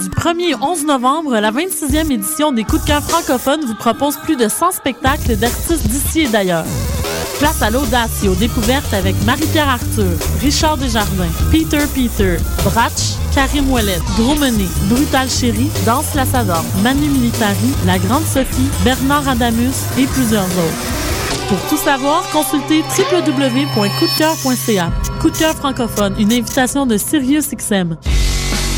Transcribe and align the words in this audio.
Du 0.00 0.08
1er 0.10 0.54
au 0.54 0.64
11 0.64 0.84
novembre, 0.86 1.40
la 1.40 1.50
26e 1.50 2.12
édition 2.12 2.52
des 2.52 2.62
Coups 2.62 2.82
de 2.82 2.86
cœur 2.86 3.02
francophones 3.02 3.64
vous 3.64 3.74
propose 3.74 4.16
plus 4.18 4.36
de 4.36 4.46
100 4.46 4.70
spectacles 4.72 5.34
d'artistes 5.36 5.88
d'ici 5.88 6.20
et 6.20 6.28
d'ailleurs. 6.28 6.64
Place 7.40 7.60
à 7.62 7.70
l'audace 7.70 8.22
et 8.22 8.28
aux 8.28 8.36
découvertes 8.36 8.94
avec 8.94 9.16
Marie-Pierre 9.24 9.68
Arthur, 9.68 10.12
Richard 10.40 10.76
Desjardins, 10.76 11.26
Peter 11.50 11.80
Peter, 11.94 12.36
Bratch, 12.64 13.16
Karim 13.34 13.68
Ouellet, 13.72 13.98
Dromené, 14.16 14.68
Brutal 14.88 15.28
Chéri, 15.28 15.68
Danse 15.84 16.14
Lassador, 16.14 16.64
Manu 16.82 17.08
Militari, 17.08 17.74
La 17.84 17.98
Grande 17.98 18.24
Sophie, 18.24 18.70
Bernard 18.84 19.28
Adamus 19.28 19.74
et 19.98 20.06
plusieurs 20.06 20.44
autres. 20.44 20.86
Pour 21.48 21.58
tout 21.68 21.76
savoir, 21.76 22.22
consultez 22.30 22.82
www.coupdecoeur.ca. 22.82 24.92
Coup 25.20 25.30
de 25.30 25.36
cœur 25.36 25.54
francophone, 25.54 26.14
une 26.18 26.32
invitation 26.32 26.86
de 26.86 26.96
SiriusXM. 26.96 27.96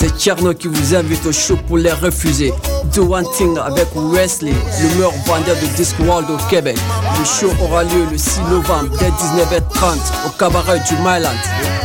C'est 0.00 0.16
Tcherno 0.16 0.54
qui 0.54 0.68
vous 0.68 0.94
invite 0.94 1.26
au 1.26 1.32
show 1.32 1.56
pour 1.66 1.76
les 1.76 1.90
refuser. 1.90 2.54
Do 2.94 3.12
One 3.12 3.24
Thing 3.36 3.58
avec 3.58 3.88
Wesley, 3.96 4.52
le 4.80 4.88
meilleur 4.94 5.10
vendeur 5.26 5.56
de 5.56 5.66
Discworld 5.76 6.30
au 6.30 6.36
Québec. 6.48 6.78
Le 7.18 7.24
show 7.24 7.52
aura 7.60 7.82
lieu 7.82 8.06
le 8.08 8.16
6 8.16 8.42
novembre 8.48 8.96
dès 9.00 9.08
19h30 9.08 9.96
au 10.24 10.30
cabaret 10.38 10.80
du 10.88 10.94
Myland. 10.98 11.34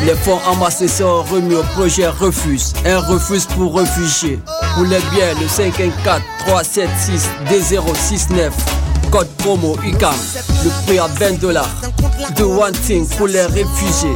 Les 0.05 0.13
fonds 0.13 0.37
amassés 0.47 0.87
seront 0.87 1.23
remis 1.23 1.55
au 1.55 1.63
projet 1.63 2.07
Refuse. 2.07 2.73
Un 2.85 2.99
refuse 2.99 3.47
pour 3.47 3.79
réfugiés. 3.79 4.39
Pour 4.75 4.83
les 4.83 4.99
biens, 5.11 5.33
le 5.41 5.47
514 5.47 6.21
376 6.45 7.29
D069. 7.49 8.51
Code 9.09 9.27
promo 9.39 9.75
UCAM. 9.83 10.13
Le 10.63 10.85
prix 10.85 10.99
à 10.99 11.07
20 11.07 11.39
dollars. 11.39 11.69
Do 12.37 12.61
One 12.61 12.73
Thing 12.73 13.07
pour 13.17 13.25
les 13.25 13.41
réfugiés. 13.41 14.15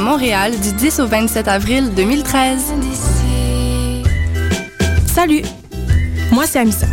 Montréal 0.01 0.53
du 0.59 0.73
10 0.73 0.99
au 0.99 1.07
27 1.07 1.47
avril 1.47 1.91
2013. 1.95 2.59
Salut, 5.05 5.43
moi 6.31 6.45
c'est 6.47 6.59
Amissa. 6.59 6.87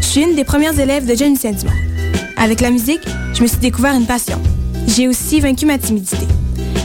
Je 0.00 0.06
suis 0.06 0.22
une 0.22 0.34
des 0.34 0.42
premières 0.42 0.78
élèves 0.78 1.06
de 1.06 1.14
Jeune 1.14 1.34
Dumont. 1.34 1.72
Avec 2.36 2.60
la 2.60 2.70
musique, 2.70 3.02
je 3.32 3.42
me 3.42 3.46
suis 3.46 3.58
découvert 3.58 3.94
une 3.94 4.06
passion. 4.06 4.40
J'ai 4.88 5.06
aussi 5.06 5.40
vaincu 5.40 5.66
ma 5.66 5.78
timidité. 5.78 6.26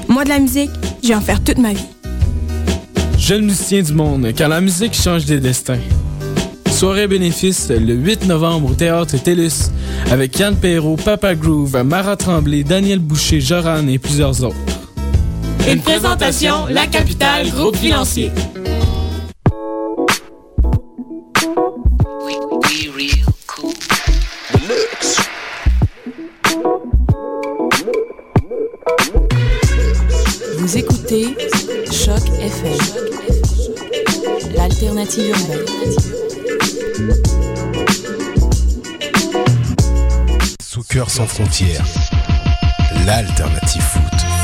Moi 0.08 0.26
de 0.26 0.30
la 0.30 0.38
musique, 0.38 0.70
je 1.02 1.08
vais 1.08 1.16
en 1.16 1.22
faire 1.22 1.44
toute 1.44 1.58
ma 1.58 1.74
vie. 1.74 1.88
Jeune 3.18 3.46
musicien 3.46 3.82
du 3.82 3.94
monde, 3.94 4.32
car 4.36 4.50
la 4.50 4.62
musique 4.62 4.94
change 4.94 5.26
des 5.26 5.40
destins. 5.40 5.80
Soirée 6.72 7.08
bénéfice 7.08 7.70
le 7.70 7.96
8 7.96 8.28
novembre 8.28 8.72
au 8.72 8.74
Théâtre 8.76 9.18
TELUS 9.18 9.72
avec 10.12 10.38
Yann 10.38 10.56
Perrault, 10.56 10.98
Papa 10.98 11.34
Groove, 11.34 11.82
Mara 11.84 12.16
Tremblay, 12.16 12.64
Daniel 12.64 13.00
Boucher, 13.00 13.42
Joran 13.42 13.88
et 13.88 13.98
plusieurs 13.98 14.44
autres. 14.44 14.75
Une 15.68 15.82
présentation, 15.82 16.68
La 16.68 16.86
Capitale, 16.86 17.50
groupe 17.50 17.76
financier. 17.76 18.32
Vous 30.58 30.78
écoutez 30.78 31.36
Choc 31.92 32.22
FM, 32.40 32.78
l'alternative 34.56 35.30
urbaine. 35.30 35.66
Sous 40.62 40.84
cœur 40.84 41.10
sans 41.10 41.26
frontières, 41.26 41.86
l'alternative 43.08 43.82
foot. 43.82 44.35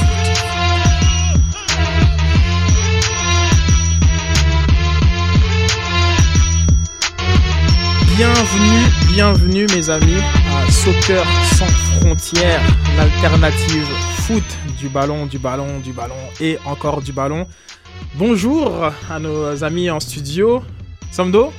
Bienvenue, 8.23 8.85
bienvenue 9.07 9.65
mes 9.75 9.89
amis 9.89 10.21
à 10.55 10.69
Soccer 10.71 11.25
sans 11.57 11.65
frontières, 11.65 12.61
l'alternative 12.95 13.87
foot 14.17 14.43
du 14.77 14.89
ballon, 14.89 15.25
du 15.25 15.39
ballon, 15.39 15.79
du 15.79 15.91
ballon 15.91 16.13
et 16.39 16.59
encore 16.67 17.01
du 17.01 17.13
ballon. 17.13 17.47
Bonjour 18.13 18.91
à 19.09 19.17
nos 19.17 19.63
amis 19.63 19.89
en 19.89 19.99
studio. 19.99 20.61
Samdo 21.09 21.51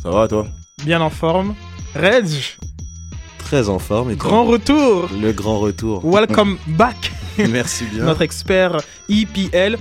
Ça 0.00 0.10
va 0.10 0.28
toi? 0.28 0.46
Bien 0.84 1.00
en 1.00 1.10
forme. 1.10 1.56
Reg 1.96 2.28
Très 3.38 3.68
en 3.68 3.80
forme. 3.80 4.12
Et 4.12 4.16
toi? 4.16 4.28
Grand 4.28 4.44
retour 4.44 5.08
Le 5.20 5.32
grand 5.32 5.58
retour. 5.58 6.08
Welcome 6.08 6.58
back 6.68 7.10
Merci 7.50 7.86
bien. 7.86 8.04
Notre 8.04 8.22
expert 8.22 8.76
IPL. 9.08 9.76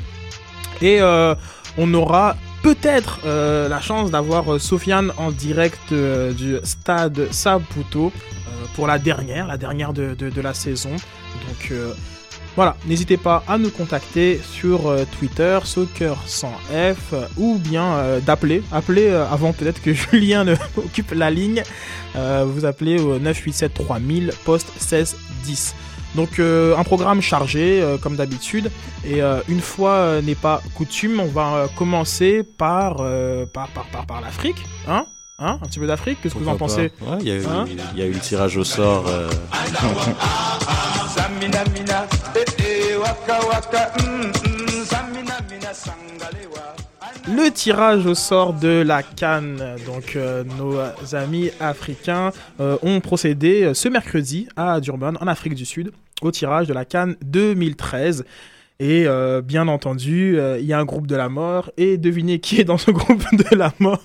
Et 0.81 0.99
euh, 0.99 1.35
on 1.77 1.93
aura 1.93 2.35
peut-être 2.63 3.19
euh, 3.25 3.67
la 3.69 3.79
chance 3.81 4.11
d'avoir 4.11 4.53
euh, 4.53 4.59
Sofiane 4.59 5.11
en 5.17 5.31
direct 5.31 5.91
euh, 5.91 6.33
du 6.33 6.57
stade 6.63 7.27
Saputo 7.31 8.11
pour 8.75 8.87
la 8.87 8.99
dernière, 8.99 9.47
la 9.47 9.57
dernière 9.57 9.93
de, 9.93 10.13
de- 10.13 10.41
la 10.41 10.53
saison. 10.53 10.91
Donc 10.91 11.71
voilà, 12.55 12.75
n'hésitez 12.85 13.17
pas 13.17 13.43
à 13.47 13.57
nous 13.57 13.69
contacter 13.69 14.39
sur 14.51 14.93
Twitter, 15.17 15.59
Soccer 15.63 16.15
sans 16.25 16.51
F, 16.71 17.13
euh, 17.13 17.25
ou 17.37 17.57
bien 17.59 18.19
d'appeler. 18.25 18.61
Appelez 18.71 19.09
avant 19.09 19.53
peut-être 19.53 19.81
que 19.81 19.93
Julien 20.11 20.43
ne 20.43 20.53
occupe 20.77 21.11
la 21.11 21.29
ligne. 21.31 21.63
Vous 22.15 22.65
appelez 22.65 22.99
au 22.99 23.19
987 23.19 23.73
3000 23.75 24.31
poste 24.43 24.71
16 24.79 25.15
10. 25.43 25.75
Donc 26.15 26.39
euh, 26.39 26.75
un 26.77 26.83
programme 26.83 27.21
chargé 27.21 27.81
euh, 27.81 27.97
comme 27.97 28.15
d'habitude. 28.15 28.71
Et 29.05 29.21
euh, 29.21 29.39
une 29.47 29.61
fois 29.61 29.91
euh, 29.91 30.21
n'est 30.21 30.35
pas 30.35 30.61
coutume, 30.75 31.19
on 31.19 31.27
va 31.27 31.53
euh, 31.55 31.67
commencer 31.77 32.43
par, 32.43 32.97
euh, 33.01 33.45
par, 33.45 33.67
par, 33.69 33.85
par, 33.85 34.05
par 34.05 34.21
l'Afrique, 34.21 34.63
hein? 34.87 35.05
Hein? 35.39 35.59
Un 35.61 35.67
petit 35.67 35.77
peu 35.77 35.85
d'Afrique, 35.85 36.17
qu'est-ce 36.23 36.33
que 36.33 36.39
vous 36.39 36.49
en 36.49 36.57
pensez? 36.57 36.91
Ouais, 37.01 37.17
il 37.21 37.27
y, 37.27 37.31
a 37.31 37.35
eu- 37.35 37.45
Hein? 37.45 37.65
il 37.93 37.99
y 37.99 38.01
a 38.01 38.05
eu 38.05 38.11
le 38.11 38.19
tirage 38.19 38.57
au 38.57 38.63
sort. 38.63 39.05
Le 47.29 47.51
tirage 47.51 48.05
au 48.05 48.15
sort 48.15 48.53
de 48.53 48.81
la 48.81 49.03
Cannes, 49.03 49.75
donc 49.85 50.15
euh, 50.15 50.43
nos 50.57 50.77
amis 51.15 51.51
africains 51.59 52.31
euh, 52.59 52.77
ont 52.81 52.99
procédé 53.01 53.63
euh, 53.63 53.73
ce 53.73 53.89
mercredi 53.89 54.47
à 54.55 54.79
Durban, 54.79 55.13
en 55.19 55.27
Afrique 55.27 55.53
du 55.53 55.65
Sud, 55.65 55.91
au 56.21 56.31
tirage 56.31 56.67
de 56.67 56.73
la 56.73 56.85
Cannes 56.85 57.15
2013. 57.23 58.23
Et 58.79 59.07
euh, 59.07 59.41
bien 59.41 59.67
entendu, 59.67 60.37
euh, 60.37 60.59
il 60.59 60.65
y 60.65 60.73
a 60.73 60.79
un 60.79 60.85
groupe 60.85 61.07
de 61.07 61.15
la 61.15 61.29
mort. 61.29 61.71
Et 61.77 61.97
devinez 61.97 62.39
qui 62.39 62.61
est 62.61 62.63
dans 62.63 62.77
ce 62.77 62.91
groupe 62.91 63.23
de 63.33 63.55
la 63.55 63.73
mort? 63.79 63.99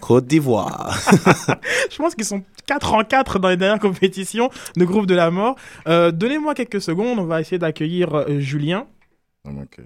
Côte 0.00 0.26
d'Ivoire. 0.26 0.96
Je 1.90 1.96
pense 1.96 2.14
qu'ils 2.14 2.24
sont 2.24 2.42
4 2.66 2.94
en 2.94 3.04
4 3.04 3.38
dans 3.40 3.48
les 3.48 3.56
dernières 3.56 3.80
compétitions 3.80 4.50
de 4.76 4.84
groupe 4.84 5.06
de 5.06 5.14
la 5.14 5.30
mort. 5.30 5.56
Euh, 5.88 6.12
Donnez-moi 6.12 6.54
quelques 6.54 6.80
secondes, 6.80 7.18
on 7.18 7.24
va 7.24 7.40
essayer 7.40 7.58
d'accueillir 7.58 8.14
euh, 8.14 8.38
Julien. 8.38 8.86
Ok. 9.44 9.80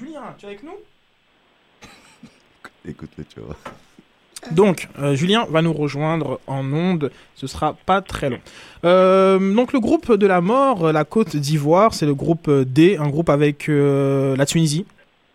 Julien, 0.00 0.34
tu 0.38 0.46
es 0.46 0.48
avec 0.48 0.62
nous? 0.62 0.76
Écoute-le, 2.88 3.24
tu 3.24 3.40
vois. 3.40 3.56
Donc, 4.52 4.88
euh, 4.98 5.14
Julien 5.14 5.46
va 5.50 5.60
nous 5.60 5.74
rejoindre 5.74 6.40
en 6.46 6.64
onde. 6.72 7.12
Ce 7.36 7.46
sera 7.46 7.74
pas 7.74 8.00
très 8.00 8.30
long. 8.30 8.38
Euh, 8.84 9.54
donc, 9.54 9.74
le 9.74 9.80
groupe 9.80 10.14
de 10.14 10.26
la 10.26 10.40
mort, 10.40 10.86
euh, 10.86 10.92
la 10.92 11.04
Côte 11.04 11.36
d'Ivoire, 11.36 11.92
c'est 11.92 12.06
le 12.06 12.14
groupe 12.14 12.50
D, 12.50 12.96
un 12.96 13.08
groupe 13.08 13.28
avec 13.28 13.68
euh, 13.68 14.34
la 14.36 14.46
Tunisie, 14.46 14.86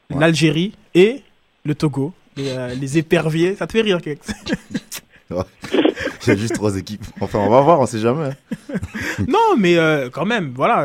l'Algérie 0.09 0.73
et 0.95 1.21
le 1.63 1.75
Togo. 1.75 2.13
Les, 2.35 2.49
euh, 2.49 2.73
les 2.73 2.97
éperviers. 2.97 3.55
Ça 3.55 3.67
te 3.67 3.73
fait 3.73 3.81
rire, 3.81 4.01
Kex? 4.01 4.27
Il 5.31 6.27
y 6.27 6.31
a 6.31 6.35
juste 6.35 6.53
trois 6.55 6.77
équipes. 6.77 7.03
Enfin, 7.19 7.39
on 7.39 7.49
va 7.49 7.61
voir, 7.61 7.79
on 7.79 7.85
sait 7.85 7.99
jamais. 7.99 8.25
hein. 8.25 8.75
Non, 9.27 9.55
mais 9.57 9.77
euh, 9.77 10.09
quand 10.11 10.25
même, 10.25 10.51
voilà. 10.55 10.83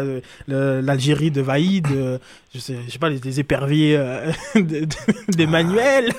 euh, 0.49 0.81
L'Algérie 0.83 1.31
de 1.31 1.41
Vaïd, 1.41 1.87
euh, 1.93 2.19
je, 2.55 2.59
sais, 2.61 2.77
je 2.87 2.91
sais 2.93 2.99
pas, 2.99 3.09
les, 3.11 3.19
les 3.19 3.41
éperviers 3.41 3.97
euh, 3.97 4.31
de- 4.55 4.61
de- 4.85 4.87
d'Emmanuel. 5.37 6.11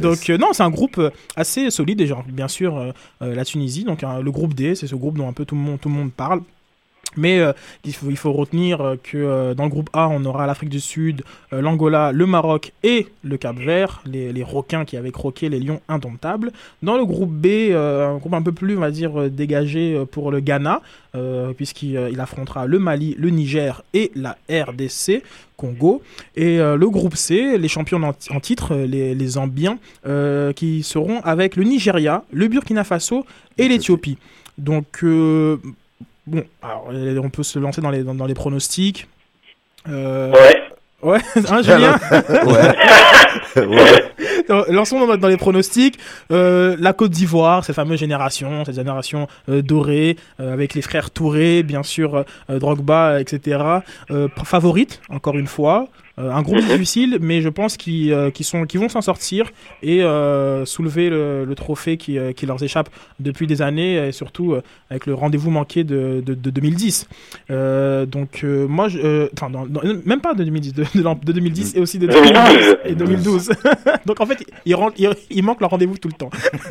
Donc, 0.00 0.28
non, 0.28 0.48
c'est 0.52 0.62
un 0.62 0.70
groupe 0.70 1.00
assez 1.36 1.70
solide, 1.70 1.98
déjà. 1.98 2.16
Bien 2.28 2.48
sûr, 2.48 2.92
la 3.20 3.44
Tunisie, 3.44 3.84
donc 3.84 4.02
hein, 4.04 4.20
le 4.22 4.30
groupe 4.30 4.54
D, 4.54 4.74
c'est 4.74 4.86
ce 4.86 4.94
groupe 4.94 5.16
dont 5.18 5.28
un 5.28 5.32
peu 5.32 5.44
tout 5.44 5.54
le 5.54 5.60
monde, 5.60 5.80
tout 5.80 5.88
le 5.88 5.94
monde 5.94 6.12
parle. 6.12 6.40
Mais 7.16 7.40
euh, 7.40 7.52
il, 7.84 7.94
faut, 7.94 8.06
il 8.10 8.16
faut 8.16 8.32
retenir 8.32 8.80
euh, 8.80 8.96
que 9.02 9.16
euh, 9.16 9.54
dans 9.54 9.64
le 9.64 9.70
groupe 9.70 9.90
A, 9.92 10.08
on 10.08 10.24
aura 10.24 10.46
l'Afrique 10.46 10.70
du 10.70 10.80
Sud, 10.80 11.22
euh, 11.52 11.60
l'Angola, 11.60 12.12
le 12.12 12.26
Maroc 12.26 12.72
et 12.82 13.08
le 13.24 13.36
Cap 13.36 13.56
Vert, 13.56 14.02
les, 14.06 14.32
les 14.32 14.42
requins 14.44 14.84
qui 14.84 14.96
avaient 14.96 15.10
croqué 15.10 15.48
les 15.48 15.58
lions 15.58 15.80
indomptables. 15.88 16.52
Dans 16.82 16.96
le 16.96 17.04
groupe 17.04 17.32
B, 17.32 17.72
un 17.74 18.16
groupe 18.18 18.34
un 18.34 18.42
peu 18.42 18.52
plus, 18.52 18.76
on 18.76 18.80
va 18.80 18.90
dire, 18.90 19.30
dégagé 19.30 20.04
pour 20.10 20.30
le 20.30 20.40
Ghana, 20.40 20.80
puisqu'il 21.56 22.08
il 22.12 22.20
affrontera 22.20 22.66
le 22.66 22.78
Mali, 22.78 23.14
le 23.18 23.30
Niger 23.30 23.82
et 23.94 24.12
la 24.14 24.36
RDC. 24.50 25.22
Congo 25.60 26.02
et 26.36 26.58
euh, 26.58 26.76
le 26.76 26.88
groupe 26.88 27.16
C, 27.16 27.58
les 27.58 27.68
champions 27.68 28.02
en, 28.02 28.14
en 28.30 28.40
titre, 28.40 28.74
les, 28.74 29.14
les 29.14 29.26
Zambiens, 29.26 29.78
euh, 30.06 30.54
qui 30.54 30.82
seront 30.82 31.20
avec 31.20 31.56
le 31.56 31.64
Nigeria, 31.64 32.24
le 32.32 32.48
Burkina 32.48 32.82
Faso 32.82 33.26
et 33.58 33.68
l'Éthiopie. 33.68 34.16
Donc, 34.56 35.00
euh, 35.02 35.58
bon, 36.26 36.44
alors, 36.62 36.88
euh, 36.92 37.20
on 37.22 37.30
peut 37.30 37.42
se 37.42 37.58
lancer 37.58 37.80
dans 37.80 37.90
les, 37.90 38.02
dans, 38.02 38.14
dans 38.14 38.26
les 38.26 38.34
pronostics. 38.34 39.06
Euh, 39.88 40.32
Ouais. 40.32 40.62
Ouais, 41.02 41.18
hein, 41.48 41.62
Julien 41.62 41.98
Ouais. 42.46 42.76
Ouais. 43.56 44.04
Lançons 44.68 45.06
dans, 45.06 45.16
dans 45.16 45.28
les 45.28 45.36
pronostics. 45.36 45.98
Euh, 46.30 46.76
la 46.78 46.92
Côte 46.92 47.10
d'Ivoire, 47.12 47.64
cette 47.64 47.76
fameuse 47.76 47.98
génération, 47.98 48.64
cette 48.64 48.74
génération 48.74 49.28
euh, 49.48 49.62
dorée, 49.62 50.16
euh, 50.40 50.52
avec 50.52 50.74
les 50.74 50.82
frères 50.82 51.10
Touré, 51.10 51.62
bien 51.62 51.82
sûr, 51.82 52.24
euh, 52.50 52.58
Drogba, 52.58 53.20
etc. 53.20 53.62
Euh, 54.10 54.28
favorite, 54.44 55.00
encore 55.08 55.36
une 55.38 55.46
fois. 55.46 55.88
Euh, 56.20 56.30
un 56.32 56.42
groupe 56.42 56.58
difficile, 56.58 57.18
mais 57.22 57.40
je 57.40 57.48
pense 57.48 57.76
qu'ils 57.76 58.12
euh, 58.12 58.30
sont- 58.42 58.64
qu'ils 58.66 58.80
vont 58.80 58.88
s'en 58.88 59.00
sortir 59.00 59.50
et 59.82 60.02
euh, 60.02 60.64
soulever 60.66 61.08
le, 61.08 61.44
le 61.44 61.54
trophée 61.54 61.96
qui, 61.96 62.18
qui 62.36 62.46
leur 62.46 62.62
échappe 62.62 62.88
depuis 63.18 63.46
des 63.46 63.62
années, 63.62 64.08
et 64.08 64.12
surtout 64.12 64.54
avec 64.90 65.06
le 65.06 65.14
rendez-vous 65.14 65.50
manqué 65.50 65.84
de, 65.84 66.22
de, 66.24 66.34
de 66.34 66.50
2010. 66.50 67.08
Euh, 67.50 68.06
donc, 68.06 68.42
moi, 68.44 68.88
je, 68.88 69.28
même 70.06 70.20
pas 70.20 70.34
de 70.34 70.44
2010, 70.44 70.74
de, 70.74 70.84
de 70.94 71.02
l'an- 71.02 71.18
de 71.22 71.32
2010 71.32 71.76
et 71.76 71.80
aussi 71.80 71.98
de 71.98 72.06
2012. 72.06 72.76
et 72.84 72.94
2012. 72.94 73.50
donc, 74.06 74.20
en 74.20 74.26
fait, 74.26 74.44
il, 74.66 74.74
rentre, 74.74 74.94
il, 74.98 75.08
il 75.30 75.42
manque 75.44 75.60
leur 75.60 75.70
rendez-vous 75.70 75.96
tout 75.98 76.08
le 76.08 76.14
temps. 76.14 76.30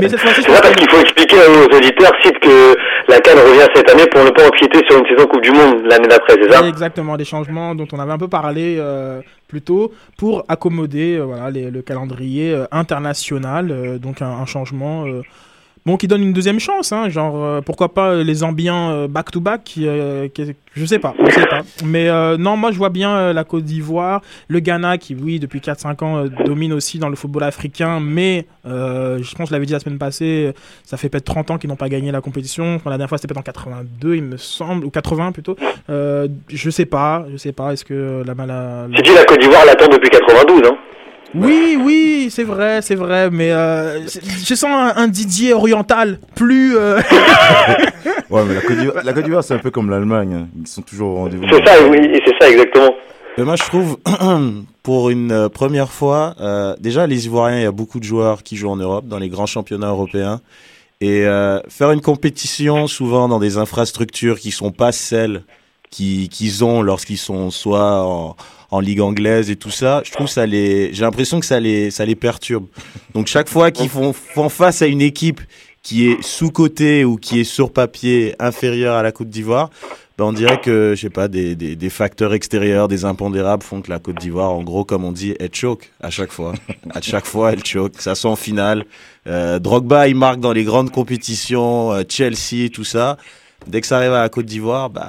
mais 0.00 0.08
cette 0.08 0.20
fois-ci, 0.20 0.42
parce 0.46 0.74
qu'il 0.74 0.88
faut 0.90 1.00
expliquer 1.00 1.36
aux 1.36 1.76
auditeurs, 1.76 2.12
cite 2.22 2.38
que 2.40 2.74
la 3.08 3.20
Cannes 3.20 3.38
revient 3.38 3.66
cette 3.74 3.90
année 3.90 4.06
pour 4.10 4.24
ne 4.24 4.30
pas 4.30 4.46
empiéter 4.46 4.80
sur 4.88 4.98
une 4.98 5.06
saison 5.06 5.26
Coupe 5.28 5.42
du 5.42 5.50
Monde 5.52 5.82
l'année 5.88 6.08
d'après, 6.08 6.34
c'est 6.42 6.52
ça? 6.52 6.66
Exactement, 6.68 7.16
des 7.16 7.24
changements 7.24 7.74
dont 7.74 7.86
on 7.92 7.98
avait 7.98 8.12
un 8.12 8.18
peu 8.18 8.28
parlé 8.28 8.35
euh, 8.78 9.22
plus 9.48 9.62
tôt 9.62 9.92
pour 10.16 10.44
accommoder 10.48 11.16
euh, 11.16 11.70
le 11.70 11.82
calendrier 11.82 12.52
euh, 12.52 12.66
international. 12.70 13.70
euh, 13.70 13.98
donc 13.98 14.22
un, 14.22 14.44
changement 14.46 15.06
euh, 15.06 15.22
bon, 15.86 15.96
qui 15.96 16.08
donne 16.08 16.22
une 16.22 16.32
deuxième 16.34 16.60
chance. 16.60 16.92
hein, 16.92 17.08
genre, 17.08 17.42
euh, 17.42 17.60
pourquoi 17.62 17.94
pas 17.94 18.10
euh, 18.10 18.24
les 18.24 18.34
Zambiens 18.34 18.90
euh, 18.90 19.08
back-to-back 19.08 19.74
euh, 19.78 20.28
qui- 20.28 20.54
Je 20.74 20.84
sais 20.84 20.98
pas, 20.98 21.14
je 21.24 21.30
sais 21.30 21.46
pas. 21.46 21.62
Mais 21.84 22.08
euh, 22.10 22.36
non, 22.36 22.56
moi 22.58 22.70
je 22.72 22.76
vois 22.76 22.90
bien 22.90 23.16
euh, 23.16 23.32
la 23.32 23.44
Côte 23.44 23.64
d'Ivoire, 23.64 24.20
le 24.48 24.60
Ghana 24.60 24.98
qui, 24.98 25.14
oui, 25.14 25.38
depuis 25.40 25.60
4-5 25.60 26.04
ans 26.04 26.16
euh, 26.18 26.28
domine 26.44 26.72
aussi 26.74 26.98
dans 26.98 27.08
le 27.08 27.16
football 27.16 27.44
africain. 27.44 27.98
Mais 28.00 28.46
euh, 28.66 29.18
je 29.22 29.34
pense 29.34 29.48
je 29.48 29.52
l'avais 29.54 29.64
dit 29.66 29.72
la 29.72 29.80
semaine 29.80 29.98
passée, 29.98 30.48
euh, 30.48 30.52
ça 30.84 30.96
fait 30.98 31.08
peut-être 31.08 31.24
30 31.24 31.50
ans 31.52 31.58
qu'ils 31.58 31.70
n'ont 31.70 31.76
pas 31.76 31.88
gagné 31.88 32.10
la 32.12 32.20
compétition. 32.20 32.80
La 32.84 32.90
dernière 32.92 33.08
fois 33.08 33.16
c'était 33.18 33.28
peut-être 33.32 33.38
en 33.40 33.52
82, 33.52 34.16
il 34.16 34.22
me 34.22 34.36
semble, 34.36 34.84
ou 34.84 34.90
80 34.90 35.32
plutôt. 35.32 35.56
Euh, 35.88 36.28
je 36.48 36.68
sais 36.70 36.84
pas, 36.86 37.24
je 37.32 37.36
sais 37.38 37.52
pas. 37.52 37.72
Est-ce 37.72 37.84
que 37.84 38.22
la, 38.26 38.34
la, 38.34 38.46
la- 38.46 38.86
C'est 38.96 39.02
dit 39.02 39.14
la 39.14 39.24
Côte 39.24 39.40
d'Ivoire 39.40 39.64
l'attend 39.64 39.88
depuis 39.88 40.10
92, 40.10 40.62
hein 40.68 40.76
Oui, 41.36 41.78
oui, 41.80 42.28
c'est 42.30 42.42
vrai, 42.44 42.80
c'est 42.82 42.94
vrai, 42.94 43.30
mais 43.30 43.52
euh, 43.52 44.06
je 44.06 44.54
sens 44.54 44.64
un, 44.70 44.92
un 44.96 45.08
Didier 45.08 45.52
oriental 45.52 46.18
plus. 46.34 46.76
euh, 46.76 47.00
Ouais, 48.30 48.42
mais 48.46 48.54
la 49.04 49.12
Côte 49.12 49.24
d'Ivoire, 49.24 49.44
c'est 49.44 49.54
un 49.54 49.58
peu 49.58 49.70
comme 49.70 49.90
l'Allemagne. 49.90 50.34
hein. 50.34 50.48
Ils 50.60 50.66
sont 50.66 50.82
toujours 50.82 51.10
au 51.10 51.14
rendez-vous. 51.16 51.44
C'est 51.50 51.64
ça, 51.66 51.74
oui, 51.88 51.98
c'est 52.24 52.34
ça 52.40 52.50
exactement. 52.50 52.90
Mais 53.38 53.44
moi, 53.44 53.56
je 53.56 53.62
trouve, 53.64 53.98
pour 54.82 55.10
une 55.10 55.30
euh, 55.32 55.48
première 55.48 55.90
fois, 55.92 56.34
euh, 56.40 56.74
déjà, 56.80 57.06
les 57.06 57.26
Ivoiriens, 57.26 57.58
il 57.58 57.62
y 57.62 57.66
a 57.66 57.70
beaucoup 57.72 57.98
de 58.00 58.04
joueurs 58.04 58.42
qui 58.42 58.56
jouent 58.56 58.70
en 58.70 58.76
Europe, 58.76 59.06
dans 59.06 59.18
les 59.18 59.28
grands 59.28 59.46
championnats 59.46 59.88
européens. 59.88 60.40
Et 61.02 61.26
euh, 61.26 61.60
faire 61.68 61.90
une 61.92 62.00
compétition, 62.00 62.86
souvent 62.86 63.28
dans 63.28 63.38
des 63.38 63.58
infrastructures 63.58 64.38
qui 64.40 64.50
sont 64.50 64.72
pas 64.72 64.92
celles 64.92 65.42
qui- 65.90 66.28
qu'ils 66.28 66.64
ont 66.64 66.82
lorsqu'ils 66.82 67.18
sont 67.18 67.50
soit 67.50 68.02
en, 68.70 68.80
ligue 68.80 69.00
anglaise 69.00 69.50
et 69.50 69.56
tout 69.56 69.70
ça, 69.70 70.02
je 70.04 70.12
trouve 70.12 70.26
ça 70.26 70.44
les, 70.44 70.92
j'ai 70.92 71.02
l'impression 71.02 71.40
que 71.40 71.46
ça 71.46 71.58
les, 71.60 71.90
ça 71.90 72.04
les 72.04 72.14
perturbe. 72.14 72.66
Donc 73.14 73.26
chaque 73.26 73.48
fois 73.48 73.70
qu'ils 73.70 73.88
font, 73.88 74.12
font 74.12 74.48
face 74.50 74.82
à 74.82 74.86
une 74.86 75.00
équipe 75.00 75.40
qui 75.82 76.08
est 76.08 76.22
sous-cotée 76.22 77.04
ou 77.04 77.16
qui 77.16 77.40
est 77.40 77.44
sur 77.44 77.72
papier 77.72 78.34
inférieure 78.38 78.96
à 78.96 79.02
la 79.02 79.12
Côte 79.12 79.30
d'Ivoire, 79.30 79.70
ben 80.18 80.24
on 80.24 80.32
dirait 80.32 80.60
que, 80.60 80.94
je 80.96 81.00
sais 81.02 81.10
pas, 81.10 81.28
des, 81.28 81.54
des, 81.54 81.90
facteurs 81.90 82.32
extérieurs, 82.34 82.88
des 82.88 83.04
impondérables 83.04 83.62
font 83.62 83.82
que 83.82 83.90
la 83.90 83.98
Côte 83.98 84.18
d'Ivoire, 84.18 84.50
en 84.52 84.62
gros, 84.62 84.84
comme 84.84 85.04
on 85.04 85.12
dit, 85.12 85.34
elle 85.38 85.54
choke 85.54 85.92
à 86.00 86.10
chaque 86.10 86.32
fois. 86.32 86.54
à 86.90 87.00
chaque 87.02 87.26
fois, 87.26 87.52
elle 87.52 87.64
choke. 87.64 88.00
Ça 88.00 88.14
sent 88.14 88.26
en 88.28 88.36
finale. 88.36 88.84
Euh, 89.26 89.58
Drogba, 89.58 90.08
il 90.08 90.16
marque 90.16 90.40
dans 90.40 90.52
les 90.52 90.64
grandes 90.64 90.90
compétitions, 90.90 91.92
euh, 91.92 92.02
Chelsea, 92.08 92.68
tout 92.72 92.84
ça. 92.84 93.18
Dès 93.66 93.80
que 93.80 93.86
ça 93.86 93.96
arrive 93.96 94.12
à 94.12 94.22
la 94.22 94.28
Côte 94.28 94.46
d'Ivoire, 94.46 94.90
bah, 94.90 95.02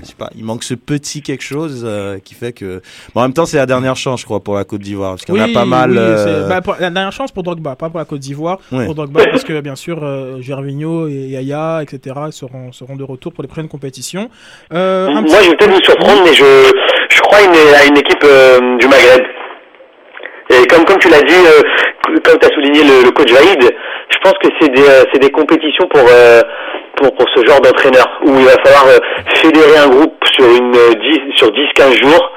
je 0.00 0.06
sais 0.06 0.14
pas, 0.18 0.30
il 0.36 0.44
manque 0.44 0.64
ce 0.64 0.74
petit 0.74 1.22
quelque 1.22 1.42
chose 1.44 1.84
euh, 1.86 2.18
qui 2.18 2.34
fait 2.34 2.52
que. 2.52 2.82
Bon, 3.14 3.20
en 3.20 3.24
même 3.24 3.32
temps, 3.32 3.46
c'est 3.46 3.56
la 3.56 3.66
dernière 3.66 3.96
chance, 3.96 4.20
je 4.20 4.24
crois, 4.24 4.40
pour 4.40 4.54
la 4.56 4.64
Côte 4.64 4.80
d'Ivoire, 4.80 5.12
parce 5.12 5.24
qu'on 5.24 5.38
a 5.40 5.46
pas 5.48 5.64
mal. 5.64 5.90
oui, 5.92 5.96
euh, 5.98 6.48
bah, 6.48 6.60
pour- 6.60 6.74
la 6.80 6.90
dernière 6.90 7.12
chance 7.12 7.30
pour 7.30 7.42
Drogba, 7.44 7.76
pas 7.76 7.88
pour 7.88 7.98
la 7.98 8.04
Côte 8.04 8.18
d'Ivoire. 8.20 8.58
Pour 8.68 8.94
Drogba, 8.94 9.24
parce 9.30 9.44
que 9.44 9.60
bien 9.60 9.76
sûr, 9.76 10.00
euh, 10.02 10.40
Gervinho 10.40 11.06
et 11.08 11.28
Yaya, 11.28 11.82
etc., 11.82 12.16
seront, 12.30 12.72
seront 12.72 12.96
de 12.96 13.04
retour 13.04 13.32
pour 13.32 13.42
les 13.42 13.48
prochaines 13.48 13.68
compétitions. 13.68 14.28
Euh, 14.72 15.06
un 15.08 15.20
Moi, 15.22 15.22
petit- 15.22 15.44
je 15.44 15.50
vais 15.50 15.56
peut-être 15.56 15.70
vous 15.72 15.84
surprendre, 15.84 16.22
mais 16.24 16.34
je, 16.34 16.44
je 17.10 17.20
crois 17.20 17.38
une, 17.42 17.74
à 17.74 17.84
une 17.86 17.96
équipe 17.98 18.24
euh, 18.24 18.76
du 18.78 18.88
Maghreb. 18.88 19.22
Et 20.50 20.66
comme, 20.66 20.84
comme 20.84 20.98
tu 20.98 21.08
l'as 21.08 21.22
dit, 21.22 21.32
euh, 21.32 21.62
comme 22.24 22.38
tu 22.40 22.46
as 22.46 22.54
souligné 22.54 22.82
le, 22.82 23.04
le 23.04 23.10
coach 23.12 23.30
Vaïd, 23.32 23.62
je 23.62 24.18
pense 24.24 24.34
que 24.42 24.48
c'est 24.60 24.68
des, 24.74 24.82
euh, 24.82 25.04
c'est 25.12 25.20
des 25.20 25.30
compétitions 25.30 25.86
pour, 25.88 26.02
euh, 26.10 26.42
pour, 27.00 27.28
ce 27.34 27.46
genre 27.46 27.60
d'entraîneur, 27.60 28.06
où 28.22 28.38
il 28.38 28.44
va 28.44 28.56
falloir 28.62 28.86
euh, 28.86 28.98
fédérer 29.36 29.78
un 29.78 29.88
groupe 29.88 30.14
sur, 30.32 30.44
une, 30.44 30.74
euh, 30.76 30.94
10 30.94 31.36
sur 31.36 31.48
10-15 31.48 32.02
jours. 32.02 32.32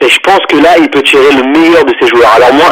Et 0.00 0.08
je 0.08 0.18
pense 0.20 0.40
que 0.48 0.56
là, 0.62 0.76
il 0.78 0.90
peut 0.90 1.02
tirer 1.02 1.32
le 1.36 1.44
meilleur 1.52 1.84
de 1.84 1.92
ses 2.00 2.08
joueurs. 2.08 2.32
Alors 2.36 2.52
moi, 2.52 2.70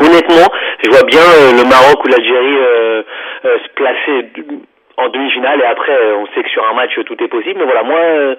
honnêtement, 0.00 0.48
je 0.82 0.90
vois 0.90 1.04
bien 1.04 1.20
euh, 1.20 1.52
le 1.52 1.64
Maroc 1.68 2.04
ou 2.04 2.08
l'Algérie 2.08 2.58
euh, 2.58 3.02
euh, 3.44 3.56
se 3.64 3.68
placer 3.74 4.32
en 4.98 5.08
demi-finale 5.08 5.60
et 5.60 5.64
après 5.64 5.92
euh, 5.92 6.16
on 6.16 6.26
sait 6.34 6.42
que 6.42 6.50
sur 6.50 6.64
un 6.64 6.74
match 6.74 6.92
tout 7.06 7.16
est 7.18 7.28
possible 7.28 7.58
mais 7.58 7.64
voilà 7.64 7.82
moi 7.82 7.98
euh, 7.98 8.34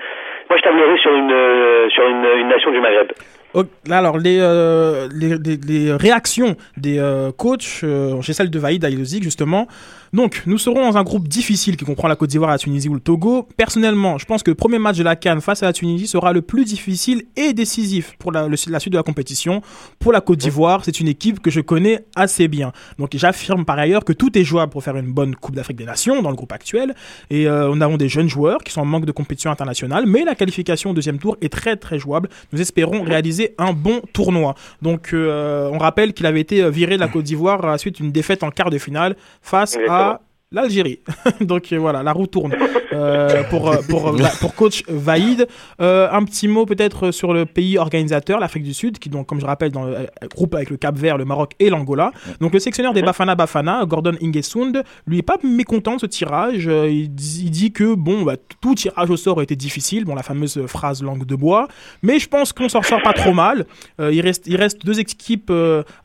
moi 0.50 0.58
je 0.58 0.63
tablerais 0.63 0.98
sur 0.98 1.13
une 1.13 1.32
euh, 1.32 1.89
sur 1.89 2.08
une, 2.08 2.48
nation 2.48 2.72
du 2.72 2.80
Maghreb 2.80 3.12
alors, 3.92 4.18
les, 4.18 4.39
euh, 4.42 5.08
les, 5.13 5.94
réactions 5.94 6.56
des 6.75 6.98
euh, 6.98 7.32
coachs, 7.32 7.84
euh, 7.84 8.20
j'ai 8.22 8.34
celle 8.34 8.50
de 8.50 8.58
Vaïd 8.58 8.84
Aïlozik, 8.84 9.22
justement. 9.22 9.68
Donc, 10.13 10.43
nous 10.46 10.60
serons 10.60 10.91
dans 10.91 10.96
un 10.96 11.03
groupe 11.03 11.27
difficile 11.27 11.75
qui 11.75 11.86
comprend 11.86 12.08
la 12.08 12.15
Côte 12.15 12.29
d'Ivoire, 12.29 12.51
la 12.51 12.60
Tunisie 12.60 12.88
ou 12.88 12.93
le 12.93 13.00
Togo. 13.00 13.48
Personnellement, 13.58 14.20
je 14.20 14.25
pense 14.25 14.43
que 14.43 14.51
le 14.51 14.55
premier 14.55 14.77
match 14.77 14.96
de 14.96 15.03
la 15.03 15.15
Cannes 15.15 15.41
face 15.41 15.63
à 15.63 15.65
la 15.65 15.74
Tunisie 15.74 16.05
sera 16.05 16.34
le 16.34 16.43
plus 16.43 16.65
difficile 16.65 17.24
et 17.36 17.53
décisif 17.53 18.15
pour 18.20 18.32
la, 18.32 18.48
la 18.48 18.79
suite 18.79 18.93
de 18.93 18.98
la 18.98 19.01
compétition. 19.01 19.63
Pour 19.98 20.13
la 20.13 20.22
Côte 20.22 20.38
d'Ivoire, 20.38 20.86
c'est 20.86 21.00
une 21.00 21.08
équipe 21.08 21.39
que 21.39 21.50
je 21.50 21.62
connais 21.62 22.05
assez 22.15 22.48
bien. 22.48 22.74
Donc, 23.00 23.10
j'affirme 23.15 23.65
par 23.65 23.79
ailleurs 23.79 24.05
que 24.05 24.13
tout 24.13 24.38
est 24.38 24.43
jouable 24.43 24.72
pour 24.72 24.84
faire 24.84 24.96
une 24.98 25.12
bonne 25.12 25.36
Coupe 25.36 25.55
d'Afrique 25.55 25.77
des 25.77 25.86
Nations 25.86 26.22
dans 26.22 26.29
le 26.29 26.36
groupe 26.36 26.51
actuel. 26.51 26.93
Et 27.32 27.48
euh, 27.48 27.74
nous 27.74 27.82
avons 27.82 27.98
des 27.98 28.08
jeunes 28.08 28.29
joueurs 28.29 28.60
qui 28.60 28.72
sont 28.72 28.82
en 28.82 28.86
manque 28.86 29.05
de 29.05 29.12
compétition 29.12 29.50
internationale, 29.50 30.05
mais 30.05 30.25
la 30.25 30.36
qualification 30.36 30.91
au 30.91 30.93
deuxième 30.93 31.17
tour 31.17 31.38
est 31.41 31.51
très 31.51 31.75
très 31.75 31.98
jouable. 31.98 32.29
Nous 32.51 32.62
espérons 32.62 33.01
réaliser 33.01 33.55
un 33.58 33.74
bon 33.74 34.00
tournoi. 34.13 34.53
Donc, 34.84 35.10
euh, 35.13 35.72
on 35.74 35.79
rappelle 35.79 36.13
qu'il 36.13 36.27
avait 36.27 36.41
été 36.41 36.70
viré 36.70 36.98
de 36.98 37.01
la 37.01 37.08
Côte 37.08 37.24
d'Ivoire 37.24 37.65
à 37.65 37.72
la 37.72 37.77
suite 37.79 37.96
d'une 37.96 38.12
défaite 38.12 38.43
en 38.43 38.51
quart 38.51 38.70
de 38.70 38.77
finale 38.77 39.15
face 39.41 39.75
à 39.89 40.02
l'Algérie. 40.53 41.00
Donc 41.41 41.74
euh, 41.74 41.77
voilà, 41.77 42.03
la 42.03 42.13
roue 42.13 42.27
tourne 42.27 42.55
euh, 42.93 43.43
pour, 43.50 43.69
euh, 43.69 43.77
pour, 43.89 44.15
pour 44.39 44.55
coach 44.55 44.83
Vaïd. 44.88 45.48
un 45.79 46.24
petit 46.24 46.48
mot 46.48 46.65
peut-être 46.65 47.12
sur 47.12 47.33
le 47.33 47.45
pays 47.45 47.77
organisateur, 47.77 48.39
l'Afrique 48.39 48.63
du 48.63 48.74
Sud, 48.74 49.00
qui 49.00 49.10
donc, 49.10 49.27
comme 49.27 49.41
je 49.41 49.45
rappelle, 49.45 49.72
dans 49.72 49.86
le 49.86 50.07
groupe 50.29 50.53
avec 50.55 50.69
le 50.69 50.77
Cap 50.77 50.95
Vert, 50.98 51.17
le 51.17 51.25
Maroc 51.25 51.53
et 51.60 51.69
l'Angola. 51.69 52.12
Donc 52.39 52.53
le 52.53 52.60
sectionnaire 52.60 52.93
des 52.93 53.01
Bafana 53.01 53.36
Bafana, 53.36 53.83
Gordon 53.86 54.13
Ingesund, 54.22 54.83
lui 55.07 55.17
est 55.17 55.24
pas 55.24 55.38
mécontent 55.43 55.95
de 55.95 56.01
ce 56.01 56.05
tirage. 56.05 56.65
Il 56.65 57.10
dit, 57.10 57.72
que 57.74 57.95
bon, 57.95 58.22
bah, 58.22 58.36
tout 58.62 58.75
tirage 58.75 59.10
au 59.10 59.17
sort 59.17 59.39
a 59.39 59.43
été 59.43 59.55
difficile, 59.55 60.05
bon 60.05 60.13
la 60.13 60.24
fameuse 60.24 60.65
phrase 60.67 61.01
langue 61.01 61.25
de 61.25 61.36
bois, 61.36 61.67
mais 62.03 62.19
je 62.19 62.29
pense 62.29 62.53
qu'on 62.53 62.69
s'en 62.69 62.83
sort 62.83 63.01
pas 63.01 63.13
trop 63.13 63.33
mal. 63.33 63.65
il 64.00 64.22
reste 64.22 64.45
il 64.45 64.57
reste 64.57 64.86
deux 64.86 65.00
équipes 65.00 65.51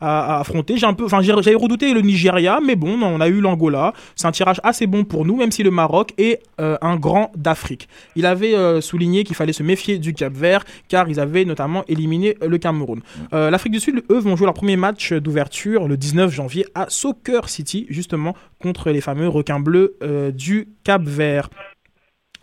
à, 0.00 0.40
affronter. 0.40 0.78
J'ai 0.78 0.86
un 0.86 0.94
peu, 0.94 1.04
enfin 1.04 1.20
j'avais 1.20 1.54
redouté 1.54 1.92
le 1.92 2.00
Nigeria, 2.00 2.60
mais 2.64 2.76
bon, 2.76 2.98
on 3.02 3.20
a 3.20 3.28
eu 3.28 3.40
l'Angola. 3.40 3.92
C'est 4.16 4.26
un 4.26 4.32
tirage 4.38 4.60
assez 4.62 4.86
bon 4.86 5.04
pour 5.04 5.24
nous, 5.24 5.36
même 5.36 5.50
si 5.50 5.64
le 5.64 5.72
Maroc 5.72 6.14
est 6.16 6.40
euh, 6.60 6.78
un 6.80 6.96
grand 6.96 7.32
d'Afrique. 7.36 7.88
Il 8.14 8.24
avait 8.24 8.54
euh, 8.54 8.80
souligné 8.80 9.24
qu'il 9.24 9.34
fallait 9.34 9.52
se 9.52 9.64
méfier 9.64 9.98
du 9.98 10.14
Cap 10.14 10.32
Vert, 10.32 10.64
car 10.86 11.08
ils 11.08 11.18
avaient 11.18 11.44
notamment 11.44 11.84
éliminé 11.88 12.36
le 12.40 12.56
Cameroun. 12.56 13.00
Euh, 13.32 13.50
L'Afrique 13.50 13.72
du 13.72 13.80
Sud, 13.80 14.04
eux, 14.10 14.18
vont 14.18 14.36
jouer 14.36 14.46
leur 14.46 14.54
premier 14.54 14.76
match 14.76 15.12
d'ouverture 15.12 15.88
le 15.88 15.96
19 15.96 16.32
janvier 16.32 16.66
à 16.76 16.86
Soccer 16.88 17.48
City, 17.48 17.86
justement 17.88 18.36
contre 18.62 18.90
les 18.90 19.00
fameux 19.00 19.28
requins 19.28 19.60
bleus 19.60 19.96
du 20.34 20.68
Cap 20.84 21.02
Vert. 21.02 21.50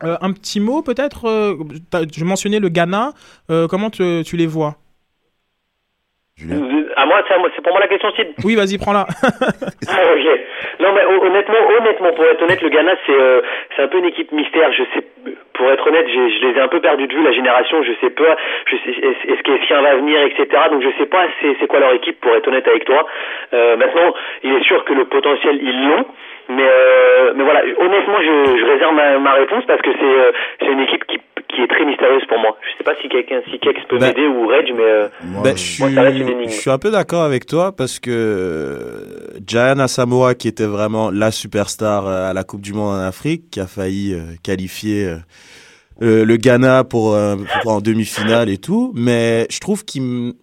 un 0.00 0.32
petit 0.32 0.60
mot 0.60 0.82
peut-être, 0.82 1.22
je 2.14 2.24
mentionnais 2.24 2.58
le 2.58 2.68
Ghana, 2.68 3.12
comment 3.68 3.90
tu 3.90 4.36
les 4.36 4.46
vois? 4.46 4.78
À 6.96 7.06
moi, 7.06 7.22
c'est 7.54 7.62
pour 7.62 7.72
moi 7.72 7.80
la 7.80 7.88
question, 7.88 8.10
Sid. 8.12 8.28
Oui, 8.44 8.56
vas-y, 8.56 8.78
prends-la. 8.78 9.06
ah, 9.22 10.02
ok. 10.12 10.40
Non, 10.80 10.92
mais 10.92 11.04
honnêtement, 11.04 11.58
honnêtement, 11.78 12.12
pour 12.12 12.24
être 12.24 12.42
honnête, 12.42 12.60
le 12.62 12.68
Ghana, 12.68 12.92
c'est 13.06 13.12
euh, 13.12 13.40
c'est 13.74 13.82
un 13.82 13.88
peu 13.88 13.98
une 13.98 14.06
équipe 14.06 14.32
mystère. 14.32 14.70
Je 14.72 14.82
sais, 14.94 15.04
pour 15.54 15.70
être 15.70 15.86
honnête, 15.86 16.06
je 16.08 16.46
les 16.46 16.58
ai 16.58 16.60
un 16.60 16.68
peu 16.68 16.80
perdus 16.80 17.06
de 17.06 17.14
vue 17.14 17.22
la 17.22 17.32
génération. 17.32 17.82
Je 17.82 17.92
sais 18.00 18.10
pas, 18.10 18.36
je 18.66 18.76
sais, 18.76 18.90
est-ce 18.90 19.42
qu'Efien 19.42 19.80
va 19.82 19.96
venir, 19.96 20.20
etc. 20.22 20.46
Donc 20.70 20.82
je 20.82 20.90
sais 20.98 21.06
pas, 21.06 21.26
c'est 21.40 21.66
quoi 21.66 21.80
leur 21.80 21.92
équipe. 21.94 22.20
Pour 22.20 22.34
être 22.34 22.48
honnête 22.48 22.68
avec 22.68 22.84
toi. 22.84 23.06
Euh, 23.54 23.76
maintenant, 23.76 24.14
il 24.42 24.52
est 24.52 24.64
sûr 24.64 24.84
que 24.84 24.92
le 24.92 25.04
potentiel 25.06 25.58
ils 25.62 25.88
l'ont. 25.88 26.06
Mais 26.48 26.62
euh, 26.62 27.32
mais 27.34 27.42
voilà, 27.42 27.62
honnêtement, 27.78 28.20
je, 28.20 28.58
je 28.58 28.64
réserve 28.64 28.94
ma, 28.94 29.18
ma 29.18 29.32
réponse 29.32 29.64
parce 29.66 29.82
que 29.82 29.90
c'est 29.92 30.04
euh, 30.04 30.30
c'est 30.60 30.66
une 30.70 30.80
équipe 30.80 31.04
qui 31.06 31.18
qui 31.48 31.62
est 31.62 31.66
très 31.68 31.84
mystérieuse 31.84 32.24
pour 32.26 32.38
moi. 32.38 32.56
Je 32.62 32.78
sais 32.78 32.84
pas 32.84 32.94
si 33.00 33.08
quelqu'un, 33.08 33.40
si 33.50 33.58
Kex 33.58 33.80
peut 33.88 33.98
ben, 33.98 34.08
m'aider 34.08 34.26
ou 34.26 34.46
Reg, 34.46 34.72
mais 34.76 34.82
euh, 34.82 35.08
ben, 35.42 35.56
je 35.56 35.82
moi, 35.82 35.90
ça 35.90 36.02
reste 36.02 36.18
une. 36.18 36.25
Je 36.46 36.52
suis 36.52 36.70
un 36.70 36.78
peu 36.78 36.90
d'accord 36.90 37.22
avec 37.22 37.46
toi 37.46 37.74
parce 37.74 37.98
que 37.98 38.10
euh, 38.10 39.38
Gianna 39.46 39.84
Asamoah, 39.84 40.34
qui 40.34 40.48
était 40.48 40.66
vraiment 40.66 41.10
la 41.10 41.30
superstar 41.30 42.06
euh, 42.06 42.30
à 42.30 42.32
la 42.32 42.44
Coupe 42.44 42.60
du 42.60 42.72
Monde 42.72 42.94
en 42.94 43.00
Afrique, 43.00 43.50
qui 43.50 43.60
a 43.60 43.66
failli 43.66 44.12
euh, 44.12 44.34
qualifier 44.42 45.16
le 46.00 46.36
Ghana 46.36 46.84
pour, 46.84 47.16
pour 47.62 47.72
en 47.72 47.80
demi-finale 47.80 48.50
et 48.50 48.58
tout, 48.58 48.92
mais 48.94 49.46
je 49.50 49.58
trouve 49.60 49.84
qu'il 49.84 50.34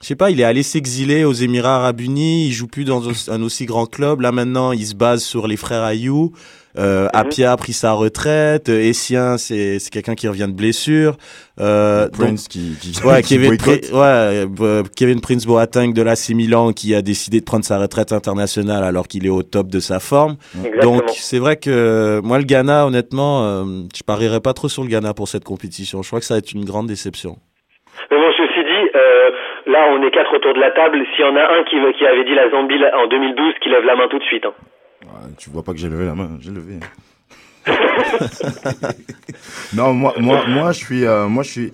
je 0.00 0.06
sais 0.08 0.16
pas, 0.16 0.30
il 0.30 0.40
est 0.40 0.44
allé 0.44 0.62
s'exiler 0.62 1.24
aux 1.24 1.34
Émirats 1.34 1.76
Arabes 1.76 2.00
Unis, 2.00 2.46
il 2.46 2.52
joue 2.52 2.66
plus 2.66 2.84
dans 2.84 3.02
un 3.30 3.42
aussi 3.42 3.66
grand 3.66 3.86
club. 3.86 4.22
Là 4.22 4.32
maintenant, 4.32 4.72
il 4.72 4.84
se 4.86 4.94
base 4.94 5.22
sur 5.22 5.46
les 5.46 5.56
frères 5.56 5.82
Ayou. 5.82 6.32
Euh, 6.78 7.04
mhm. 7.04 7.10
Apia 7.12 7.52
a 7.52 7.56
pris 7.56 7.72
sa 7.72 7.92
retraite. 7.92 8.68
Euh, 8.68 8.80
Essien, 8.80 9.36
c'est 9.36 9.78
c'est 9.78 9.90
quelqu'un 9.90 10.14
qui 10.14 10.28
revient 10.28 10.48
de 10.48 10.56
blessure. 10.56 11.16
Euh, 11.60 12.08
Prince 12.08 12.48
qui, 12.48 12.76
qui, 12.80 12.96
ouais, 13.06 13.22
Kevin, 13.22 13.52
ouais, 13.52 14.46
euh, 14.60 14.82
Kevin 14.96 15.20
Prince 15.20 15.46
Boateng 15.46 15.92
de 15.92 16.02
l'AC 16.02 16.30
Milan 16.30 16.72
qui 16.72 16.94
a 16.94 17.02
décidé 17.02 17.40
de 17.40 17.44
prendre 17.44 17.64
sa 17.64 17.78
retraite 17.78 18.12
internationale 18.12 18.84
alors 18.84 19.06
qu'il 19.06 19.26
est 19.26 19.30
au 19.30 19.42
top 19.42 19.68
de 19.68 19.78
sa 19.78 20.00
forme. 20.00 20.36
Donc 20.82 21.02
c'est 21.10 21.38
vrai 21.38 21.56
que 21.56 22.20
moi 22.24 22.38
le 22.38 22.44
Ghana, 22.44 22.86
honnêtement, 22.86 23.44
euh, 23.44 23.64
je 23.94 24.02
parierais 24.02 24.40
pas 24.40 24.54
trop 24.54 24.68
sur 24.68 24.82
le 24.82 24.88
Ghana 24.88 25.12
pour 25.12 25.28
cette 25.28 25.44
compétition. 25.44 26.02
Je 26.02 26.08
crois 26.08 26.20
que 26.20 26.26
ça 26.26 26.34
va 26.34 26.38
être 26.38 26.52
une 26.52 26.64
grande 26.64 26.86
déception. 26.86 27.36
Mais 28.10 28.16
bon, 28.16 28.32
ceci 28.32 28.64
dit, 28.64 28.88
euh, 28.96 29.30
là 29.66 29.88
on 29.92 30.02
est 30.02 30.10
quatre 30.10 30.34
autour 30.34 30.54
de 30.54 30.60
la 30.60 30.70
table. 30.70 31.04
S'il 31.14 31.24
y 31.24 31.28
en 31.28 31.36
a 31.36 31.44
un 31.52 31.64
qui, 31.64 31.76
qui 31.98 32.06
avait 32.06 32.24
dit 32.24 32.34
la 32.34 32.48
Zambie 32.48 32.80
en 32.94 33.06
2012, 33.08 33.54
qui 33.60 33.68
lève 33.68 33.84
la 33.84 33.94
main 33.94 34.08
tout 34.08 34.18
de 34.18 34.24
suite. 34.24 34.46
Hein 34.46 34.54
tu 35.36 35.50
vois 35.50 35.62
pas 35.62 35.72
que 35.72 35.78
j'ai 35.78 35.88
levé 35.88 36.04
la 36.04 36.14
main, 36.14 36.38
j'ai 36.40 36.50
levé. 36.50 36.80
non, 39.74 39.94
moi, 39.94 40.14
moi, 40.18 40.46
moi, 40.48 40.72
je 40.72 40.78
suis, 40.78 41.04
euh, 41.04 41.28
moi, 41.28 41.42
je 41.42 41.50
suis. 41.50 41.72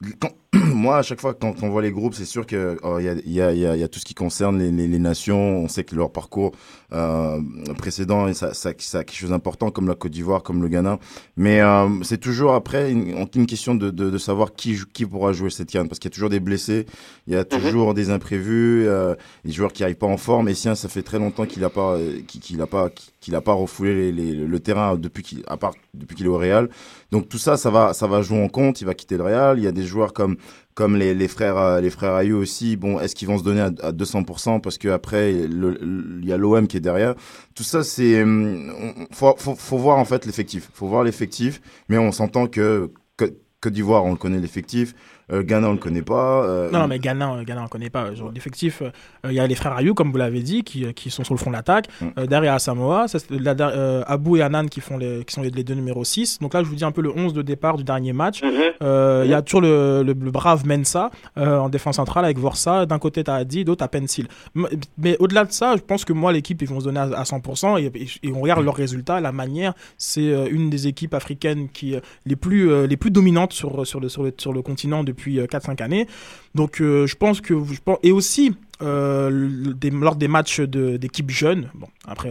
moi, 0.52 0.98
à 0.98 1.02
chaque 1.02 1.20
fois 1.20 1.34
quand 1.34 1.62
on 1.62 1.70
voit 1.70 1.82
les 1.82 1.90
groupes, 1.90 2.14
c'est 2.14 2.24
sûr 2.24 2.46
que 2.46 2.78
oh, 2.82 2.98
il 2.98 3.06
y, 3.06 3.08
a, 3.08 3.14
y, 3.14 3.58
y, 3.58 3.66
a, 3.66 3.76
y, 3.76 3.82
a, 3.82 3.88
tout 3.88 3.98
ce 3.98 4.04
qui 4.04 4.14
concerne 4.14 4.58
les, 4.58 4.98
nations. 4.98 5.58
On 5.58 5.68
sait 5.68 5.84
que 5.84 5.94
leur 5.94 6.12
parcours 6.12 6.52
euh, 6.94 7.40
précédent, 7.76 8.32
ça, 8.34 8.54
ça, 8.54 8.72
ça, 8.78 8.98
a 8.98 9.04
quelque 9.04 9.18
chose 9.18 9.30
d'important, 9.30 9.70
comme 9.70 9.88
la 9.88 9.94
Côte 9.94 10.12
d'Ivoire, 10.12 10.42
comme 10.42 10.62
le 10.62 10.68
Ghana. 10.68 10.98
Mais 11.36 11.60
euh, 11.60 11.88
c'est 12.02 12.18
toujours 12.18 12.54
après 12.54 12.90
une, 12.90 13.26
une 13.34 13.46
question 13.46 13.74
de, 13.74 13.90
de, 13.90 14.10
de, 14.10 14.18
savoir 14.18 14.54
qui, 14.54 14.78
qui 14.92 15.04
pourra 15.04 15.32
jouer 15.32 15.50
cette 15.50 15.70
canne, 15.70 15.88
parce 15.88 15.98
qu'il 15.98 16.10
y 16.10 16.12
a 16.12 16.14
toujours 16.14 16.30
des 16.30 16.40
blessés, 16.40 16.86
il 17.26 17.34
y 17.34 17.36
a 17.36 17.40
mhm. 17.40 17.46
toujours 17.46 17.94
des 17.94 18.10
imprévus, 18.10 18.86
euh, 18.86 19.14
des 19.44 19.52
joueurs 19.52 19.72
qui 19.72 19.82
arrivent 19.82 19.96
pas 19.96 20.06
en 20.06 20.16
forme. 20.16 20.48
Et 20.48 20.54
ça 20.54 20.74
fait 20.88 21.02
très 21.02 21.18
longtemps 21.18 21.46
qu'il 21.46 21.64
a 21.64 21.70
pas, 21.70 21.98
qu'il 22.26 22.60
a 22.62 22.66
pas, 22.66 22.90
qu'il 23.20 23.34
a 23.34 23.40
pas 23.40 23.52
refoulé 23.52 24.12
les, 24.12 24.32
le 24.32 24.60
terrain 24.60 24.96
depuis 24.96 25.22
qu'il, 25.22 25.42
à 25.46 25.56
part 25.56 25.74
depuis 25.94 26.16
qu'il 26.16 26.26
est 26.26 26.30
au 26.30 26.38
Real. 26.38 26.68
Donc 27.10 27.28
tout 27.28 27.38
ça, 27.38 27.56
ça 27.56 27.70
va, 27.70 27.92
ça 27.92 28.06
va 28.06 28.22
jouer 28.22 28.42
en 28.42 28.48
compte. 28.48 28.80
Il 28.80 28.84
va 28.84 28.94
quitter 28.94 29.16
le 29.16 29.24
Real. 29.24 29.58
Il 29.58 29.64
y 29.64 29.66
a 29.66 29.72
des 29.72 29.84
joueurs 29.84 30.12
comme 30.12 30.36
comme 30.74 30.96
les, 30.96 31.14
les 31.14 31.28
frères 31.28 31.56
euh, 31.56 31.80
les 31.80 31.90
frères 31.90 32.14
Ayou 32.14 32.36
aussi 32.38 32.76
bon 32.76 32.98
est-ce 32.98 33.14
qu'ils 33.14 33.28
vont 33.28 33.38
se 33.38 33.44
donner 33.44 33.60
à, 33.60 33.70
à 33.82 33.92
200% 33.92 34.60
parce 34.60 34.78
que 34.78 34.88
après 34.88 35.32
il 35.32 36.24
y 36.24 36.32
a 36.32 36.36
l'OM 36.36 36.66
qui 36.66 36.76
est 36.76 36.80
derrière. 36.80 37.14
Tout 37.54 37.62
ça 37.62 37.84
c'est 37.84 38.22
hum, 38.22 39.06
faut, 39.12 39.34
faut, 39.38 39.54
faut 39.54 39.78
voir 39.78 39.98
en 39.98 40.04
fait 40.04 40.26
l'effectif. 40.26 40.70
Faut 40.74 40.88
voir 40.88 41.04
l'effectif 41.04 41.60
mais 41.88 41.98
on 41.98 42.12
s'entend 42.12 42.46
que 42.46 42.92
Côte 43.64 43.72
d'Ivoire 43.72 44.04
on 44.04 44.10
le 44.10 44.18
connaît 44.18 44.40
l'effectif 44.40 44.94
euh, 45.32 45.42
Ghana, 45.42 45.68
on 45.68 45.70
ne 45.70 45.76
le 45.76 45.80
connaît 45.80 46.02
pas. 46.02 46.44
Euh, 46.44 46.70
non, 46.70 46.86
mais 46.86 46.98
Ghana, 46.98 47.44
Ghana, 47.44 47.62
on 47.62 47.64
ne 47.64 47.68
connaît 47.68 47.90
pas. 47.90 48.14
Genre, 48.14 48.30
l'effectif, 48.32 48.82
euh, 48.82 48.90
il 49.24 49.32
y 49.32 49.40
a 49.40 49.46
les 49.46 49.54
frères 49.54 49.74
Ayou, 49.74 49.94
comme 49.94 50.10
vous 50.10 50.18
l'avez 50.18 50.40
dit, 50.40 50.64
qui, 50.64 50.92
qui, 50.94 51.10
sont 51.10 51.24
sur 51.24 51.34
le 51.34 51.38
front 51.38 51.50
de 51.50 51.56
l'attaque. 51.56 51.88
Mm. 52.00 52.26
derrière 52.26 52.60
Samoa, 52.60 53.06
Abou 54.06 54.36
et 54.36 54.42
Anan 54.42 54.66
qui, 54.66 54.80
font 54.80 54.98
les, 54.98 55.24
qui 55.24 55.34
sont 55.34 55.42
les, 55.42 55.50
deux 55.50 55.74
numéros 55.74 56.04
6. 56.04 56.40
Donc 56.40 56.54
là, 56.54 56.62
je 56.62 56.68
vous 56.68 56.74
dis 56.74 56.84
un 56.84 56.92
peu 56.92 57.00
le 57.00 57.10
11 57.10 57.32
de 57.32 57.42
départ 57.42 57.76
du 57.76 57.84
dernier 57.84 58.12
match. 58.12 58.42
Mm-hmm. 58.42 59.24
Il 59.24 59.30
y 59.30 59.34
a 59.34 59.42
toujours 59.42 59.62
le, 59.62 60.02
le, 60.02 60.14
brave 60.14 60.66
Mensa 60.66 61.10
en 61.36 61.68
défense 61.68 61.96
centrale 61.96 62.24
avec 62.24 62.38
Vorsa. 62.38 62.86
D'un 62.86 62.98
côté, 62.98 63.24
tu 63.24 63.30
as 63.30 63.34
Adi, 63.34 63.64
d'autre, 63.64 63.78
tu 63.78 63.84
as 63.84 63.88
Pencil. 63.88 64.28
Mais 64.98 65.16
au-delà 65.20 65.44
de 65.44 65.52
ça, 65.52 65.76
je 65.76 65.82
pense 65.82 66.04
que 66.04 66.12
moi, 66.12 66.32
l'équipe, 66.32 66.60
ils 66.60 66.68
vont 66.68 66.80
se 66.80 66.84
donner 66.84 67.00
à, 67.00 67.22
100%. 67.22 67.78
Et, 68.22 68.32
on 68.32 68.40
regarde 68.40 68.62
leurs 68.64 68.76
résultats, 68.76 69.20
la 69.20 69.32
manière. 69.32 69.72
C'est 69.96 70.50
une 70.50 70.68
des 70.68 70.86
équipes 70.86 71.14
africaines 71.14 71.68
qui 71.70 71.96
les 72.26 72.36
plus, 72.36 72.86
les 72.86 72.96
plus 72.96 73.10
dominantes 73.10 73.53
sur, 73.54 73.86
sur, 73.86 74.00
le, 74.00 74.08
sur, 74.08 74.22
le, 74.22 74.34
sur 74.36 74.52
le 74.52 74.62
continent 74.62 75.04
depuis 75.04 75.38
4-5 75.38 75.80
euh, 75.80 75.84
années. 75.84 76.06
Donc 76.54 76.80
euh, 76.80 77.06
je 77.06 77.16
pense 77.16 77.40
que... 77.40 77.54
Je 77.64 77.80
pense, 77.84 77.98
et 78.02 78.12
aussi, 78.12 78.54
euh, 78.82 79.72
des, 79.74 79.90
lors 79.90 80.16
des 80.16 80.28
matchs 80.28 80.60
d'équipes 80.60 81.30
jeunes, 81.30 81.70
bon, 81.74 81.86
après, 82.06 82.30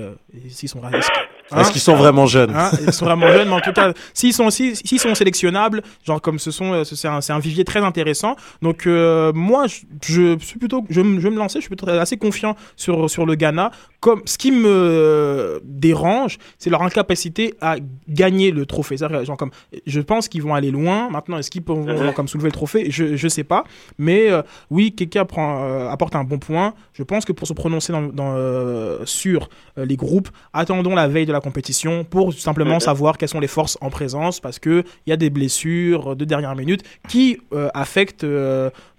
s'ils 0.50 0.70
sont 0.70 0.80
Est-ce 0.84 1.10
hein, 1.52 1.64
qu'ils 1.72 1.82
sont 1.82 1.96
vraiment 1.96 2.26
jeunes? 2.26 2.54
Hein, 2.56 2.72
Ils 2.86 2.94
sont 2.94 3.06
vraiment 3.06 3.28
jeunes, 3.32 3.48
mais 3.48 3.56
en 3.56 3.62
tout 3.62 3.72
cas, 3.72 3.94
s'ils 4.14 4.34
sont, 4.34 4.50
s'ils 4.50 5.00
sont 5.00 5.16
sélectionnables, 5.16 5.82
genre 6.06 6.22
comme 6.22 6.40
ce 6.40 6.52
sont, 6.52 6.84
c'est 6.84 7.08
un, 7.08 7.20
un, 7.28 7.40
vivier 7.40 7.64
très 7.64 7.80
intéressant. 7.80 8.36
Donc 8.62 8.86
moi, 8.86 9.66
je, 9.68 9.86
je, 10.02 10.38
suis 10.40 10.60
plutôt, 10.60 10.86
je, 10.90 10.96
je 10.96 11.02
vais 11.02 11.30
me 11.30 11.38
lancer, 11.38 11.60
je 11.60 11.68
suis 11.68 11.76
plutôt 11.76 11.90
assez 11.90 12.18
confiant 12.18 12.56
sur 12.76 13.10
sur 13.10 13.26
le 13.26 13.36
Ghana. 13.36 13.72
Comme 14.04 14.22
ce 14.26 14.38
qui 14.38 14.52
me 14.52 15.62
dérange, 15.64 16.38
c'est 16.58 16.70
leur 16.70 16.82
incapacité 16.82 17.54
à 17.62 17.78
gagner 18.10 18.52
le 18.52 18.66
trophée. 18.66 18.98
Genre 18.98 19.38
comme, 19.38 19.52
je 19.86 20.02
pense 20.02 20.28
qu'ils 20.28 20.44
vont 20.44 20.54
aller 20.54 20.72
loin. 20.72 21.10
Maintenant, 21.10 21.38
est-ce 21.38 21.50
qu'ils 21.50 21.64
pourront 21.64 22.12
comme 22.14 22.28
soulever 22.28 22.50
le 22.50 22.54
trophée? 22.54 22.92
Je 22.92 23.16
je 23.16 23.28
sais 23.30 23.46
pas, 23.46 23.64
mais 23.98 24.30
oui, 24.70 24.94
Keka 24.94 25.24
prend 25.24 25.88
apporte 25.90 26.16
un 26.16 26.26
bon 26.26 26.38
point. 26.38 26.74
Je 26.94 27.04
pense 27.04 27.24
que 27.24 27.32
pour 27.32 27.48
se 27.48 27.54
prononcer 27.54 27.94
dans, 27.94 28.34
euh, 28.36 29.06
sur 29.06 29.50
euh, 29.78 29.86
les 29.86 29.96
groupes, 29.96 30.30
attendons 30.54 30.96
la 30.96 31.08
veille 31.08 31.26
de 31.26 31.32
la 31.32 31.40
compétition 31.40 32.04
pour 32.04 32.34
simplement 32.34 32.80
savoir 32.80 33.18
quelles 33.18 33.30
sont 33.30 33.40
les 33.40 33.48
forces 33.48 33.78
en 33.82 33.90
présence 33.90 34.40
parce 34.40 34.60
qu'il 34.60 34.84
y 35.08 35.12
a 35.12 35.18
des 35.18 35.30
blessures 35.30 36.16
de 36.16 36.26
dernière 36.26 36.56
minute 36.56 36.84
qui 37.08 37.40
euh, 37.54 37.70
affectent 37.74 38.26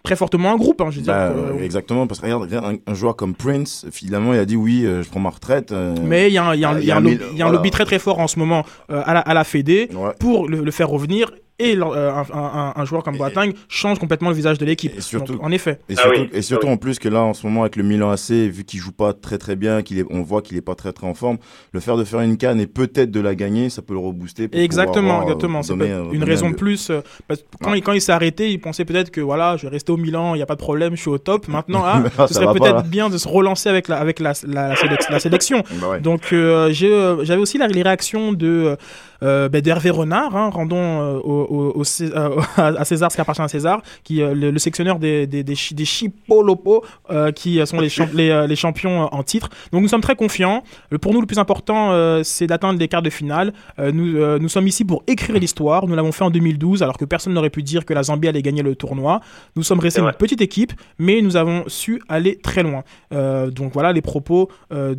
très 0.04 0.14
fortement 0.16 0.52
un 0.52 0.56
groupe. 0.56 0.80
Hein, 0.82 0.88
je 0.90 1.00
veux 1.00 1.06
Bah, 1.06 1.32
dire, 1.32 1.56
que- 1.58 1.62
Exactement, 1.64 2.06
parce 2.06 2.20
que 2.20 2.26
regarde, 2.26 2.52
un, 2.52 2.76
un 2.90 2.94
joueur 2.94 3.16
comme 3.16 3.34
Prince, 3.34 3.86
finalement, 3.90 4.32
il 4.34 4.38
a 4.38 4.44
dit 4.44 4.54
oui, 4.54 4.84
euh, 4.84 5.02
je 5.02 5.08
prends 5.08 5.18
ma 5.18 5.30
retraite. 5.30 5.72
euh, 5.72 5.94
Mais 6.04 6.28
il 6.28 6.34
y 6.34 6.38
a 6.38 6.44
un, 6.44 6.54
il 6.54 6.60
y 6.60 6.64
a 6.64 6.70
un- 6.70 6.74
euh, 6.76 6.80
il 6.80 6.86
y 6.86 6.90
a 6.92 6.96
un 6.96 7.00
lobby, 7.00 7.16
mille- 7.16 7.26
il 7.32 7.38
y 7.38 7.42
a 7.42 7.44
un 7.44 7.48
voilà. 7.48 7.56
lobby 7.58 7.70
très 7.70 7.84
très 7.86 7.98
fort 7.98 8.20
en 8.20 8.28
ce 8.28 8.38
moment 8.38 8.64
euh, 8.92 9.02
à, 9.04 9.14
la, 9.14 9.20
à 9.20 9.34
la 9.34 9.42
Fédé 9.44 9.88
pour 10.20 10.46
le, 10.48 10.62
le 10.62 10.70
faire 10.70 10.88
revenir. 10.90 11.30
Et 11.60 11.76
leur- 11.76 11.92
euh, 11.92 12.10
un, 12.10 12.24
un- 12.36 12.72
un 12.74 12.84
joueur 12.84 13.04
comme 13.04 13.16
Boateng 13.16 13.52
change 13.68 14.00
complètement 14.00 14.30
le 14.30 14.34
visage 14.34 14.58
de 14.58 14.64
l'équipe. 14.64 15.00
surtout- 15.00 15.34
Donc, 15.34 15.42
En 15.44 15.52
effet. 15.52 15.78
Et 15.88 15.94
surtout, 15.94 16.26
et 16.32 16.42
surtout 16.42 16.66
en 16.66 16.76
plus 16.76 16.98
que 16.98 17.08
là, 17.08 17.20
en 17.22 17.32
ce 17.32 17.46
moment, 17.46 17.60
avec 17.60 17.76
le 17.76 17.84
Milan 17.84 18.10
AC, 18.10 18.48
vu 18.48 18.64
qu'il 18.64 18.80
joue 18.80 18.90
pas 18.90 19.12
très 19.12 19.38
très 19.38 19.54
bien, 19.54 19.82
qu'il 19.82 20.00
est, 20.00 20.04
on 20.10 20.22
voit 20.22 20.42
qu'il 20.42 20.56
est 20.56 20.60
pas 20.62 20.74
très 20.74 20.92
très 20.92 21.06
en 21.06 21.14
forme, 21.14 21.38
le 21.72 21.78
faire 21.78 21.96
de 21.96 22.02
faire 22.02 22.20
une 22.20 22.36
canne 22.38 22.60
et 22.60 22.66
peut-être 22.66 23.12
de 23.12 23.20
la 23.20 23.36
gagner, 23.36 23.70
ça 23.70 23.82
peut 23.82 23.94
le 23.94 24.00
rebooster. 24.00 24.48
pour 24.48 24.60
Exactement, 24.60 25.20
euh, 25.20 25.22
exactement. 25.22 25.62
C'est 25.62 25.74
euh, 25.80 26.10
une 26.10 26.24
raison 26.24 26.46
un- 26.46 26.50
de 26.50 26.56
plus. 26.56 26.90
euh, 26.90 27.02
parce 27.28 27.40
que 27.42 27.46
quand, 27.62 27.74
il, 27.74 27.82
quand 27.82 27.92
il 27.92 28.00
s'est 28.00 28.10
arrêté, 28.10 28.50
il 28.50 28.60
pensait 28.60 28.84
peut-être 28.84 29.12
que 29.12 29.20
voilà, 29.20 29.56
je 29.56 29.62
vais 29.66 29.70
rester 29.72 29.92
au 29.92 29.96
Milan, 29.96 30.34
il 30.34 30.38
n'y 30.38 30.42
a 30.42 30.46
pas 30.46 30.56
de 30.56 30.60
problème, 30.60 30.96
je 30.96 31.02
suis 31.02 31.10
au 31.10 31.18
top. 31.18 31.46
Maintenant, 31.48 31.82
ah, 31.84 32.02
Ah, 32.18 32.26
ce 32.26 32.34
serait 32.34 32.46
peut-être 32.52 32.82
bien 32.88 33.08
de 33.10 33.16
se 33.16 33.28
relancer 33.28 33.68
avec 33.68 33.86
la, 33.86 33.98
avec 33.98 34.18
la, 34.18 34.32
la, 34.44 34.70
la 34.70 34.74
sélec- 34.74 35.08
la 35.10 35.20
sélection. 35.20 35.62
Bah 35.80 35.88
ouais. 35.90 36.00
Donc, 36.00 36.32
euh, 36.32 36.72
euh, 36.82 37.24
j'avais 37.24 37.40
aussi 37.40 37.58
la- 37.58 37.68
les 37.68 37.82
réactions 37.82 38.32
de 38.32 38.76
euh, 39.22 39.48
ben, 39.48 39.60
d'Hervé 39.62 39.90
Renard, 39.90 40.36
hein, 40.36 40.50
rendons 40.50 40.76
euh, 41.00 41.18
au, 41.18 41.43
au- 41.48 41.72
au 41.76 41.84
Cé- 41.84 42.10
euh, 42.14 42.36
à 42.56 42.84
César 42.84 43.10
ce 43.10 43.16
qui 43.16 43.20
appartient 43.20 43.42
à 43.42 43.48
César, 43.48 43.82
qui 44.02 44.22
euh, 44.22 44.34
le, 44.34 44.50
le 44.50 44.58
sectionneur 44.58 44.98
des 44.98 45.26
des 45.26 45.42
des, 45.42 45.54
chi- 45.54 45.74
des 45.74 45.84
Chipolopos, 45.84 46.84
euh, 47.10 47.32
qui 47.32 47.64
sont 47.66 47.80
les, 47.80 47.88
champ- 47.88 48.08
les, 48.14 48.46
les 48.46 48.56
champions 48.56 49.12
en 49.12 49.22
titre. 49.22 49.48
Donc 49.72 49.82
nous 49.82 49.88
sommes 49.88 50.00
très 50.00 50.16
confiants. 50.16 50.62
Pour 51.00 51.12
nous, 51.14 51.20
le 51.20 51.26
plus 51.26 51.38
important, 51.38 51.90
c'est 52.22 52.46
d'atteindre 52.46 52.78
les 52.78 52.88
quarts 52.88 53.02
de 53.02 53.10
finale. 53.10 53.52
Nous, 53.78 54.38
nous 54.38 54.48
sommes 54.48 54.66
ici 54.68 54.84
pour 54.84 55.02
écrire 55.06 55.38
l'histoire. 55.38 55.86
Nous 55.86 55.94
l'avons 55.94 56.12
fait 56.12 56.24
en 56.24 56.30
2012, 56.30 56.82
alors 56.82 56.96
que 56.98 57.04
personne 57.04 57.32
n'aurait 57.34 57.50
pu 57.50 57.62
dire 57.62 57.84
que 57.84 57.94
la 57.94 58.02
Zambie 58.04 58.28
allait 58.28 58.42
gagner 58.42 58.62
le 58.62 58.74
tournoi. 58.74 59.20
Nous 59.56 59.62
sommes 59.62 59.80
restés 59.80 60.00
une 60.00 60.12
petite 60.12 60.40
équipe, 60.40 60.72
mais 60.98 61.20
nous 61.22 61.36
avons 61.36 61.64
su 61.68 62.00
aller 62.08 62.36
très 62.36 62.62
loin. 62.62 62.82
Euh, 63.12 63.50
donc 63.50 63.72
voilà 63.72 63.92
les 63.92 64.02
propos 64.02 64.48
euh, 64.72 64.94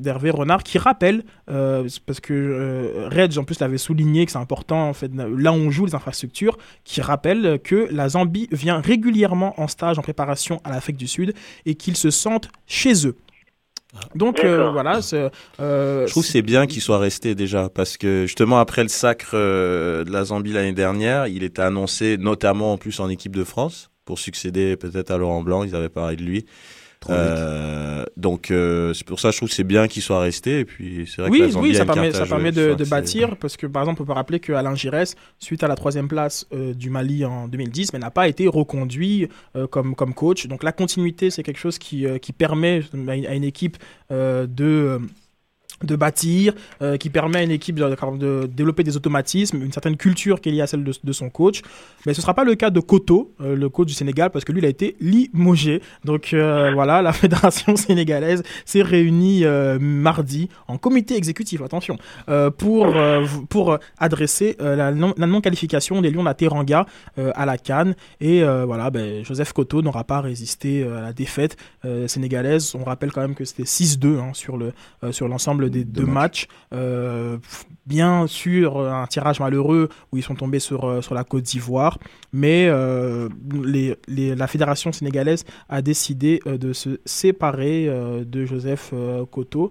d'Hervé 0.00 0.30
Renard 0.30 0.62
qui 0.62 0.78
rappellent, 0.78 1.22
euh, 1.50 1.86
parce 2.06 2.20
que 2.20 3.08
Reg 3.10 3.38
en 3.38 3.44
plus 3.44 3.60
l'avait 3.60 3.78
souligné 3.78 4.26
que 4.26 4.32
c'est 4.32 4.38
important, 4.38 4.88
en 4.88 4.92
fait, 4.92 5.10
là 5.14 5.52
où 5.52 5.56
on 5.60 5.70
joue 5.70 5.86
les 5.86 5.94
infrastructures, 5.94 6.56
qui 6.84 7.00
rappelle 7.00 7.60
que 7.62 7.88
la 7.90 8.08
Zambie 8.10 8.48
vient 8.52 8.80
régulièrement 8.80 9.58
en 9.60 9.68
stage 9.68 9.98
en 9.98 10.02
préparation 10.02 10.60
à 10.64 10.70
l'Afrique 10.70 10.96
du 10.96 11.06
Sud 11.06 11.34
et 11.66 11.74
qu'ils 11.74 11.96
se 11.96 12.10
sentent 12.10 12.48
chez 12.66 13.06
eux. 13.06 13.16
Donc 14.14 14.44
euh, 14.44 14.70
voilà, 14.70 15.00
euh, 15.60 16.06
Je 16.06 16.10
trouve 16.10 16.22
que 16.22 16.28
c'est 16.28 16.42
bien 16.42 16.66
qu'il 16.66 16.80
soit 16.80 16.98
resté 16.98 17.34
déjà, 17.34 17.68
parce 17.68 17.96
que 17.96 18.24
justement 18.26 18.58
après 18.60 18.82
le 18.82 18.88
sacre 18.88 19.30
euh, 19.34 20.04
de 20.04 20.12
la 20.12 20.24
Zambie 20.24 20.52
l'année 20.52 20.72
dernière, 20.72 21.26
il 21.26 21.42
était 21.42 21.62
annoncé 21.62 22.16
notamment 22.16 22.72
en 22.72 22.78
plus 22.78 23.00
en 23.00 23.08
équipe 23.08 23.34
de 23.34 23.44
France 23.44 23.90
pour 24.04 24.18
succéder 24.18 24.76
peut-être 24.76 25.10
à 25.10 25.18
Laurent 25.18 25.42
Blanc, 25.42 25.64
ils 25.64 25.74
avaient 25.74 25.88
parlé 25.88 26.16
de 26.16 26.22
lui. 26.22 26.46
Euh, 27.08 28.04
donc 28.16 28.50
euh, 28.50 28.92
c'est 28.92 29.06
pour 29.06 29.18
ça 29.20 29.28
que 29.28 29.32
je 29.32 29.38
trouve 29.38 29.48
que 29.48 29.54
c'est 29.54 29.64
bien 29.64 29.88
qu'il 29.88 30.02
soit 30.02 30.20
resté 30.20 30.60
et 30.60 30.64
puis 30.64 31.06
c'est 31.06 31.22
vrai 31.22 31.30
que 31.30 31.36
la 31.36 31.44
Oui, 31.46 31.52
Zambie 31.52 31.68
oui, 31.70 31.74
ça 31.74 31.86
permet, 31.86 32.12
ça 32.12 32.24
de, 32.26 32.84
bâtir, 32.84 33.36
parce 33.36 33.56
que 33.56 33.66
par 33.66 33.82
exemple, 33.82 34.02
on 34.02 34.04
peut 34.04 34.12
rappeler 34.12 34.38
que 34.38 34.52
Alain 34.52 34.74
Giresse, 34.74 35.16
suite 35.38 35.62
à 35.62 35.68
la 35.68 35.76
troisième 35.76 36.08
place 36.08 36.46
euh, 36.52 36.74
du 36.74 36.90
Mali 36.90 37.24
en 37.24 37.48
2010, 37.48 37.94
mais 37.94 37.98
n'a 37.98 38.10
pas 38.10 38.28
été 38.28 38.46
reconduit 38.48 39.28
comme, 39.70 39.94
comme 39.94 40.14
coach. 40.14 40.46
Donc 40.46 40.62
la 40.62 40.72
continuité, 40.72 41.30
c'est 41.30 41.42
quelque 41.42 41.58
chose 41.58 41.78
qui, 41.78 42.06
qui 42.20 42.32
permet 42.32 42.82
à 43.08 43.34
une, 43.34 43.44
équipe 43.44 43.78
de... 44.10 45.00
de 45.82 45.96
bâtir, 45.96 46.54
euh, 46.82 46.96
qui 46.96 47.10
permet 47.10 47.38
à 47.38 47.42
une 47.42 47.50
équipe 47.50 47.76
de, 47.76 48.46
développer 48.46 48.84
des 48.84 48.96
automatismes, 48.96 49.62
une 49.62 49.72
certaine 49.72 49.96
culture 49.96 50.40
qui 50.40 50.48
est 50.48 50.52
liée 50.52 50.60
à 50.60 50.66
celle 50.66 50.84
de, 50.84 51.12
son 51.12 51.30
coach. 51.30 51.62
Mais 52.06 52.14
ce 52.14 52.20
ne 52.20 52.22
sera 52.22 52.34
pas 52.34 52.44
le 52.44 52.54
cas 52.54 52.70
de 52.70 52.80
Koto, 52.80 53.32
euh, 53.40 53.56
le 53.56 53.68
coach 53.68 53.88
du 53.88 53.94
Sénégal, 53.94 54.30
parce 54.30 54.44
que 54.44 54.52
lui, 54.52 54.60
il 54.60 54.64
a 54.64 54.68
été 54.68 54.96
limogé. 55.00 55.80
Donc 56.04 56.32
euh, 56.32 56.70
voilà, 56.72 57.02
la 57.02 57.12
fédération 57.12 57.76
sénégalaise 57.76 58.42
s'est 58.64 58.82
réunie 58.82 59.44
mardi 59.80 60.48
en 60.68 60.78
comité 60.78 61.16
exécutif, 61.16 61.62
attention, 61.62 61.98
pour, 62.58 62.94
pour 63.48 63.78
adresser 63.98 64.56
la 64.58 64.92
non- 64.92 65.14
la 65.16 65.26
non-qualification 65.26 66.00
des 66.00 66.10
Lions 66.10 66.20
de 66.20 66.26
la 66.26 66.34
Teranga 66.34 66.86
à 67.16 67.46
la 67.46 67.58
Cannes. 67.58 67.94
Et 68.20 68.42
voilà, 68.42 68.90
ben, 68.90 69.24
Joseph 69.24 69.52
Koto 69.52 69.82
n'aura 69.82 70.04
pas 70.04 70.20
résisté 70.20 70.84
à 70.84 71.00
la 71.00 71.12
défaite 71.12 71.56
sénégalaise. 72.06 72.74
On 72.74 72.84
rappelle 72.84 73.12
quand 73.12 73.20
même 73.20 73.34
que 73.34 73.44
c'était 73.44 73.64
6-2 73.64 74.18
hein, 74.18 74.30
sur 74.34 74.56
le 74.56 74.72
euh, 75.02 75.12
sur 75.12 75.28
l'ensemble 75.28 75.69
des 75.70 75.84
deux 75.84 76.06
matchs. 76.06 76.46
Euh, 76.72 77.38
bien 77.86 78.26
sûr, 78.26 78.78
un 78.80 79.06
tirage 79.06 79.40
malheureux 79.40 79.88
où 80.12 80.16
ils 80.16 80.22
sont 80.22 80.34
tombés 80.34 80.60
sur, 80.60 80.84
euh, 80.84 81.00
sur 81.00 81.14
la 81.14 81.24
Côte 81.24 81.44
d'Ivoire, 81.44 81.98
mais 82.32 82.66
euh, 82.68 83.28
les, 83.64 83.96
les- 84.08 84.34
la 84.34 84.46
fédération 84.46 84.92
sénégalaise 84.92 85.44
a 85.68 85.82
décidé 85.82 86.40
de 86.46 86.72
se 86.72 87.00
séparer 87.04 87.88
de 88.24 88.44
Joseph 88.44 88.92
Koto. 89.30 89.70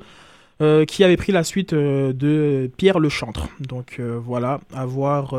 Euh, 0.61 0.83
qui 0.85 1.03
avait 1.03 1.15
pris 1.17 1.31
la 1.31 1.43
suite 1.43 1.73
euh, 1.73 2.11
de 2.11 2.69
Pierre 2.77 2.99
Lechantre. 2.99 3.47
Donc 3.59 3.95
euh, 3.99 4.19
voilà, 4.21 4.59
à 4.73 4.85
voir, 4.85 5.33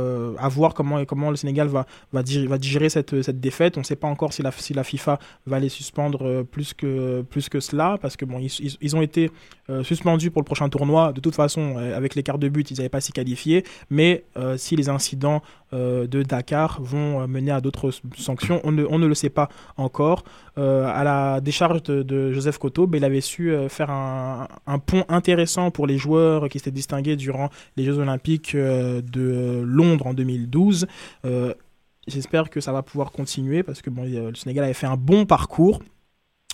comment, 0.74 1.04
comment 1.04 1.30
le 1.30 1.36
Sénégal 1.36 1.68
va, 1.68 1.86
va, 2.12 2.22
digérer, 2.22 2.88
cette, 2.88 3.22
cette 3.22 3.38
défaite. 3.40 3.76
On 3.76 3.80
ne 3.80 3.84
sait 3.84 3.96
pas 3.96 4.08
encore 4.08 4.32
si 4.32 4.42
la, 4.42 4.50
si 4.52 4.72
la 4.72 4.82
FIFA 4.84 5.18
va 5.46 5.58
les 5.60 5.68
suspendre 5.68 6.42
plus, 6.44 6.72
que, 6.74 7.22
plus 7.22 7.48
que 7.48 7.60
cela, 7.60 7.98
parce 8.00 8.16
que 8.16 8.24
bon, 8.24 8.38
ils, 8.38 8.76
ils- 8.80 8.96
ont 8.96 9.02
été 9.02 9.30
suspendus 9.82 10.30
pour 10.30 10.42
le 10.42 10.46
prochain 10.46 10.68
tournoi. 10.68 11.12
De 11.12 11.20
toute 11.20 11.34
façon, 11.34 11.76
avec 11.76 12.14
l'écart 12.14 12.38
de 12.38 12.48
but, 12.48 12.70
ils 12.70 12.76
n'avaient 12.78 12.88
pas 12.88 13.00
s'y 13.00 13.12
qualifier. 13.12 13.64
Mais 13.88 14.24
si 14.56 14.74
les 14.74 14.88
incidents 14.88 15.42
de 15.72 16.22
Dakar 16.22 16.80
vont 16.82 17.20
euh, 17.20 17.26
mener 17.26 17.50
à 17.50 17.60
d'autres 17.60 17.90
sanctions, 18.16 18.60
on 18.64 18.72
ne, 18.72 19.06
le 19.06 19.14
sait 19.14 19.30
pas 19.30 19.48
encore. 19.76 20.24
Euh, 20.58 20.84
à 20.86 21.04
la 21.04 21.40
décharge 21.40 21.82
de, 21.82 22.32
Joseph 22.32 22.58
Koto, 22.58 22.86
ben, 22.86 22.98
il 22.98 23.04
avait 23.04 23.20
su 23.20 23.52
euh, 23.52 23.68
faire 23.68 23.90
un, 23.90 24.48
un 24.66 24.78
pont 24.78 25.04
intéressant 25.08 25.70
pour 25.70 25.86
les 25.86 25.98
joueurs 25.98 26.48
qui 26.48 26.58
s'étaient 26.58 26.70
distingués 26.70 27.16
durant 27.16 27.50
les 27.76 27.84
Jeux 27.84 27.98
Olympiques 27.98 28.54
euh, 28.54 29.00
de 29.02 29.62
Londres 29.64 30.06
en 30.06 30.14
2012. 30.14 30.86
Euh, 31.24 31.54
J'espère 32.08 32.50
que 32.50 32.60
ça 32.60 32.72
va 32.72 32.82
pouvoir 32.82 33.12
continuer 33.12 33.62
parce 33.62 33.82
que 33.82 33.90
bon, 33.90 34.04
le 34.04 34.34
Sénégal 34.34 34.64
avait 34.64 34.74
fait 34.74 34.86
un 34.86 34.96
bon 34.96 35.26
parcours. 35.26 35.80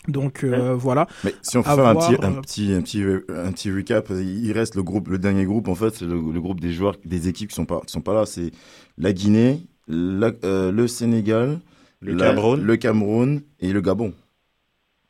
Donc 0.09 0.45
euh, 0.45 0.75
voilà. 0.75 1.07
Mais 1.25 1.35
si 1.43 1.57
on 1.59 1.63
peut 1.63 1.71
À 1.71 1.75
faire 1.75 1.87
un 1.87 1.93
voir, 1.95 2.09
petit, 2.11 2.25
un 2.25 2.33
euh, 2.33 2.41
petit, 2.41 2.73
un 2.73 2.81
petit, 2.83 3.03
un 3.29 3.53
petit 3.53 3.71
recap, 3.73 4.11
il 4.11 4.53
reste 4.53 4.75
le 4.75 4.83
groupe, 4.83 5.09
le 5.09 5.19
dernier 5.19 5.45
groupe 5.45 5.69
en 5.69 5.75
fait, 5.75 5.95
c'est 5.95 6.05
le, 6.05 6.15
le 6.15 6.41
groupe 6.41 6.61
des 6.61 6.73
joueurs, 6.73 6.97
des 7.05 7.29
équipes 7.29 7.51
qui 7.51 7.55
sont 7.57 7.67
pas, 7.67 7.81
qui 7.87 7.93
sont 7.93 8.01
pas 8.01 8.15
là, 8.15 8.27
c'est 8.27 8.51
la 8.99 9.13
Guinée, 9.13 9.61
la- 9.89 10.33
euh, 10.45 10.71
le 10.73 10.87
Sénégal, 10.89 11.59
Le 12.01 12.15
la- 12.15 12.27
Cameroun. 12.29 12.61
le 12.63 12.77
Cameroun 12.77 13.41
et 13.61 13.73
le 13.73 13.81
Gabon. 13.81 14.13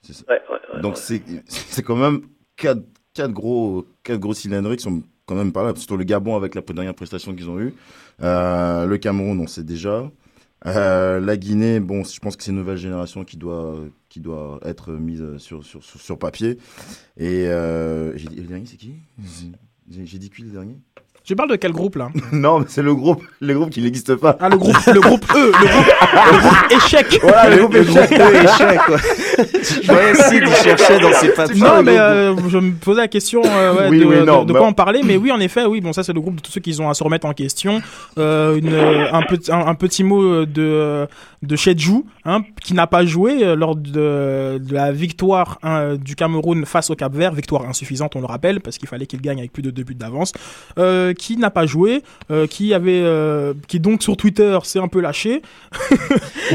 C'est 0.03 0.15
ça. 0.15 0.25
Donc 0.83 0.97
c'est, 0.97 1.23
c'est 1.47 1.83
quand 1.83 1.97
même 1.97 2.21
quatre, 2.57 2.83
quatre 3.15 3.33
gros, 3.33 3.87
quatre 4.03 4.21
gros 4.21 4.35
cylindriques 4.35 4.79
qui 4.79 4.85
sont 4.85 5.03
quand 5.27 5.35
même 5.35 5.53
pas 5.53 5.65
là, 5.65 5.73
surtout 5.75 5.97
le 5.97 6.05
Gabon 6.05 6.37
avec 6.37 6.55
la 6.55 6.61
dernière 6.63 6.95
prestation 6.95 7.35
qu'ils 7.35 7.49
ont 7.51 7.59
eue, 7.59 7.75
Euh, 8.23 8.87
le 8.87 8.97
Cameroun 8.99 9.39
on 9.41 9.47
sait 9.47 9.65
déjà. 9.65 10.11
Euh, 10.65 11.21
la 11.21 11.37
Guinée, 11.37 11.81
bon, 11.81 12.03
je 12.05 12.19
pense 12.19 12.37
que 12.37 12.43
c'est 12.43 12.51
une 12.51 12.57
nouvelle 12.59 12.79
génération 12.79 13.25
qui 13.25 13.37
doit, 13.37 13.77
qui 14.17 14.21
doit 14.21 14.59
être 14.65 14.93
mise 14.93 15.23
sur, 15.37 15.63
sur, 15.63 15.85
sur, 15.85 16.01
sur 16.01 16.19
papier. 16.19 16.57
Et 17.19 17.49
euh, 17.49 18.17
j'ai 18.17 18.29
dit, 18.29 18.37
le 18.37 18.45
dernier, 18.45 18.65
c'est 18.65 18.79
qui? 18.79 18.95
J'ai 19.91 20.17
dit 20.17 20.31
qui 20.31 20.41
le 20.41 20.53
dernier? 20.53 20.79
Je 21.23 21.35
parle 21.35 21.51
de 21.51 21.57
quel 21.57 21.73
groupe 21.73 21.97
là? 21.97 22.09
Non, 22.33 22.61
mais 22.61 22.67
c'est 22.67 22.81
le 22.81 22.95
groupe, 22.95 23.23
le 23.41 23.53
groupe 23.53 23.69
qui 23.69 23.83
n'existe 23.83 24.15
pas. 24.15 24.39
Ah, 24.41 24.49
le 24.49 24.57
groupe, 24.57 24.75
le 24.87 25.01
groupe 25.01 25.27
E, 25.35 25.53
le 25.53 25.69
groupe, 25.69 25.87
le 26.33 26.39
groupe 26.39 26.73
échec. 26.83 27.19
Voilà, 27.21 27.51
le, 27.51 27.59
groupe 27.59 27.75
échec. 27.75 28.13
E, 28.13 28.45
échec, 28.45 28.81
quoi. 28.87 28.97
Je 29.39 29.87
voyais 29.93 30.15
Sid, 30.15 30.43
il 30.47 30.55
cherchait 30.55 30.99
dans 31.01 31.13
ses 31.13 31.29
papiers. 31.31 31.61
Non, 31.61 31.83
mais 31.83 31.99
euh, 31.99 32.35
je 32.49 32.59
me 32.59 32.73
posais 32.73 33.01
la 33.03 33.09
question 33.09 33.43
euh, 33.45 33.75
ouais, 33.79 33.89
Oui, 33.91 34.01
de, 34.01 34.05
oui, 34.05 34.17
de- 34.17 34.25
non, 34.25 34.45
de 34.45 34.53
quoi 34.53 34.67
on 34.67 34.73
parlait, 34.73 35.01
mais 35.05 35.17
oui, 35.17 35.31
en 35.33 35.41
effet, 35.41 35.65
oui, 35.65 35.81
bon, 35.81 35.93
ça 35.93 36.03
c'est 36.03 36.13
le 36.13 36.21
groupe 36.21 36.37
de 36.37 36.41
tous 36.41 36.53
ceux 36.53 36.61
qui 36.61 36.79
ont 36.81 36.89
à 36.89 36.95
se 36.95 37.03
remettre 37.05 37.27
en 37.27 37.33
question. 37.33 37.81
Euh, 38.19 38.57
une, 38.57 38.75
un, 38.75 39.23
petit, 39.23 39.53
un, 39.53 39.67
un 39.67 39.75
petit 39.75 40.05
mot 40.05 40.45
de, 40.47 41.07
de 41.43 41.57
Chedjou, 41.57 42.07
hein, 42.25 42.43
qui 42.63 42.75
n'a 42.75 42.87
pas 42.87 43.05
joué 43.05 43.55
lors 43.57 43.77
de, 43.77 44.59
de 44.59 44.75
la 44.75 44.93
victoire 44.93 45.59
hein, 45.63 45.97
du 45.97 46.17
Cameroun 46.17 46.65
face 46.67 46.91
au 46.91 46.95
Cap 46.95 47.15
Vert, 47.15 47.33
victoire 47.33 47.67
insuffisante, 47.69 48.17
on 48.17 48.21
le 48.21 48.27
rappelle, 48.27 48.61
parce 48.61 48.79
qu'il 48.79 48.89
fallait 48.89 49.07
qu'il 49.07 49.21
gagne 49.21 49.39
avec 49.39 49.53
plus 49.53 49.63
de 49.63 49.71
deux 49.71 49.83
buts 49.85 49.95
d'avance, 49.95 50.33
euh, 50.79 51.13
qui 51.15 51.37
n'a 51.37 51.51
pas 51.51 51.67
joué, 51.67 52.03
euh, 52.31 52.47
qui 52.47 52.75
avait, 52.75 53.01
euh, 53.03 53.55
qui 53.69 53.81
donc 53.81 54.03
sur 54.03 54.17
Twitter 54.17 54.59
s'est 54.65 54.79
un 54.81 54.89
peu 54.89 55.01
lâché. 55.01 55.43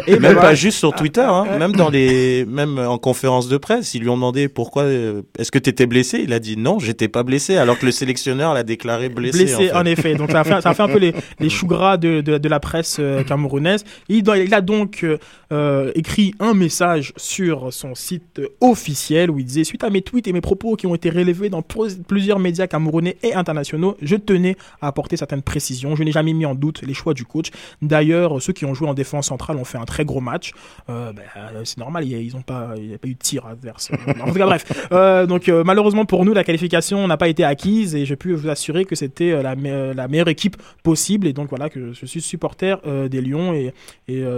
Et 0.07 0.19
même 0.19 0.35
pas 0.35 0.53
juste 0.55 0.77
sur 0.79 0.93
Twitter, 0.93 1.21
hein, 1.21 1.45
même 1.59 1.73
dans 1.73 1.89
les, 1.89 2.45
même 2.45 2.70
même 2.71 2.87
en 2.87 2.97
conférence 2.97 3.47
de 3.47 3.57
presse. 3.57 3.93
Ils 3.93 4.01
lui 4.01 4.09
ont 4.09 4.15
demandé 4.15 4.47
pourquoi, 4.47 4.83
euh, 4.83 5.21
est-ce 5.37 5.51
que 5.51 5.59
tu 5.59 5.69
étais 5.69 5.85
blessé? 5.85 6.21
Il 6.23 6.33
a 6.33 6.39
dit 6.39 6.57
non, 6.57 6.79
j'étais 6.79 7.07
pas 7.07 7.23
blessé, 7.23 7.57
alors 7.57 7.77
que 7.77 7.85
le 7.85 7.91
sélectionneur 7.91 8.53
l'a 8.53 8.63
déclaré 8.63 9.09
blessé. 9.09 9.45
Blessé, 9.45 9.71
en, 9.73 9.85
effet. 9.85 10.15
Donc 10.15 10.31
ça 10.31 10.41
a 10.41 10.43
fait, 10.43 10.61
ça 10.61 10.69
a 10.69 10.73
fait 10.73 10.83
un 10.83 10.87
peu 10.87 10.99
les, 10.99 11.13
les 11.39 11.49
choux 11.49 11.67
gras 11.67 11.97
de, 11.97 12.21
de, 12.21 12.37
de 12.37 12.49
la 12.49 12.59
presse 12.59 12.97
euh, 12.99 13.23
camerounaise. 13.23 13.83
Il, 14.09 14.53
a 14.53 14.61
donc 14.61 15.05
euh, 15.51 15.91
écrit 15.95 16.33
un 16.39 16.53
message 16.53 17.13
sur 17.17 17.73
son 17.73 17.95
site 17.95 18.41
officiel 18.61 19.29
où 19.29 19.39
il 19.39 19.45
disait 19.45 19.63
Suite 19.63 19.83
à 19.83 19.89
mes 19.89 20.01
tweets 20.01 20.27
et 20.27 20.33
mes 20.33 20.41
propos 20.41 20.75
qui 20.75 20.87
ont 20.87 20.95
été 20.95 21.09
relevés 21.09 21.49
dans 21.49 21.61
plusieurs 21.61 22.39
médias 22.39 22.67
camerounais 22.67 23.17
et 23.23 23.33
internationaux, 23.33 23.97
je 24.01 24.15
tenais 24.15 24.55
à 24.81 24.87
apporter 24.87 25.17
certaines 25.17 25.41
précisions. 25.41 25.95
Je 25.95 26.03
n'ai 26.03 26.11
jamais 26.11 26.33
mis 26.33 26.45
en 26.45 26.55
doute 26.55 26.81
les 26.83 26.93
choix 26.93 27.13
du 27.13 27.25
coach. 27.25 27.49
D'ailleurs, 27.81 28.41
ceux 28.41 28.53
qui 28.53 28.65
ont 28.65 28.73
joué 28.73 28.87
en 28.87 28.93
défense 28.93 29.27
centrale 29.27 29.57
ont 29.57 29.65
fait 29.65 29.77
un 29.77 29.85
très 29.85 30.05
gros 30.05 30.21
match. 30.21 30.53
Euh, 30.89 31.13
ben, 31.13 31.23
c'est 31.63 31.77
normal, 31.77 32.05
ils 32.05 32.35
ont 32.35 32.41
pas, 32.41 32.60
il 32.77 32.87
n'y 32.87 32.93
a 32.93 32.97
pas 32.97 33.07
eu 33.07 33.13
de 33.13 33.19
tir 33.19 33.45
adverse. 33.45 33.91
en 34.21 34.27
tout 34.27 34.33
cas, 34.33 34.45
bref. 34.45 34.87
Euh, 34.91 35.25
donc, 35.25 35.49
euh, 35.49 35.63
malheureusement 35.63 36.05
pour 36.05 36.25
nous, 36.25 36.33
la 36.33 36.43
qualification 36.43 37.07
n'a 37.07 37.17
pas 37.17 37.27
été 37.27 37.43
acquise 37.43 37.95
et 37.95 38.05
je 38.05 38.15
peux 38.15 38.33
vous 38.33 38.49
assurer 38.49 38.85
que 38.85 38.95
c'était 38.95 39.31
euh, 39.31 39.41
la, 39.41 39.55
me- 39.55 39.93
la 39.93 40.07
meilleure 40.07 40.29
équipe 40.29 40.57
possible. 40.83 41.27
Et 41.27 41.33
donc, 41.33 41.49
voilà, 41.49 41.69
que 41.69 41.93
je 41.93 42.05
suis 42.05 42.21
supporter 42.21 42.77
des 43.09 43.21
Lions 43.21 43.53
et, 43.53 43.73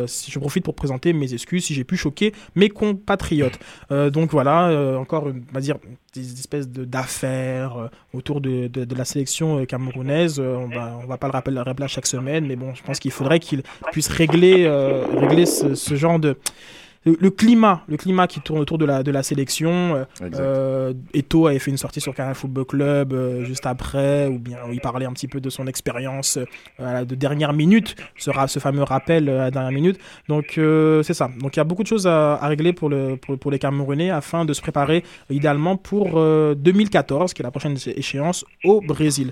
si 0.08 0.32
je 0.32 0.40
profite 0.40 0.64
pour 0.64 0.76
présenter 0.76 1.14
mes 1.14 1.34
excuses 1.34 1.66
si 1.66 1.74
j'ai 1.74 1.84
pu 1.84 1.98
choquer 1.98 2.34
mes 2.56 2.70
compatriotes. 2.70 3.60
Donc, 3.90 4.32
voilà, 4.32 4.98
encore, 5.00 5.26
on 5.26 5.54
va 5.54 5.62
dire, 5.62 5.78
des 6.14 6.34
espèces 6.34 6.68
d'affaires 6.70 7.90
autour 8.14 8.42
de, 8.42 8.70
la 8.96 9.06
sélection 9.06 9.66
camerounaise. 9.66 10.40
On 10.40 10.68
va, 10.68 11.00
va 11.08 11.18
pas 11.18 11.28
le 11.28 11.34
rappeler, 11.34 11.56
le 11.56 11.62
rappeler 11.62 11.86
à 11.86 11.88
chaque 11.88 12.08
semaine, 12.08 12.46
mais 12.46 12.56
bon, 12.56 12.74
je 12.74 12.84
pense 12.84 13.00
qu'il 13.00 13.12
faudrait 13.12 13.40
qu'il 13.40 13.64
puisse 13.92 14.08
régler, 14.08 14.66
ce 15.46 15.96
genre 15.96 16.20
de 16.20 16.38
le, 17.06 17.18
le 17.20 17.30
climat, 17.30 17.84
le 17.88 17.98
climat 17.98 18.28
qui 18.28 18.40
tourne 18.42 18.60
autour 18.60 18.78
de 18.78 18.86
la, 18.86 19.04
de 19.04 19.12
la 19.12 19.24
sélection. 19.24 19.96
euh, 19.96 20.06
euh, 20.22 20.94
Eto 21.14 21.48
avait 21.48 21.60
fait 21.60 21.72
une 21.72 21.78
sortie 21.78 22.02
sur 22.02 22.14
Canal 22.16 22.36
Football 22.36 22.66
Club 22.66 23.14
euh, 23.14 23.44
juste 23.44 23.66
après, 23.66 24.28
ou 24.28 24.40
bien 24.40 24.58
il 24.72 24.80
parlait 24.82 25.06
un 25.06 25.14
petit 25.14 25.28
peu 25.28 25.42
de 25.42 25.50
son 25.50 25.68
expérience 25.68 26.38
euh, 26.80 27.06
de 27.06 27.16
dernière 27.16 27.54
minute, 27.54 27.96
ce, 28.18 28.32
fameux 28.60 28.84
rappel 28.84 29.30
à 29.30 29.38
la 29.46 29.52
dernière 29.52 29.72
minute. 29.72 30.00
Donc 30.30 30.54
c'est 31.04 31.14
ça. 31.14 31.30
Donc 31.40 31.56
il 31.56 31.60
y 31.60 31.62
a 31.62 31.64
beaucoup 31.66 31.84
de 31.84 31.88
choses 31.88 32.08
à, 32.08 32.36
à 32.36 32.48
régler 32.48 32.74
pour, 32.74 32.90
le, 32.90 33.16
pour, 33.18 33.38
pour 33.38 33.52
les 33.52 33.60
Camerounais 33.60 34.10
afin 34.10 34.46
de 34.46 34.54
se 34.54 34.62
préparer 34.62 35.04
idéalement 35.30 35.78
pour 35.78 36.18
euh, 36.18 36.56
2014, 36.56 37.34
qui 37.34 37.42
est 37.42 37.44
la 37.44 37.52
prochaine 37.52 37.78
échéance 37.96 38.46
au 38.64 38.82
Brésil. 38.82 39.32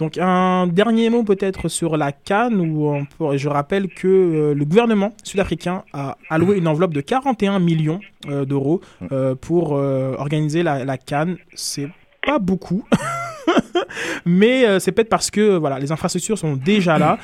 Donc 0.00 0.16
un 0.16 0.66
dernier 0.66 1.10
mot 1.10 1.24
peut-être 1.24 1.68
sur 1.68 1.98
la 1.98 2.10
Cannes 2.10 2.58
où 2.58 3.04
je 3.36 3.48
rappelle 3.50 3.88
que 3.88 4.08
euh, 4.08 4.54
le 4.54 4.64
gouvernement 4.64 5.12
sud-africain 5.22 5.84
a 5.92 6.16
alloué 6.30 6.56
une 6.56 6.66
enveloppe 6.68 6.94
de 6.94 7.02
41 7.02 7.58
millions 7.58 8.00
euh, 8.26 8.46
d'euros 8.46 8.80
euh, 9.12 9.34
pour 9.34 9.72
organiser 9.72 10.62
la, 10.62 10.86
la 10.86 10.96
Cannes. 10.96 11.36
C'est 11.54 11.88
pas 12.26 12.38
beaucoup. 12.38 12.82
Mais 14.24 14.78
c'est 14.80 14.92
peut-être 14.92 15.08
parce 15.08 15.30
que 15.30 15.56
voilà, 15.56 15.78
les 15.78 15.92
infrastructures 15.92 16.38
sont 16.38 16.54
déjà 16.56 16.98
là, 16.98 17.18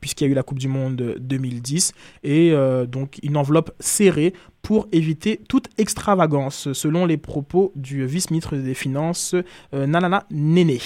puisqu'il 0.00 0.24
y 0.24 0.26
a 0.28 0.30
eu 0.30 0.34
la 0.34 0.42
Coupe 0.42 0.58
du 0.58 0.68
Monde 0.68 1.16
2010, 1.18 1.92
et 2.22 2.52
donc 2.86 3.18
une 3.22 3.36
enveloppe 3.36 3.70
serrée 3.80 4.34
pour 4.60 4.88
éviter 4.92 5.40
toute 5.48 5.68
extravagance, 5.78 6.72
selon 6.72 7.06
les 7.06 7.16
propos 7.16 7.72
du 7.76 8.04
vice-ministre 8.04 8.56
des 8.56 8.74
Finances, 8.74 9.34
Nalana 9.72 10.24
Néné. 10.30 10.80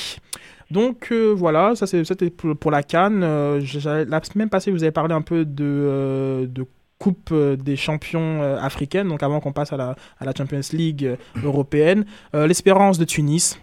Donc 0.70 1.08
euh, 1.12 1.32
voilà, 1.32 1.74
ça 1.74 1.86
c'était 1.86 2.30
pour, 2.30 2.70
la 2.70 2.82
Cannes. 2.82 3.22
Euh, 3.22 3.60
la 4.06 4.22
semaine 4.22 4.50
passée, 4.50 4.70
vous 4.70 4.82
avez 4.82 4.92
parlé 4.92 5.14
un 5.14 5.22
peu 5.22 5.44
de, 5.44 5.64
euh, 5.64 6.46
de 6.46 6.66
Coupe 6.98 7.30
euh, 7.32 7.56
des 7.56 7.76
champions 7.76 8.42
africaines, 8.42 9.08
donc 9.08 9.22
avant 9.22 9.40
qu'on 9.40 9.52
passe 9.52 9.72
à 9.72 9.76
la, 9.76 9.94
à 10.18 10.24
la 10.24 10.32
Champions 10.36 10.60
League 10.72 11.16
européenne. 11.42 12.04
L'espérance 12.34 12.98
de 12.98 13.04
Tunis, 13.04 13.58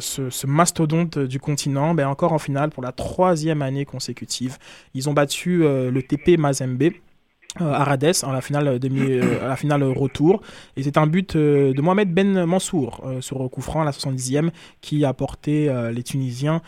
ce, 0.00 0.46
mastodonte 0.46 1.18
du 1.18 1.38
continent, 1.38 1.94
ben, 1.94 2.08
encore 2.08 2.32
en 2.32 2.38
finale 2.38 2.70
pour 2.70 2.82
la 2.82 2.92
troisième 2.92 3.62
année 3.62 3.84
consécutive. 3.84 4.58
Ils 4.94 5.08
ont 5.08 5.14
battu 5.14 5.60
le 5.60 6.00
TP 6.00 6.36
Mazembe. 6.36 6.90
Euh, 7.60 7.72
à 7.72 7.82
Rades 7.82 8.12
en 8.22 8.32
la 8.32 8.40
finale 8.40 8.78
demi 8.78 9.00
euh, 9.00 9.44
à 9.44 9.48
la 9.48 9.56
finale 9.56 9.82
retour. 9.82 10.40
Et 10.76 10.82
c'est 10.84 10.96
un 10.96 11.06
but 11.06 11.34
euh, 11.34 11.72
de 11.72 11.82
Mohamed 11.82 12.12
Ben 12.12 12.44
Mansour 12.44 13.02
sur 13.20 13.50
coup 13.50 13.60
franc 13.60 13.82
à 13.82 13.84
la 13.84 13.90
70e 13.90 14.50
qui 14.80 15.04
a 15.04 15.12
porté 15.12 15.70
les 15.92 16.02
Tunisiens 16.02 16.62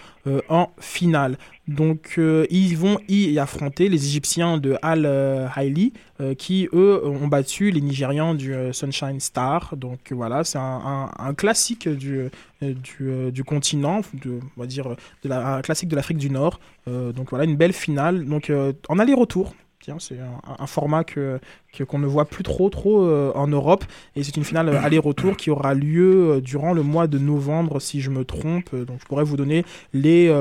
en 0.49 0.71
finale. 0.81 1.37
Donc 1.69 2.19
ils 2.19 2.77
vont 2.77 2.99
y 3.09 3.39
affronter 3.39 3.89
les 3.89 4.07
Égyptiens 4.07 4.59
de 4.59 4.77
Al 4.83 5.07
Haili 5.55 5.93
qui 6.39 6.69
eux 6.73 7.03
ont 7.05 7.29
battu 7.29 7.71
les 7.71 7.81
Nigérians 7.81 8.35
du 8.35 8.55
Sunshine 8.73 9.21
Star. 9.21 9.77
Donc 9.77 10.13
voilà 10.13 10.45
c'est 10.45 10.59
un, 10.59 11.35
classique 11.37 11.89
du, 11.89 12.29
du, 12.61 13.45
continent 13.45 14.01
de, 14.15 14.41
on 14.57 14.61
va 14.61 14.67
dire 14.67 14.97
de 15.23 15.29
la, 15.29 15.57
un 15.57 15.63
classique 15.63 15.89
de 15.89 15.97
l'Afrique 15.97 16.19
du 16.19 16.31
Nord. 16.31 16.59
Donc 16.87 17.31
voilà 17.31 17.45
une 17.45 17.57
belle 17.57 17.73
finale. 17.73 18.25
Donc 18.25 18.51
en 18.89 18.99
aller-retour 18.99 19.55
C'est 19.99 20.19
un, 20.59 20.67
format 20.67 21.03
que 21.03 21.41
qu'on 21.89 21.99
ne 21.99 22.07
voit 22.07 22.25
plus 22.25 22.45
trop 22.45 22.71
trop 22.71 23.03
euh, 23.03 23.33
en 23.35 23.49
Europe 23.49 23.85
et 24.15 24.23
c'est 24.23 24.37
une 24.37 24.45
finale 24.45 24.69
euh, 24.69 24.81
aller-retour 24.81 25.37
qui 25.37 25.51
aura 25.51 25.75
lieu 25.75 26.31
euh, 26.31 26.41
durant 26.41 26.73
le 26.73 26.83
mois 26.83 27.09
de 27.09 27.19
novembre 27.19 27.81
si 27.81 28.01
je 28.01 28.11
me 28.11 28.25
trompe 28.25 28.75
donc 28.75 29.01
je 29.01 29.07
pourrais 29.07 29.25
vous 29.25 29.37
donner 29.37 29.65
les 29.93 30.33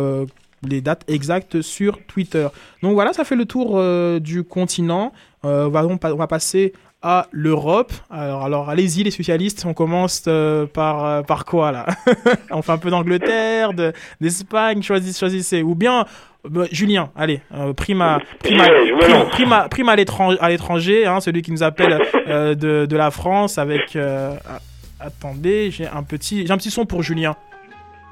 les 0.68 0.80
dates 0.80 1.04
exactes 1.08 1.62
sur 1.62 1.98
Twitter. 2.06 2.48
Donc 2.84 2.94
voilà, 2.94 3.14
ça 3.14 3.24
fait 3.24 3.36
le 3.36 3.46
tour 3.46 3.82
du 4.20 4.44
continent. 4.44 5.12
On, 5.42 5.70
va, 5.70 5.88
on 5.88 6.16
va 6.16 6.28
passer 6.28 6.74
à 7.02 7.28
l'Europe. 7.32 7.92
Alors, 8.12 8.44
alors 8.44 8.70
allez-y 8.70 9.02
les 9.04 9.10
socialistes, 9.10 9.66
on 9.66 9.74
commence 9.74 10.30
par, 10.72 11.26
par 11.26 11.46
quoi 11.46 11.72
là? 11.72 11.88
On 12.52 12.62
fait 12.62 12.74
un 12.74 12.78
peu 12.78 12.92
d'Angleterre, 12.92 13.74
de- 13.74 13.92
d'Espagne, 14.20 14.84
choisissez, 14.84 15.18
choisissez. 15.18 15.64
Ou 15.64 15.74
bien, 15.74 16.06
euh, 16.46 16.68
Julien, 16.72 17.10
allez, 17.16 17.42
euh, 17.54 17.74
prime 17.74 18.02
à, 18.02 18.20
prime 18.40 18.62
à, 18.62 18.66
prime- 19.30 19.54
à- 19.54 19.70
prime 19.70 19.90
l'étranger, 20.50 21.06
hein, 21.06 21.20
celui 21.20 21.42
qui 21.42 21.52
nous 21.52 21.64
appelle 21.64 22.00
euh, 22.28 22.56
de, 22.56 22.86
de 22.86 22.98
la 22.98 23.12
France 23.12 23.58
avec... 23.58 23.96
euh, 23.96 24.34
ah, 24.50 24.60
attendez, 25.00 25.72
j'ai 25.72 25.88
un, 25.88 26.04
petit, 26.04 26.46
j'ai 26.46 26.54
un 26.54 26.58
petit 26.58 26.72
son 26.72 26.86
pour 26.86 27.02
Julien. 27.04 27.36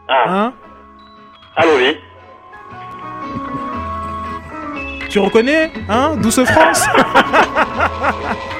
Hein 0.09 0.53
Allô, 1.55 1.71
oui. 1.77 1.97
Tu 5.09 5.19
reconnais 5.19 5.71
Hein 5.87 6.15
Douce 6.21 6.43
France? 6.45 6.85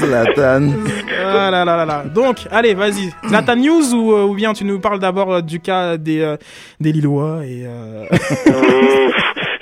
Zlatan. 0.00 0.68
Ah 1.24 1.50
là 1.50 1.64
là 1.64 1.76
là 1.76 1.84
là. 1.86 2.02
Donc, 2.14 2.36
allez, 2.50 2.74
vas-y. 2.74 3.10
Zlatan 3.28 3.56
News 3.56 3.94
ou, 3.94 4.12
euh, 4.12 4.24
ou 4.24 4.34
bien 4.34 4.52
tu 4.52 4.64
nous 4.64 4.80
parles 4.80 4.98
d'abord 4.98 5.32
euh, 5.34 5.40
du 5.40 5.60
cas 5.60 5.96
des, 5.96 6.22
euh, 6.22 6.36
des 6.80 6.92
Lillois 6.92 7.40
et... 7.44 7.64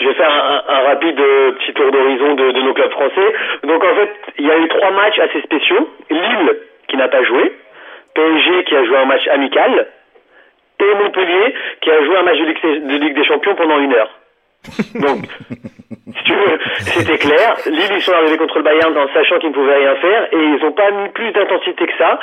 Je 0.00 0.08
vais 0.08 0.14
faire 0.14 0.30
un, 0.30 0.56
un- 0.56 0.74
un 0.74 0.80
rapide 0.88 1.18
euh, 1.18 1.52
petit 1.52 1.72
tour 1.74 1.90
d'horizon 1.92 2.34
de, 2.34 2.52
de 2.52 2.60
nos 2.62 2.74
clubs 2.74 2.90
français. 2.90 3.32
Donc 3.64 3.82
en 3.84 3.94
fait, 3.94 4.10
il 4.38 4.46
y 4.46 4.50
a 4.50 4.58
eu 4.58 4.68
trois 4.68 4.90
matchs 4.90 5.18
assez 5.20 5.40
spéciaux. 5.42 5.88
Lille 6.10 6.50
qui 6.88 6.96
n'a 6.96 7.08
pas 7.08 7.22
joué, 7.24 7.52
PSG 8.14 8.64
qui 8.64 8.74
a 8.76 8.84
joué 8.84 8.96
un 8.96 9.06
match 9.06 9.26
amical 9.28 9.86
et 10.80 10.94
Montpellier 11.02 11.54
qui 11.80 11.90
a 11.90 12.04
joué 12.04 12.16
un 12.16 12.22
match 12.24 12.38
de 12.38 12.44
Ligue, 12.44 12.88
de 12.88 12.96
Ligue 13.04 13.14
des 13.14 13.24
Champions 13.24 13.54
pendant 13.54 13.78
une 13.78 13.92
heure. 13.94 14.10
Donc, 14.94 15.24
si 16.16 16.24
tu 16.24 16.32
veux, 16.32 16.58
c'était 16.80 17.18
clair. 17.18 17.54
Lille, 17.66 17.92
ils 17.94 18.00
sont 18.02 18.12
arrivés 18.12 18.36
contre 18.36 18.58
le 18.58 18.64
Bayern 18.64 18.96
en 18.96 19.08
sachant 19.12 19.38
qu'ils 19.38 19.50
ne 19.50 19.54
pouvaient 19.54 19.76
rien 19.76 19.94
faire 19.96 20.24
et 20.32 20.36
ils 20.36 20.58
n'ont 20.62 20.72
pas 20.72 20.90
mis 20.90 21.08
plus 21.10 21.30
d'intensité 21.32 21.86
que 21.86 21.96
ça. 21.98 22.18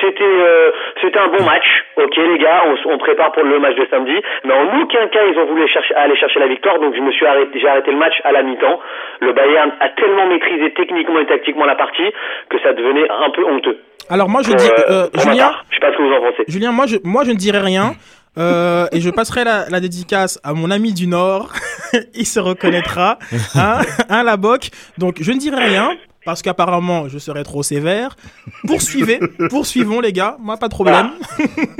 C'était, 0.00 0.24
euh, 0.24 0.70
c'était 1.00 1.18
un 1.18 1.28
bon 1.28 1.44
match. 1.44 1.66
Ok, 1.96 2.16
les 2.16 2.38
gars, 2.38 2.62
on, 2.66 2.92
on 2.94 2.98
prépare 2.98 3.32
pour 3.32 3.44
le 3.44 3.58
match 3.58 3.76
de 3.76 3.86
samedi. 3.90 4.18
Mais 4.44 4.54
en 4.54 4.80
aucun 4.80 5.06
cas, 5.08 5.24
ils 5.30 5.38
ont 5.38 5.46
voulu 5.46 5.66
chercher, 5.68 5.94
aller 5.94 6.16
chercher 6.16 6.40
la 6.40 6.48
victoire. 6.48 6.78
Donc, 6.78 6.94
je 6.94 7.00
me 7.00 7.12
suis 7.12 7.26
arrêté, 7.26 7.58
j'ai 7.60 7.68
arrêté 7.68 7.90
le 7.90 7.98
match 7.98 8.14
à 8.24 8.32
la 8.32 8.42
mi-temps. 8.42 8.80
Le 9.20 9.32
Bayern 9.32 9.72
a 9.80 9.88
tellement 9.90 10.26
maîtrisé 10.26 10.72
techniquement 10.74 11.20
et 11.20 11.26
tactiquement 11.26 11.66
la 11.66 11.76
partie 11.76 12.10
que 12.48 12.58
ça 12.60 12.72
devenait 12.72 13.08
un 13.10 13.30
peu 13.30 13.44
honteux. 13.44 13.78
Alors 14.10 14.28
moi 14.28 14.42
je 14.42 14.52
dis... 14.52 14.68
euh, 14.68 15.04
euh, 15.04 15.06
Julien, 15.14 15.52
je 15.70 15.76
sais 15.76 15.80
pas 15.80 15.92
ce 15.92 15.96
que 15.96 16.02
vous 16.02 16.12
en 16.12 16.20
pensez. 16.20 16.44
Julien 16.48 16.72
moi, 16.72 16.86
je, 16.86 16.96
moi 17.04 17.22
je 17.24 17.30
ne 17.30 17.36
dirai 17.36 17.60
rien. 17.60 17.92
Euh, 18.38 18.86
et 18.92 19.00
je 19.00 19.10
passerai 19.10 19.44
la, 19.44 19.68
la 19.68 19.80
dédicace 19.80 20.40
à 20.42 20.54
mon 20.54 20.70
ami 20.70 20.92
du 20.92 21.06
Nord. 21.06 21.52
Il 22.14 22.26
se 22.26 22.40
reconnaîtra. 22.40 23.18
Hein, 23.54 23.80
hein 24.08 24.22
la 24.22 24.36
boc. 24.36 24.70
Donc 24.98 25.18
je 25.20 25.32
ne 25.32 25.38
dirai 25.38 25.68
rien. 25.68 25.90
Parce 26.24 26.40
qu'apparemment, 26.40 27.08
je 27.08 27.18
serai 27.18 27.42
trop 27.42 27.62
sévère. 27.62 28.14
Poursuivez, 28.66 29.18
poursuivons 29.50 30.00
les 30.00 30.12
gars, 30.12 30.36
moi 30.38 30.56
pas 30.56 30.68
de 30.68 30.74
problème. 30.74 31.10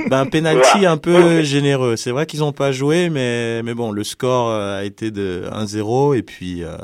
Ben, 0.09 0.19
un 0.19 0.25
penalty 0.25 0.85
un 0.85 0.97
peu 0.97 1.41
généreux. 1.43 1.95
C'est 1.95 2.11
vrai 2.11 2.25
qu'ils 2.25 2.41
n'ont 2.41 2.51
pas 2.51 2.73
joué, 2.73 3.09
mais, 3.09 3.63
mais 3.63 3.73
bon, 3.73 3.91
le 3.91 4.03
score 4.03 4.49
euh, 4.49 4.79
a 4.79 4.83
été 4.83 5.11
de 5.11 5.43
1-0 5.49 6.17
et 6.17 6.23
puis 6.23 6.63
euh, 6.63 6.75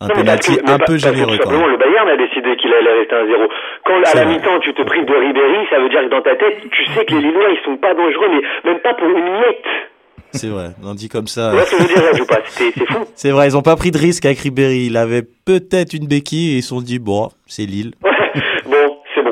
un 0.00 0.08
penalty 0.08 0.58
un 0.64 0.78
peu 0.78 0.96
généreux 0.96 1.38
quand 1.42 1.50
même. 1.50 1.60
le 1.60 1.76
Bayern 1.76 2.08
a 2.08 2.16
décidé 2.16 2.56
qu'il 2.56 2.72
allait 2.72 3.00
rester 3.00 3.14
1-0. 3.14 3.48
Quand 3.84 4.00
à 4.02 4.14
la 4.14 4.24
mi-temps 4.26 4.60
tu 4.60 4.72
te 4.74 4.82
prives 4.82 5.04
de 5.04 5.14
Ribéry, 5.14 5.66
ça 5.70 5.78
veut 5.80 5.88
dire 5.88 6.02
que 6.02 6.10
dans 6.10 6.22
ta 6.22 6.36
tête, 6.36 6.56
tu 6.70 6.84
sais 6.92 7.04
que 7.04 7.14
les 7.14 7.20
Lillois 7.20 7.50
ils 7.50 7.64
sont 7.64 7.76
pas 7.76 7.94
dangereux, 7.94 8.28
mais 8.30 8.70
même 8.70 8.80
pas 8.80 8.94
pour 8.94 9.08
une 9.08 9.24
miette. 9.24 9.66
C'est 10.32 10.48
vrai, 10.48 10.70
on 10.82 10.94
dit 10.94 11.08
comme 11.08 11.26
ça. 11.26 11.52
C'est 12.46 12.72
fou. 12.72 13.04
C'est 13.14 13.30
vrai, 13.30 13.48
ils 13.48 13.56
ont 13.56 13.62
pas 13.62 13.76
pris 13.76 13.90
de 13.90 13.98
risque 13.98 14.24
avec 14.24 14.38
Ribéry. 14.38 14.86
Il 14.86 14.96
avait 14.96 15.22
peut-être 15.22 15.92
une 15.92 16.06
béquille 16.06 16.54
et 16.54 16.56
ils 16.58 16.62
se 16.62 16.70
sont 16.70 16.80
dit, 16.80 16.98
bon, 16.98 17.28
c'est 17.46 17.66
Lille. 17.66 17.92
bon, 18.64 18.98
c'est 19.14 19.22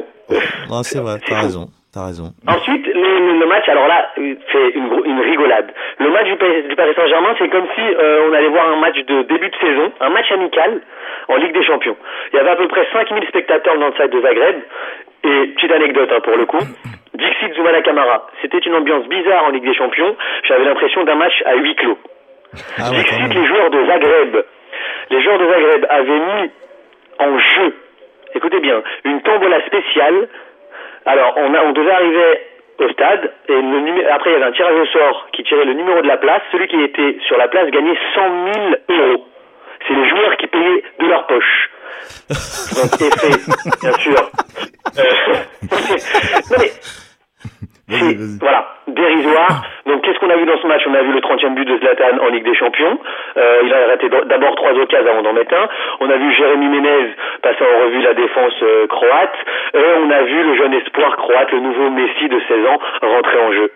Non, 0.69 0.83
c'est 0.83 0.99
vrai, 0.99 1.19
t'as 1.27 1.41
raison. 1.41 1.71
T'as 1.93 2.07
raison. 2.07 2.31
Ensuite, 2.47 2.87
le, 2.87 3.39
le, 3.41 3.47
match, 3.47 3.69
alors 3.69 3.89
là, 3.89 4.13
c'est 4.15 4.69
une, 4.77 5.03
une, 5.07 5.21
rigolade. 5.21 5.73
Le 5.99 6.11
match 6.11 6.27
du, 6.27 6.69
du 6.69 6.77
Paris 6.77 6.95
Saint-Germain, 6.95 7.35
c'est 7.37 7.49
comme 7.49 7.67
si 7.75 7.81
euh, 7.81 8.29
on 8.29 8.33
allait 8.33 8.49
voir 8.49 8.71
un 8.71 8.77
match 8.77 8.95
de 8.95 9.23
début 9.23 9.49
de 9.49 9.57
saison, 9.57 9.93
un 10.01 10.11
match 10.11 10.31
amical 10.31 10.81
en 11.27 11.37
Ligue 11.37 11.53
des 11.53 11.65
Champions. 11.65 11.97
Il 12.33 12.37
y 12.37 12.39
avait 12.39 12.51
à 12.51 12.57
peu 12.57 12.69
près 12.69 12.87
5000 12.93 13.27
spectateurs 13.27 13.77
dans 13.77 13.89
le 13.89 13.93
stade 13.95 14.11
de 14.11 14.21
Zagreb. 14.21 14.61
Et 15.25 15.47
petite 15.49 15.73
anecdote 15.73 16.11
hein, 16.15 16.21
pour 16.21 16.37
le 16.37 16.47
coup, 16.47 16.63
Dixit 17.15 17.55
Zoumana 17.55 17.83
Camara, 17.83 18.29
c'était 18.41 18.59
une 18.59 18.77
ambiance 18.77 19.07
bizarre 19.09 19.47
en 19.47 19.51
Ligue 19.51 19.65
des 19.65 19.75
Champions. 19.75 20.17
J'avais 20.45 20.65
l'impression 20.65 21.03
d'un 21.03 21.17
match 21.17 21.43
à 21.45 21.57
huis 21.57 21.75
clos. 21.75 21.99
Ah 22.79 22.91
ouais, 22.91 22.99
Dixit, 22.99 23.35
les 23.35 23.47
joueurs 23.47 23.71
de 23.71 23.85
Zagreb, 23.87 24.37
les 25.11 25.23
joueurs 25.23 25.39
de 25.39 25.47
Zagreb 25.47 25.87
avaient 25.91 26.21
mis 26.21 26.51
en 27.19 27.39
jeu, 27.39 27.75
écoutez 28.35 28.61
bien, 28.61 28.81
une 29.05 29.21
tombola 29.23 29.61
spéciale 29.67 30.29
alors, 31.07 31.35
on, 31.37 31.55
a, 31.55 31.63
on 31.63 31.73
devait 31.73 31.91
arriver 31.91 32.41
au 32.79 32.89
stade 32.93 33.31
et 33.49 33.53
le 33.53 34.11
après 34.11 34.31
il 34.31 34.33
y 34.33 34.37
avait 34.37 34.47
un 34.47 34.53
tirage 34.53 34.81
au 34.81 34.87
sort 34.87 35.27
qui 35.33 35.43
tirait 35.43 35.65
le 35.65 35.75
numéro 35.75 36.01
de 36.01 36.09
la 36.09 36.17
place. 36.17 36.43
Celui 36.53 36.67
qui 36.69 36.83
était 36.83 37.19
sur 37.27 37.37
la 37.37 37.49
place 37.49 37.71
gagnait 37.71 37.99
100 38.15 38.21
000 38.55 38.75
euros. 38.89 39.27
C'est 39.87 39.95
les 39.95 40.09
joueurs 40.09 40.37
qui 40.37 40.47
payaient 40.47 40.83
de 40.99 41.07
leur 41.07 41.27
poche. 41.27 41.71
Donc 42.31 43.01
effet, 43.01 43.53
bien 43.83 43.93
sûr. 43.99 44.31
Euh... 44.99 45.03
non 46.51 46.57
mais 46.59 46.71
Vas-y, 47.91 48.15
vas-y. 48.15 48.39
Voilà, 48.41 48.67
dérisoire. 48.87 49.63
Donc 49.87 50.03
qu'est-ce 50.03 50.19
qu'on 50.19 50.31
a 50.31 50.37
vu 50.37 50.47
dans 50.47 50.59
ce 50.61 50.67
match? 50.67 50.83
On 50.87 50.95
a 50.95 51.03
vu 51.03 51.13
le 51.13 51.21
30e 51.21 51.55
but 51.55 51.65
de 51.65 51.79
Zlatan 51.79 52.19
en 52.23 52.29
Ligue 52.29 52.45
des 52.45 52.55
Champions. 52.55 52.99
Euh, 53.37 53.63
il 53.65 53.73
a 53.73 53.85
arrêté 53.85 54.09
d'abord 54.09 54.55
trois 54.55 54.73
occasions 54.73 55.11
avant 55.11 55.23
d'en 55.23 55.33
mettre 55.33 55.55
un. 55.55 55.69
On 56.01 56.09
a 56.09 56.17
vu 56.17 56.33
Jérémy 56.35 56.69
Ménez 56.69 57.15
passer 57.43 57.65
en 57.65 57.85
revue 57.85 58.03
la 58.03 58.15
défense 58.15 58.55
euh, 58.63 58.87
croate. 58.87 59.39
Et 59.75 59.85
on 60.03 60.11
a 60.11 60.23
vu 60.23 60.43
le 60.45 60.57
jeune 60.57 60.75
espoir 60.75 61.17
croate, 61.17 61.51
le 61.53 61.61
nouveau 61.61 61.91
Messi 61.91 62.29
de 62.29 62.41
16 62.49 62.67
ans, 62.67 62.79
rentrer 63.03 63.39
en 63.41 63.53
jeu. 63.53 63.73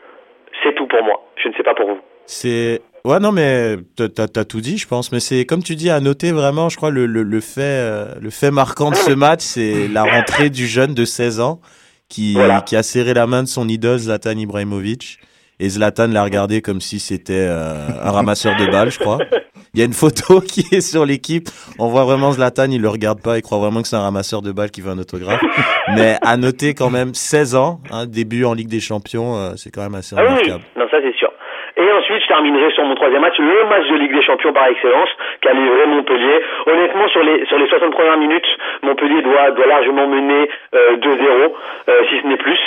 C'est 0.62 0.74
tout 0.74 0.86
pour 0.86 1.02
moi. 1.02 1.20
Je 1.36 1.48
ne 1.48 1.54
sais 1.54 1.62
pas 1.62 1.74
pour 1.74 1.88
vous. 1.88 2.00
C'est 2.26 2.80
Ouais, 3.06 3.20
non, 3.20 3.32
mais 3.32 3.76
t'as 3.98 4.24
as 4.40 4.44
tout 4.46 4.62
dit, 4.62 4.78
je 4.78 4.88
pense. 4.88 5.12
Mais 5.12 5.20
c'est 5.20 5.44
comme 5.44 5.62
tu 5.62 5.74
dis, 5.74 5.90
à 5.90 6.00
noter 6.00 6.32
vraiment, 6.32 6.70
je 6.70 6.78
crois, 6.78 6.90
le, 6.90 7.04
le, 7.04 7.22
le 7.22 7.40
fait, 7.40 7.60
euh, 7.60 8.06
le 8.18 8.30
fait 8.30 8.50
marquant 8.50 8.88
de 8.88 8.94
ce 8.94 9.12
match, 9.12 9.40
c'est 9.40 9.88
la 9.92 10.04
rentrée 10.04 10.48
du 10.48 10.66
jeune 10.66 10.94
de 10.94 11.04
16 11.04 11.40
ans 11.40 11.60
qui, 12.08 12.34
voilà. 12.34 12.60
qui 12.60 12.76
a 12.76 12.82
serré 12.82 13.14
la 13.14 13.26
main 13.26 13.42
de 13.42 13.48
son 13.48 13.68
idole 13.68 13.98
Zlatan 13.98 14.36
Ibrahimovic. 14.36 15.18
Et 15.60 15.68
Zlatan 15.68 16.08
l'a 16.08 16.24
regardé 16.24 16.62
comme 16.62 16.80
si 16.80 16.98
c'était 16.98 17.46
euh, 17.48 17.86
un 18.02 18.10
ramasseur 18.10 18.56
de 18.56 18.66
balles, 18.66 18.90
je 18.90 18.98
crois. 18.98 19.18
Il 19.72 19.80
y 19.80 19.82
a 19.82 19.86
une 19.86 19.92
photo 19.92 20.40
qui 20.46 20.62
est 20.74 20.80
sur 20.80 21.04
l'équipe. 21.06 21.48
On 21.78 21.88
voit 21.88 22.04
vraiment 22.04 22.32
Zlatan, 22.32 22.70
il 22.70 22.80
le 22.80 22.88
regarde 22.88 23.22
pas, 23.22 23.38
il 23.38 23.42
croit 23.42 23.58
vraiment 23.58 23.82
que 23.82 23.88
c'est 23.88 23.96
un 23.96 24.02
ramasseur 24.02 24.42
de 24.42 24.52
balles 24.52 24.70
qui 24.70 24.80
veut 24.80 24.90
un 24.90 24.98
autographe. 24.98 25.42
Mais 25.96 26.16
à 26.22 26.36
noter 26.36 26.74
quand 26.74 26.90
même 26.90 27.14
16 27.14 27.54
ans, 27.54 27.80
hein, 27.90 28.06
début 28.06 28.44
en 28.44 28.54
Ligue 28.54 28.68
des 28.68 28.80
Champions, 28.80 29.36
euh, 29.36 29.52
c'est 29.56 29.70
quand 29.70 29.82
même 29.82 29.94
assez 29.94 30.16
ah 30.18 30.22
remarquable. 30.22 30.64
Oui, 30.76 30.80
non, 30.82 30.88
ça 30.90 30.96
c'est 31.02 31.16
sûr. 31.16 31.30
Et 31.76 31.90
ensuite, 31.90 32.22
je 32.22 32.23
terminerai 32.34 32.70
sur 32.72 32.84
mon 32.84 32.94
troisième 32.96 33.22
match, 33.22 33.38
le 33.38 33.64
match 33.68 33.86
de 33.88 33.96
Ligue 33.96 34.14
des 34.14 34.22
Champions 34.22 34.52
par 34.52 34.66
excellence, 34.66 35.08
qu'a 35.40 35.52
livré 35.52 35.86
Montpellier. 35.86 36.40
Honnêtement, 36.66 37.08
sur 37.08 37.22
les 37.22 37.44
sur 37.46 37.58
les 37.58 37.68
60 37.68 37.92
premières 37.92 38.18
minutes, 38.18 38.46
Montpellier 38.82 39.22
doit 39.22 39.52
doit 39.52 39.66
largement 39.66 40.06
mener 40.08 40.50
euh, 40.74 40.96
2-0, 40.96 41.52
euh, 41.88 42.02
si 42.10 42.20
ce 42.20 42.26
n'est 42.26 42.36
plus. 42.36 42.58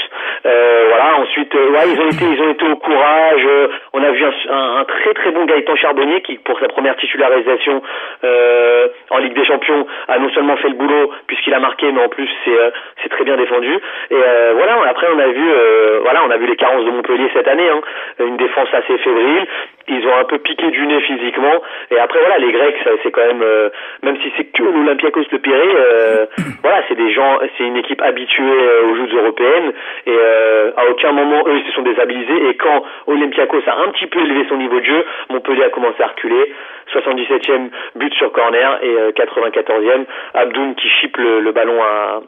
Euh, 0.45 0.85
voilà. 0.89 1.17
Ensuite, 1.19 1.53
euh, 1.53 1.67
ils 1.87 1.99
ont 1.99 2.07
été 2.07 2.25
ils 2.25 2.41
ont 2.41 2.49
été 2.51 2.65
au 2.65 2.77
courage. 2.77 3.45
Euh, 3.45 3.67
on 3.93 4.03
a 4.03 4.11
vu 4.11 4.23
un, 4.25 4.85
très 4.85 5.13
très 5.13 5.31
bon 5.31 5.45
Gaëtan 5.45 5.75
Charbonnier 5.75 6.21
qui, 6.21 6.37
pour 6.37 6.57
sa 6.59 6.67
première 6.69 6.95
titularisation 6.95 7.81
euh, 8.23 8.87
en 9.09 9.17
Ligue 9.17 9.33
des 9.33 9.45
Champions, 9.45 9.85
a 10.07 10.17
non 10.17 10.29
seulement 10.29 10.55
fait 10.57 10.69
le 10.69 10.75
boulot 10.75 11.11
puisqu'il 11.27 11.53
a 11.53 11.59
marqué, 11.59 11.91
mais 11.91 12.03
en 12.03 12.09
plus 12.09 12.29
c'est 13.03 13.09
très 13.09 13.23
bien 13.25 13.35
défendu. 13.35 13.73
Et 14.11 14.15
voilà. 14.55 14.77
Après, 14.87 15.07
on 15.13 15.19
a 15.19 15.27
vu 15.27 15.45
voilà, 16.03 16.23
on 16.25 16.31
a 16.31 16.37
vu 16.37 16.45
les 16.45 16.55
carences 16.55 16.85
de 16.85 16.91
Montpellier 16.91 17.29
cette 17.33 17.47
année. 17.47 17.67
Hein, 17.67 17.81
une 18.19 18.37
défense 18.37 18.69
assez 18.71 18.97
fébrile. 18.99 19.45
Ils 19.89 20.05
ont 20.05 20.17
un 20.17 20.25
peu 20.25 20.37
piqué 20.39 20.69
du 20.69 20.85
nez 20.85 20.99
physiquement. 21.01 21.61
Et 21.91 21.97
après, 21.97 22.19
voilà, 22.19 22.37
les 22.39 22.51
Grecs, 22.51 22.75
c'est 23.03 23.11
quand 23.11 23.25
même, 23.25 23.41
euh, 23.41 23.69
même 24.03 24.17
si 24.21 24.31
c'est 24.35 24.43
que 24.43 24.61
l'Olympiakos 24.61 25.23
le 25.31 25.39
Pirée, 25.39 25.75
euh, 25.77 26.25
voilà, 26.61 26.83
c'est 26.89 26.95
des 26.95 27.11
gens, 27.13 27.39
c'est 27.57 27.63
une 27.63 27.77
équipe 27.77 28.01
habituée 28.01 28.43
euh, 28.43 28.87
aux 28.87 28.95
Jeux 28.95 29.15
européennes. 29.15 29.71
Et 30.05 30.17
à 30.75 30.89
aucun 30.89 31.13
moment, 31.13 31.43
eux, 31.47 31.57
ils 31.57 31.65
se 31.65 31.71
sont 31.71 31.83
déstabilisés. 31.83 32.49
Et 32.49 32.55
quand 32.55 32.83
Olympiakos 33.07 33.61
a 33.65 33.79
un 33.79 33.91
petit 33.91 34.07
peu 34.07 34.19
élevé 34.19 34.45
son 34.49 34.57
niveau 34.57 34.79
de 34.79 34.85
jeu, 34.85 35.05
Montpellier 35.29 35.63
a 35.63 35.69
commencé 35.69 36.01
à 36.03 36.07
reculer. 36.07 36.53
77e 36.93 37.69
but 37.95 38.13
sur 38.13 38.31
corner 38.31 38.79
et 38.81 39.11
94e, 39.11 40.05
Abdoun 40.33 40.75
qui 40.75 40.87
chipe 40.89 41.17
le, 41.17 41.51
ballon 41.51 41.81
à, 41.83 42.21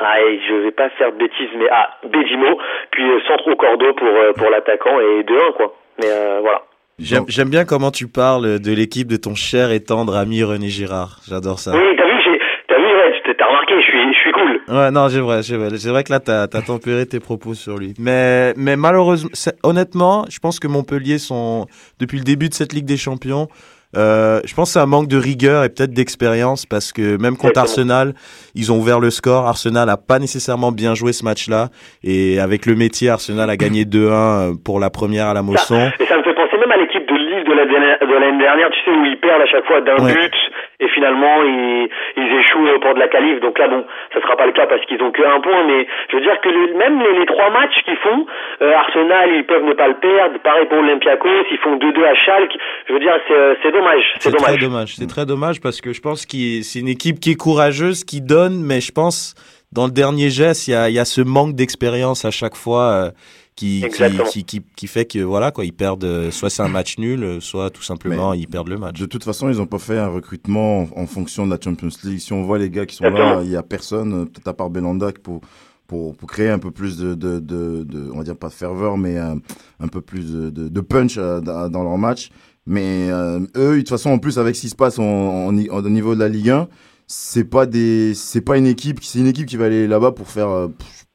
je 0.00 0.54
vais 0.54 0.70
pas 0.70 0.88
faire 0.90 1.12
de 1.12 1.18
bêtises, 1.18 1.50
mais 1.56 1.66
ah, 1.70 1.90
Bedimo, 2.04 2.58
puis 2.90 3.04
centre 3.26 3.48
au 3.48 3.56
cordeau 3.56 3.92
pour, 3.94 4.08
pour 4.38 4.50
l'attaquant 4.50 5.00
et 5.00 5.22
2-1, 5.22 5.52
quoi. 5.52 5.74
Mais 5.98 6.08
euh, 6.08 6.40
voilà. 6.40 6.62
J'aime 6.98 7.48
bien 7.48 7.64
comment 7.64 7.90
tu 7.90 8.08
parles 8.08 8.58
de 8.58 8.72
l'équipe 8.72 9.06
de 9.06 9.16
ton 9.16 9.34
cher 9.34 9.70
et 9.70 9.80
tendre 9.80 10.16
ami 10.16 10.42
René 10.42 10.68
Girard. 10.68 11.20
J'adore 11.28 11.60
ça. 11.60 11.72
Oui, 11.72 11.96
t'as 11.96 12.06
vu, 12.06 12.38
t'as 12.68 12.76
vu, 12.76 12.84
ouais, 12.84 13.34
t'as 13.38 13.46
remarqué, 13.46 13.74
je 13.80 13.86
suis, 13.86 14.14
je 14.14 14.18
suis 14.18 14.32
cool. 14.32 14.60
Ouais, 14.68 14.90
non, 14.90 15.08
c'est 15.08 15.20
vrai, 15.20 15.42
c'est 15.44 15.56
vrai. 15.56 15.70
C'est 15.78 15.90
vrai 15.90 16.02
que 16.02 16.10
là, 16.12 16.18
t'as 16.18 16.42
as 16.42 16.62
tempéré 16.62 17.06
tes 17.06 17.20
propos 17.20 17.54
sur 17.54 17.78
lui. 17.78 17.94
Mais, 18.00 18.52
mais 18.56 18.76
malheureusement, 18.76 19.30
honnêtement, 19.62 20.24
je 20.28 20.40
pense 20.40 20.58
que 20.58 20.66
Montpellier 20.66 21.18
sont, 21.18 21.66
depuis 22.00 22.18
le 22.18 22.24
début 22.24 22.48
de 22.48 22.54
cette 22.54 22.72
Ligue 22.72 22.86
des 22.86 22.96
Champions, 22.96 23.46
euh, 23.96 24.40
je 24.44 24.54
pense 24.54 24.68
que 24.68 24.72
c'est 24.74 24.80
un 24.80 24.86
manque 24.86 25.08
de 25.08 25.16
rigueur 25.16 25.64
et 25.64 25.68
peut-être 25.70 25.92
d'expérience 25.92 26.66
parce 26.66 26.92
que 26.92 27.16
même 27.20 27.36
contre 27.36 27.58
Arsenal, 27.58 28.12
ils 28.54 28.70
ont 28.70 28.78
ouvert 28.78 29.00
le 29.00 29.10
score. 29.10 29.46
Arsenal 29.46 29.88
a 29.88 29.96
pas 29.96 30.18
nécessairement 30.18 30.72
bien 30.72 30.94
joué 30.94 31.12
ce 31.12 31.24
match-là 31.24 31.68
et 32.04 32.38
avec 32.38 32.66
le 32.66 32.74
métier, 32.74 33.08
Arsenal 33.08 33.48
a 33.48 33.56
gagné 33.56 33.84
2-1 33.84 34.62
pour 34.62 34.78
la 34.78 34.90
première 34.90 35.26
à 35.26 35.34
la 35.34 35.42
Mosson. 35.42 35.90
Et 36.00 36.06
ça 36.06 36.18
me 36.18 36.22
fait 36.22 36.34
penser 36.34 36.58
même 36.58 36.70
à 36.70 36.76
l'équipe 36.76 37.08
de 37.08 37.14
Lille 37.14 37.44
de 37.44 37.52
l'année 37.52 38.38
dernière, 38.38 38.70
tu 38.70 38.78
sais, 38.84 38.90
où 38.90 39.04
ils 39.04 39.18
perdent 39.20 39.42
à 39.42 39.46
chaque 39.46 39.64
fois 39.64 39.80
d'un 39.80 39.96
ouais. 40.04 40.12
but 40.12 40.34
et 40.80 40.88
finalement 40.88 41.42
ils, 41.42 41.88
ils 42.16 42.32
échouent 42.40 42.68
au 42.68 42.78
port 42.78 42.94
de 42.94 43.00
la 43.00 43.08
qualif. 43.08 43.40
Donc 43.40 43.58
là, 43.58 43.68
bon, 43.68 43.84
ça 44.12 44.20
sera 44.20 44.36
pas 44.36 44.46
le 44.46 44.52
cas 44.52 44.66
parce 44.66 44.84
qu'ils 44.86 45.02
ont 45.02 45.10
que 45.10 45.22
un 45.22 45.40
point, 45.40 45.64
mais 45.66 45.86
je 46.10 46.16
veux 46.16 46.22
dire 46.22 46.40
que 46.40 46.48
le, 46.48 46.74
même 46.74 47.00
les, 47.00 47.18
les, 47.18 47.26
trois 47.26 47.50
matchs 47.50 47.82
qu'ils 47.84 47.96
font, 47.96 48.26
euh, 48.62 48.74
Arsenal, 48.74 49.30
ils 49.34 49.44
peuvent 49.44 49.64
ne 49.64 49.72
pas 49.72 49.88
le 49.88 49.94
perdre. 49.94 50.38
Pareil 50.40 50.66
pour 50.66 50.78
Olympiakos, 50.78 51.46
ils 51.50 51.58
font 51.58 51.76
2-2 51.76 52.04
à 52.04 52.14
Schalke. 52.14 52.56
Je 52.88 52.92
veux 52.92 53.00
dire, 53.00 53.18
c'est 53.62 53.72
dommage. 53.72 54.14
C'est 54.18 54.32
très 54.32 54.56
dommage. 54.56 54.94
C'est 54.96 55.08
très 55.08 55.26
dommage 55.26 55.60
parce 55.60 55.80
que 55.80 55.92
je 55.92 56.00
pense 56.00 56.26
que 56.26 56.62
c'est 56.62 56.80
une 56.80 56.88
équipe 56.88 57.20
qui 57.20 57.32
est 57.32 57.36
courageuse, 57.36 58.04
qui 58.04 58.20
donne, 58.20 58.62
mais 58.64 58.80
je 58.80 58.92
pense 58.92 59.34
dans 59.72 59.84
le 59.84 59.92
dernier 59.92 60.30
geste, 60.30 60.68
il 60.68 60.72
y 60.72 60.74
a, 60.74 60.88
il 60.88 60.94
y 60.94 60.98
a 60.98 61.04
ce 61.04 61.20
manque 61.20 61.54
d'expérience 61.54 62.24
à 62.24 62.30
chaque 62.30 62.56
fois. 62.56 62.92
Euh, 62.92 63.10
qui, 63.58 63.84
qui, 64.30 64.44
qui, 64.44 64.62
qui, 64.76 64.86
fait 64.86 65.04
que 65.04 65.18
voilà 65.18 65.50
quoi 65.50 65.64
ils 65.64 65.72
perdent 65.72 66.04
euh, 66.04 66.30
soit 66.30 66.48
c'est 66.48 66.62
un 66.62 66.68
match 66.68 66.96
nul 66.96 67.38
soit 67.40 67.70
tout 67.70 67.82
simplement 67.82 68.30
Mais 68.30 68.38
ils 68.38 68.46
perdent 68.46 68.68
le 68.68 68.78
match. 68.78 69.00
de 69.00 69.06
toute 69.06 69.24
façon 69.24 69.48
ils 69.48 69.60
ont 69.60 69.66
pas 69.66 69.80
fait 69.80 69.98
un 69.98 70.06
recrutement 70.06 70.82
en, 70.82 71.02
en, 71.02 71.06
fonction 71.06 71.44
de 71.44 71.50
la 71.50 71.58
Champions 71.60 71.88
League. 72.04 72.20
Si 72.20 72.32
on 72.32 72.44
voit 72.44 72.58
les 72.58 72.70
gars 72.70 72.86
qui 72.86 72.94
sont 72.94 73.04
là 73.10 73.40
il 73.42 73.50
y 73.50 73.56
a 73.56 73.64
personne 73.64 74.28
peut-être 74.28 74.46
à 74.46 74.54
part 74.54 74.70
Belanda 74.70 75.10
pour 75.20 75.40
pour, 75.88 76.14
pour 76.14 76.28
créer 76.28 76.50
un 76.50 76.60
peu 76.60 76.70
plus 76.70 76.98
de, 76.98 77.14
de, 77.14 77.40
de, 77.40 77.82
de, 77.82 78.10
on 78.12 78.18
va 78.18 78.22
dire 78.22 78.36
pas 78.36 78.48
de 78.48 78.52
ferveur 78.52 78.96
mais 78.96 79.18
un, 79.18 79.38
un 79.80 79.88
peu 79.88 80.02
plus 80.02 80.32
de, 80.32 80.50
de, 80.50 80.68
de 80.68 80.80
punch 80.80 81.16
euh, 81.18 81.40
dans 81.40 81.82
leur 81.82 81.98
match. 81.98 82.30
Mais 82.64 83.08
euh, 83.10 83.40
eux 83.56 83.72
de 83.72 83.78
toute 83.78 83.88
façon 83.88 84.10
en 84.10 84.18
plus 84.18 84.38
avec 84.38 84.54
ce 84.54 84.60
qui 84.60 84.68
se 84.68 84.76
passe 84.76 85.00
au 85.00 85.50
niveau 85.52 86.14
de 86.14 86.20
la 86.20 86.28
Ligue 86.28 86.50
1 86.50 86.68
c'est 87.08 87.44
pas 87.44 87.66
des 87.66 88.12
c'est 88.14 88.42
pas 88.42 88.56
une 88.58 88.66
équipe 88.66 89.02
c'est 89.02 89.18
une 89.18 89.26
équipe 89.26 89.46
qui 89.46 89.56
va 89.56 89.64
aller 89.64 89.88
là-bas 89.88 90.12
pour 90.12 90.28
faire 90.28 90.50
euh, 90.50 90.68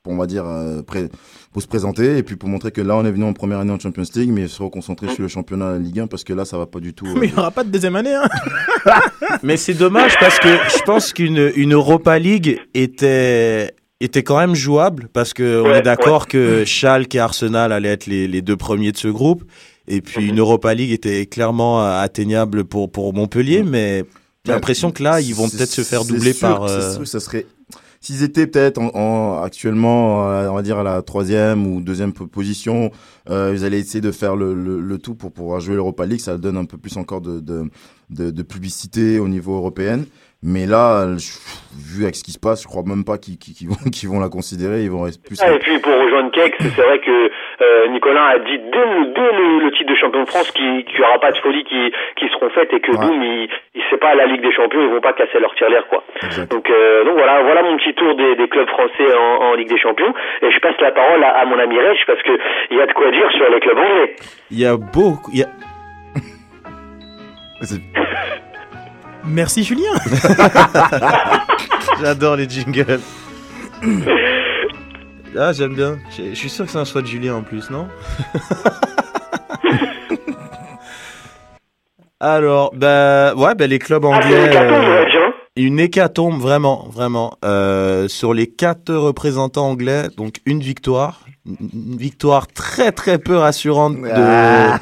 on 0.08 0.18
va 0.18 0.26
dire 0.26 0.46
près 0.88 1.10
pour 1.54 1.62
se 1.62 1.68
présenter 1.68 2.18
et 2.18 2.24
puis 2.24 2.36
pour 2.36 2.50
montrer 2.50 2.72
que 2.72 2.82
là 2.82 2.98
on 2.98 3.06
est 3.06 3.12
venu 3.12 3.24
en 3.24 3.34
première 3.34 3.60
année 3.60 3.72
en 3.72 3.80
Champions 3.80 4.04
League 4.16 4.32
mais 4.32 4.48
se 4.48 4.62
reconcentrer 4.62 5.08
sur 5.14 5.22
le 5.22 5.28
championnat 5.28 5.78
Ligue 5.78 6.00
1 6.02 6.08
parce 6.08 6.24
que 6.24 6.34
là 6.34 6.46
ça 6.46 6.58
va 6.58 6.66
pas 6.66 6.80
du 6.80 6.94
tout. 6.94 7.06
Mais 7.16 7.28
il 7.28 7.34
n'y 7.34 7.40
aura 7.40 7.52
pas 7.52 7.64
de 7.64 7.70
deuxième 7.70 7.96
année 7.96 8.14
hein. 8.14 8.28
mais 9.44 9.56
c'est 9.56 9.76
dommage 9.76 10.16
parce 10.20 10.40
que 10.40 10.50
je 10.50 10.82
pense 10.84 11.14
qu'une 11.14 11.52
une 11.56 11.74
Europa 11.74 12.18
League 12.18 12.60
était 12.74 13.76
était 14.02 14.24
quand 14.24 14.40
même 14.40 14.56
jouable 14.56 15.08
parce 15.14 15.34
que 15.34 15.62
ouais, 15.62 15.70
on 15.70 15.76
est 15.76 15.82
d'accord 15.84 16.24
ouais. 16.24 16.28
que 16.30 16.66
Schalke 16.66 17.16
et 17.16 17.20
Arsenal 17.20 17.72
allaient 17.72 17.94
être 17.94 18.08
les, 18.08 18.28
les 18.28 18.42
deux 18.42 18.58
premiers 18.58 18.92
de 18.92 18.98
ce 18.98 19.08
groupe 19.08 19.44
et 19.88 20.02
puis 20.02 20.28
une 20.28 20.40
Europa 20.40 20.74
League 20.74 20.92
était 20.92 21.28
clairement 21.28 21.86
atteignable 21.86 22.66
pour 22.66 22.92
pour 22.92 23.14
Montpellier 23.14 23.64
mais 23.64 24.06
j'ai 24.44 24.52
l'impression 24.52 24.92
que 24.92 25.04
là 25.04 25.22
ils 25.22 25.36
vont 25.36 25.48
peut-être 25.48 25.72
se 25.72 25.84
faire 25.84 26.04
doubler 26.04 26.34
sûr, 26.34 26.48
par 26.48 26.64
euh... 26.64 26.96
sûr, 26.96 27.08
ça 27.08 27.20
serait 27.20 27.46
s'ils 28.04 28.22
étaient 28.22 28.48
peut-être 28.48 28.80
en, 28.80 28.90
en, 28.94 29.42
actuellement, 29.42 30.30
euh, 30.30 30.50
on 30.50 30.56
va 30.56 30.62
dire 30.62 30.78
à 30.78 30.84
la 30.84 31.02
troisième 31.02 31.66
ou 31.66 31.82
deuxième 31.82 32.12
position, 32.12 32.92
euh, 33.30 33.54
ils 33.56 33.64
allaient 33.64 33.80
essayer 33.80 34.02
de 34.02 34.12
faire 34.12 34.36
le, 34.36 34.54
le, 34.54 34.82
le 34.82 34.98
tout 34.98 35.16
pour 35.16 35.32
pouvoir 35.32 35.62
jouer 35.62 35.76
l'Europa 35.76 36.06
League. 36.06 36.20
Ça 36.20 36.38
donne 36.38 36.58
un 36.58 36.66
peu 36.66 36.78
plus 36.78 36.98
encore 36.98 37.22
de, 37.22 37.40
de, 37.40 37.64
de, 38.10 38.30
de, 38.30 38.44
publicité 38.44 39.20
au 39.20 39.30
niveau 39.30 39.56
européen. 39.56 40.04
Mais 40.44 40.66
là, 40.66 41.16
vu 41.74 42.04
avec 42.04 42.18
ce 42.18 42.24
qui 42.26 42.34
se 42.34 42.40
passe, 42.40 42.64
je 42.64 42.68
crois 42.68 42.84
même 42.86 43.06
pas 43.06 43.18
qu'ils 43.18 43.38
qu'ils 43.38 43.70
vont, 43.70 43.76
qu'ils 43.92 44.10
vont 44.10 44.20
la 44.20 44.28
considérer. 44.28 44.84
Ils 44.84 44.92
vont 44.92 45.04
rester 45.04 45.22
plus. 45.26 45.40
Ah, 45.42 45.54
et 45.54 45.60
puis 45.60 45.80
pour 45.80 45.94
rejoindre 45.94 46.32
Kex, 46.32 46.58
c'est 46.60 46.82
vrai 46.82 47.00
que 47.00 47.30
euh, 47.62 47.88
Nicolas 47.90 48.26
a 48.28 48.40
dit 48.40 48.58
dès, 48.58 48.86
le, 48.86 49.06
dès 49.14 49.32
le, 49.38 49.60
le 49.66 49.72
titre 49.72 49.90
de 49.92 49.96
champion 49.96 50.24
de 50.24 50.30
France 50.30 50.52
qu'il 50.52 50.84
qu'il 50.86 51.00
y 51.00 51.04
aura 51.04 51.20
pas 51.20 51.32
de 51.32 51.38
folie 51.38 51.64
qui, 51.66 51.92
qui 52.18 52.28
seront 52.30 52.50
faites 52.50 52.74
et 52.74 52.80
que 52.80 52.92
boum, 52.92 53.22
ils, 53.24 53.50
ils 53.76 53.82
c'est 53.90 53.98
pas 54.00 54.10
à 54.10 54.16
la 54.16 54.26
Ligue 54.26 54.42
des 54.42 54.52
Champions, 54.52 54.82
ils 54.82 54.90
vont 54.90 55.02
pas 55.02 55.14
casser 55.14 55.40
leur 55.40 55.54
tirelire 55.56 55.86
quoi. 55.88 56.04
Donc 56.50 56.70
euh, 56.70 57.04
donc 57.06 57.14
voilà, 57.18 57.42
voilà 57.44 57.64
mon 57.64 57.78
petit 57.78 57.94
tour 57.94 58.16
des, 58.16 58.36
des 58.36 58.48
clubs 58.48 58.68
français 58.70 59.16
en, 59.16 59.44
en 59.46 59.54
Ligue 59.56 59.70
des 59.70 59.78
Champions 59.80 60.14
et 60.42 60.52
je 60.52 60.60
passe 60.60 60.76
la 60.82 60.92
parole 60.92 61.24
à, 61.24 61.30
à 61.40 61.46
mon 61.46 61.60
ami 61.60 61.80
Rech 61.80 62.04
parce 62.08 62.22
que 62.24 62.32
il 62.72 62.78
y 62.78 62.82
a 62.82 62.86
de 62.88 62.94
quoi 62.94 63.10
dire 63.12 63.32
sur 63.32 63.50
les 63.50 63.60
clubs 63.60 63.78
anglais. 63.78 64.16
Il 64.52 64.60
y 64.60 64.66
a 64.66 64.76
beaucoup. 64.78 65.32
il 65.34 65.40
y 65.40 65.44
a- 65.44 65.48
Merci 69.26 69.64
Julien. 69.64 69.94
J'adore 72.02 72.36
les 72.36 72.50
jingles. 72.50 73.00
Ah, 75.38 75.52
j'aime 75.54 75.74
bien. 75.76 75.98
Je 76.16 76.34
suis 76.36 76.50
sûr 76.50 76.66
que 76.66 76.72
c'est 76.72 76.78
un 76.78 76.86
choix 76.86 77.02
de 77.02 77.08
Julien 77.08 77.36
en 77.36 77.44
plus, 77.44 77.70
non 77.70 77.88
Alors, 82.20 82.72
bah, 82.76 83.34
ouais, 83.36 83.54
bah, 83.56 83.68
les 83.68 83.80
clubs 83.80 84.06
Ah, 84.06 84.08
anglais. 84.08 84.38
une 84.38 84.48
hécatombe, 84.48 84.84
euh, 84.86 85.06
une 85.58 85.80
hécatombe, 85.80 86.40
vraiment, 86.42 86.88
vraiment. 86.92 87.34
Euh, 87.44 88.08
sur 88.08 88.34
les 88.34 88.48
quatre 88.48 88.94
représentants 88.94 89.68
anglais, 89.70 90.04
donc 90.18 90.36
une 90.46 90.62
victoire. 90.62 91.22
Une 91.46 91.98
victoire 91.98 92.48
très 92.48 92.94
très 92.94 93.18
peu 93.18 93.36
rassurante 93.36 93.98
de, 94.02 94.10
Ah. 94.10 94.80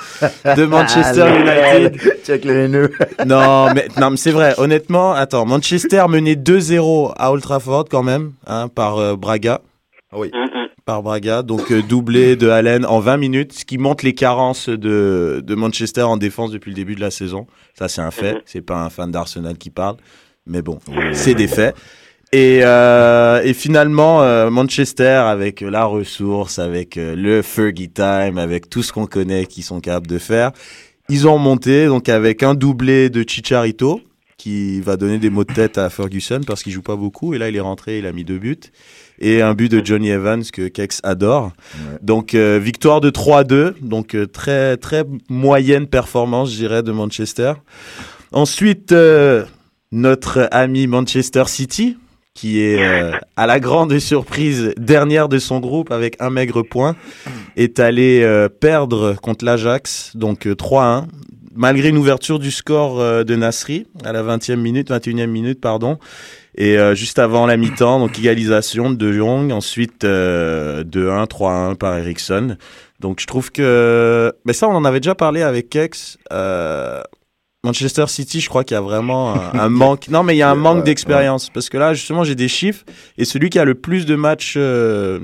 de 0.56 0.66
Manchester 0.66 1.24
Ah, 1.48 1.80
United. 1.80 2.00
Check 2.24 2.46
les 2.46 2.54
haineux. 2.66 2.92
Non, 3.26 3.74
mais, 3.74 3.88
non, 4.00 4.12
mais 4.12 4.18
c'est 4.18 4.30
vrai. 4.30 4.54
Honnêtement, 4.60 5.14
attends, 5.14 5.48
Manchester 5.48 6.04
menait 6.08 6.36
2-0 6.36 7.14
à 7.18 7.32
Old 7.32 7.42
Trafford 7.42 7.86
quand 7.90 8.04
même, 8.04 8.34
hein, 8.46 8.68
par 8.68 9.00
euh, 9.00 9.16
Braga. 9.16 9.62
Oui. 10.14 10.32
Par 10.86 11.04
Braga, 11.04 11.44
donc 11.44 11.72
euh, 11.72 11.82
doublé 11.82 12.36
de 12.36 12.50
Allen 12.50 12.86
en 12.86 13.00
20 13.00 13.18
minutes, 13.18 13.54
ce 13.54 13.66
qui 13.66 13.78
montre 13.78 14.04
les 14.04 14.14
carences 14.14 14.68
de, 14.68 15.42
de 15.46 15.56
Manchester 15.56 16.02
en 16.02 16.18
défense 16.18 16.52
depuis 16.52 16.72
le 16.72 16.76
début 16.76 16.96
de 16.96 17.02
la 17.02 17.12
saison. 17.12 17.48
Ça, 17.76 17.88
c'est 17.88 18.02
un 18.02 18.12
fait. 18.12 18.38
C'est 18.46 18.62
pas 18.62 18.84
un 18.84 18.90
fan 18.90 19.12
d'Arsenal 19.12 19.58
qui 19.58 19.70
parle, 19.70 19.98
mais 20.46 20.62
bon, 20.62 20.80
c'est 21.14 21.36
des 21.36 21.48
faits. 21.48 21.76
Et, 22.34 22.62
euh, 22.64 23.42
et 23.44 23.54
finalement, 23.54 24.24
euh, 24.24 24.50
Manchester, 24.50 25.04
avec 25.26 25.60
la 25.60 25.84
ressource, 25.84 26.60
avec 26.60 26.96
euh, 26.96 27.14
le 27.14 27.42
Fergie 27.42 27.90
Time, 27.90 28.38
avec 28.38 28.70
tout 28.70 28.84
ce 28.84 28.94
qu'on 28.94 29.06
connaît 29.06 29.46
qu'ils 29.46 29.64
sont 29.64 29.82
capables 29.82 30.08
de 30.08 30.18
faire, 30.18 30.52
ils 31.10 31.28
ont 31.28 31.38
monté 31.38 31.88
donc 31.88 32.08
avec 32.08 32.42
un 32.42 32.54
doublé 32.54 33.10
de 33.10 33.28
Chicharito, 33.28 34.00
qui 34.38 34.80
va 34.80 34.96
donner 34.96 35.20
des 35.20 35.30
mots 35.30 35.44
de 35.44 35.54
tête 35.54 35.78
à 35.78 35.90
Ferguson 35.90 36.40
parce 36.48 36.64
qu'il 36.64 36.72
joue 36.72 36.82
pas 36.82 36.96
beaucoup. 36.96 37.34
Et 37.34 37.38
là, 37.38 37.50
il 37.50 37.56
est 37.56 37.60
rentré, 37.62 38.00
il 38.00 38.06
a 38.06 38.14
mis 38.14 38.24
deux 38.24 38.40
buts. 38.40 38.58
Et 39.24 39.44
un 39.44 39.54
but 39.54 39.72
de 39.72 39.86
Johnny 39.86 40.10
Evans 40.10 40.44
que 40.52 40.68
Kex 40.68 41.00
adore. 41.04 41.52
Donc, 42.02 42.34
euh, 42.34 42.60
victoire 42.62 43.02
de 43.02 43.12
3-2. 43.12 43.76
Donc, 43.80 44.16
euh, 44.16 44.26
très, 44.26 44.78
très 44.78 45.06
moyenne 45.30 45.86
performance, 45.86 46.52
je 46.52 46.58
dirais, 46.58 46.82
de 46.82 46.92
Manchester. 46.92 47.54
Ensuite, 48.32 48.92
euh, 48.94 49.46
notre 49.92 50.50
ami 50.52 50.88
Manchester 50.88 51.44
City, 51.46 51.98
qui 52.34 52.62
est 52.62 52.80
à 53.36 53.46
la 53.46 53.60
grande 53.60 54.00
surprise 54.00 54.74
dernière 54.78 55.30
de 55.30 55.38
son 55.38 55.60
groupe 55.60 55.92
avec 55.92 56.16
un 56.20 56.32
maigre 56.32 56.64
point, 56.64 56.96
est 57.58 57.80
allé 57.80 58.26
perdre 58.60 59.16
contre 59.22 59.46
l'Ajax, 59.46 60.14
donc 60.16 60.48
euh, 60.48 60.56
3-1, 60.56 61.06
malgré 61.54 61.90
une 61.90 61.98
ouverture 61.98 62.40
du 62.40 62.50
score 62.50 63.26
de 63.26 63.36
Nasri 63.36 63.86
à 64.06 64.14
la 64.14 64.24
20e 64.24 64.56
minute, 64.56 64.90
21e 64.90 65.28
minute, 65.28 65.60
pardon. 65.60 66.00
Et 66.56 66.78
euh, 66.78 66.96
juste 66.96 67.18
avant 67.20 67.46
la 67.46 67.56
mi-temps, 67.58 68.00
donc 68.00 68.18
égalisation 68.20 68.90
de 68.90 68.96
De 68.96 69.12
Jong, 69.14 69.52
ensuite 69.52 70.04
euh, 70.04 70.84
2-1, 70.84 71.28
3-1 71.28 71.76
par 71.76 71.98
Ericsson. 71.98 72.58
Donc 73.00 73.20
je 73.22 73.28
trouve 73.28 73.52
que... 73.52 74.34
Mais 74.46 74.54
ça, 74.54 74.68
on 74.68 74.76
en 74.76 74.84
avait 74.86 75.00
déjà 75.00 75.16
parlé 75.16 75.42
avec 75.42 75.70
Kex. 75.70 76.18
Euh, 76.32 77.02
Manchester 77.64 78.06
City, 78.08 78.42
je 78.42 78.50
crois 78.50 78.64
qu'il 78.64 78.76
y 78.76 78.78
a 78.78 78.82
vraiment 78.82 79.34
un, 79.36 79.60
un 79.60 79.70
manque. 79.70 80.08
Non, 80.10 80.24
mais 80.24 80.36
il 80.36 80.40
y 80.40 80.42
a 80.42 80.50
un 80.50 80.56
manque 80.56 80.84
d'expérience. 80.84 81.50
Parce 81.50 81.70
que 81.70 81.78
là, 81.78 81.94
justement, 81.94 82.24
j'ai 82.24 82.36
des 82.36 82.48
chiffres. 82.48 82.84
Et 83.18 83.26
celui 83.26 83.50
qui 83.50 83.60
a 83.60 83.66
le 83.66 83.76
plus 83.76 84.06
de 84.06 84.16
matchs 84.16 84.56
euh, 84.58 85.20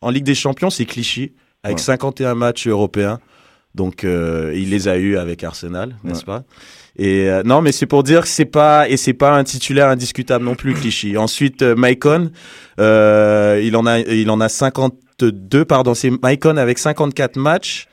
en 0.00 0.10
Ligue 0.10 0.24
des 0.24 0.34
Champions, 0.34 0.70
c'est 0.70 0.84
Clichy, 0.86 1.32
avec 1.62 1.76
Ouais. 1.78 1.82
51 1.84 2.34
matchs 2.34 2.66
européens. 2.66 3.20
Donc, 3.74 4.04
euh, 4.04 4.52
il 4.54 4.70
les 4.70 4.88
a 4.88 4.96
eus 4.96 5.18
avec 5.18 5.44
Arsenal, 5.44 5.96
n'est-ce 6.02 6.24
pas? 6.24 6.44
Et 6.98 7.28
euh, 7.28 7.42
non, 7.44 7.60
mais 7.60 7.72
c'est 7.72 7.86
pour 7.86 8.02
dire 8.02 8.22
que 8.22 8.28
c'est 8.28 8.44
pas 8.46 8.88
et 8.88 8.96
c'est 8.96 9.12
pas 9.12 9.36
un 9.36 9.44
titulaire 9.44 9.88
indiscutable 9.88 10.44
non 10.44 10.54
plus, 10.54 10.72
Clichy. 10.74 11.16
Ensuite, 11.18 11.62
euh, 11.62 11.74
Maicon, 11.76 12.30
euh, 12.80 13.60
il 13.62 13.76
en 13.76 13.86
a 13.86 13.98
il 13.98 14.30
en 14.30 14.40
a 14.40 14.48
52, 14.48 15.64
pardon, 15.64 15.94
c'est 15.94 16.10
Maicon 16.22 16.56
avec 16.56 16.78
54 16.78 17.36
matchs. 17.36 17.86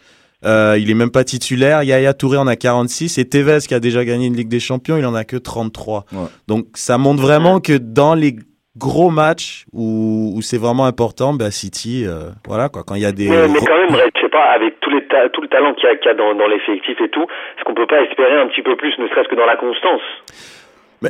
Euh, 0.46 0.78
il 0.78 0.89
est 0.89 0.94
même 0.94 1.10
pas 1.12 1.24
titulaire. 1.24 1.84
Yaya 1.84 2.13
Touré 2.13 2.38
en 2.38 2.48
a 2.48 2.56
46 2.58 3.18
et 3.18 3.26
Tevez 3.30 3.60
qui 3.68 3.74
a 3.74 3.80
déjà 3.80 4.04
gagné 4.04 4.28
une 4.28 4.36
Ligue 4.36 4.50
des 4.50 4.60
Champions, 4.60 4.98
il 4.98 5.06
en 5.06 5.16
a 5.16 5.24
que 5.24 5.38
33. 5.38 6.06
Donc 6.48 6.68
ça 6.74 6.98
montre 6.98 7.22
vraiment 7.22 7.60
que 7.62 7.78
dans 7.78 8.13
les 8.13 8.36
gros 8.76 9.10
matchs 9.10 9.66
où, 9.72 10.34
où 10.36 10.42
c'est 10.42 10.58
vraiment 10.58 10.86
important, 10.86 11.34
bah 11.34 11.50
City, 11.52 12.06
euh, 12.06 12.32
voilà 12.48 12.68
quoi, 12.70 12.84
quand 12.84 12.96
il 12.96 13.02
y 13.02 13.06
a 13.06 13.12
des 13.13 13.30
Mais, 13.30 13.48
mais 13.48 13.60
quand 13.60 13.78
même, 13.78 14.00
je 14.16 14.22
sais 14.22 14.30
pas, 14.30 14.52
avec 14.56 14.80
tous 14.82 14.89
les 14.89 15.08
ta- 15.08 15.30
talent 15.54 15.74
qu'il 15.78 15.88
y 15.88 15.92
a, 15.92 15.96
qu'il 15.96 16.10
y 16.10 16.13
a 16.16 16.18
dans, 16.18 16.34
dans 16.42 16.48
l'effectif 16.48 16.98
et 17.00 17.10
tout, 17.16 17.24
est-ce 17.24 17.63
qu'on 17.66 17.78
peut 17.82 17.92
pas 17.94 18.02
espérer 18.08 18.38
un 18.44 18.48
petit 18.52 18.66
peu 18.68 18.76
plus, 18.76 18.94
ne 18.98 19.08
serait-ce 19.10 19.30
que 19.30 19.39
dans 19.42 19.46
la 19.54 19.58
constance? 19.66 20.02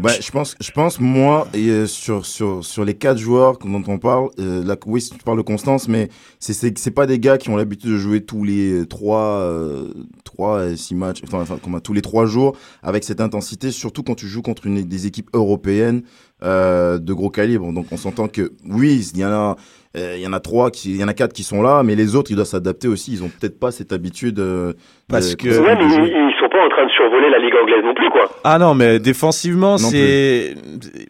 Bah, 0.02 0.10
je 0.20 0.32
pense, 0.32 0.56
je 0.60 0.72
pense 0.72 1.00
moi 1.00 1.46
et, 1.54 1.70
euh, 1.70 1.86
sur 1.86 2.26
sur 2.26 2.66
sur 2.66 2.84
les 2.84 2.96
quatre 2.96 3.20
joueurs 3.20 3.60
dont 3.60 3.84
on 3.88 4.00
parle, 4.00 4.30
euh, 4.40 4.64
là, 4.66 4.76
oui, 4.88 5.00
tu 5.02 5.24
parles 5.24 5.38
de 5.38 5.44
Constance, 5.44 5.88
mais 5.88 6.10
c'est 6.40 6.54
c'est 6.54 6.76
c'est 6.80 6.96
pas 6.96 7.06
des 7.06 7.20
gars 7.20 7.38
qui 7.38 7.52
ont 7.52 7.58
l'habitude 7.58 7.92
de 7.92 7.98
jouer 7.98 8.26
tous 8.26 8.44
les 8.44 8.88
trois 8.88 9.42
euh, 9.42 9.84
trois 10.24 10.76
six 10.76 10.96
matchs, 10.96 11.22
enfin, 11.28 11.42
enfin 11.42 11.58
comment, 11.64 11.80
tous 11.80 11.94
les 11.94 12.02
trois 12.02 12.26
jours 12.26 12.58
avec 12.82 13.04
cette 13.04 13.22
intensité, 13.22 13.70
surtout 13.70 14.02
quand 14.02 14.16
tu 14.16 14.26
joues 14.26 14.42
contre 14.42 14.66
une 14.66 14.82
des 14.82 15.06
équipes 15.06 15.30
européennes 15.34 16.02
euh, 16.42 16.98
de 16.98 17.14
gros 17.14 17.30
calibre. 17.30 17.72
Donc 17.72 17.86
on 17.92 17.98
s'entend 17.98 18.28
que 18.28 18.52
oui, 18.68 19.12
il 19.14 19.20
y 19.20 19.26
en 19.26 19.32
a 19.32 19.56
euh, 19.96 20.16
il 20.18 20.22
y 20.24 20.28
en 20.28 20.34
a 20.34 20.40
trois 20.40 20.72
qui 20.72 20.92
il 20.92 20.98
y 20.98 21.04
en 21.04 21.08
a 21.08 21.14
quatre 21.14 21.34
qui 21.34 21.44
sont 21.44 21.62
là, 21.62 21.84
mais 21.84 21.96
les 21.96 22.16
autres 22.16 22.32
ils 22.32 22.36
doivent 22.36 22.48
s'adapter 22.48 22.88
aussi. 22.88 23.12
Ils 23.14 23.24
ont 23.24 23.30
peut-être 23.30 23.60
pas 23.60 23.72
cette 23.72 23.92
habitude. 23.94 24.40
euh, 24.40 24.74
Parce 25.10 25.36
que- 25.36 25.48
Ouais, 25.50 25.76
mais 25.76 25.84
ils, 25.86 26.08
ils 26.08 26.34
sont 26.40 26.50
pas 26.50 26.66
en 26.66 26.70
train 26.70 26.86
de 26.86 26.92
survoler 26.92 27.30
la 27.30 27.38
Ligue 27.40 27.54
anglaise 27.62 27.84
non 27.84 27.94
plus, 27.94 28.10
quoi. 28.10 28.30
Ah 28.44 28.58
non, 28.58 28.74
mais 28.74 29.00
défensivement, 29.00 29.78
c'est 29.78 30.56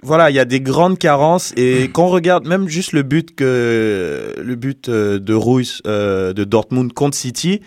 voilà, 0.04 0.30
il 0.30 0.36
y 0.36 0.40
a 0.40 0.46
des 0.46 0.60
grandes 0.60 0.98
carences 1.00 1.54
et 1.58 1.90
quand 1.94 2.04
on 2.06 2.10
regarde 2.10 2.48
même 2.48 2.68
juste 2.68 2.92
le 2.94 3.04
but 3.04 3.34
que 3.36 4.34
le 4.42 4.56
but 4.56 4.90
euh, 4.90 5.20
de 5.20 5.34
Ruiz 5.34 5.82
euh, 5.88 6.34
de 6.34 6.44
Dortmund 6.44 6.92
contre 6.94 7.16
City, 7.18 7.62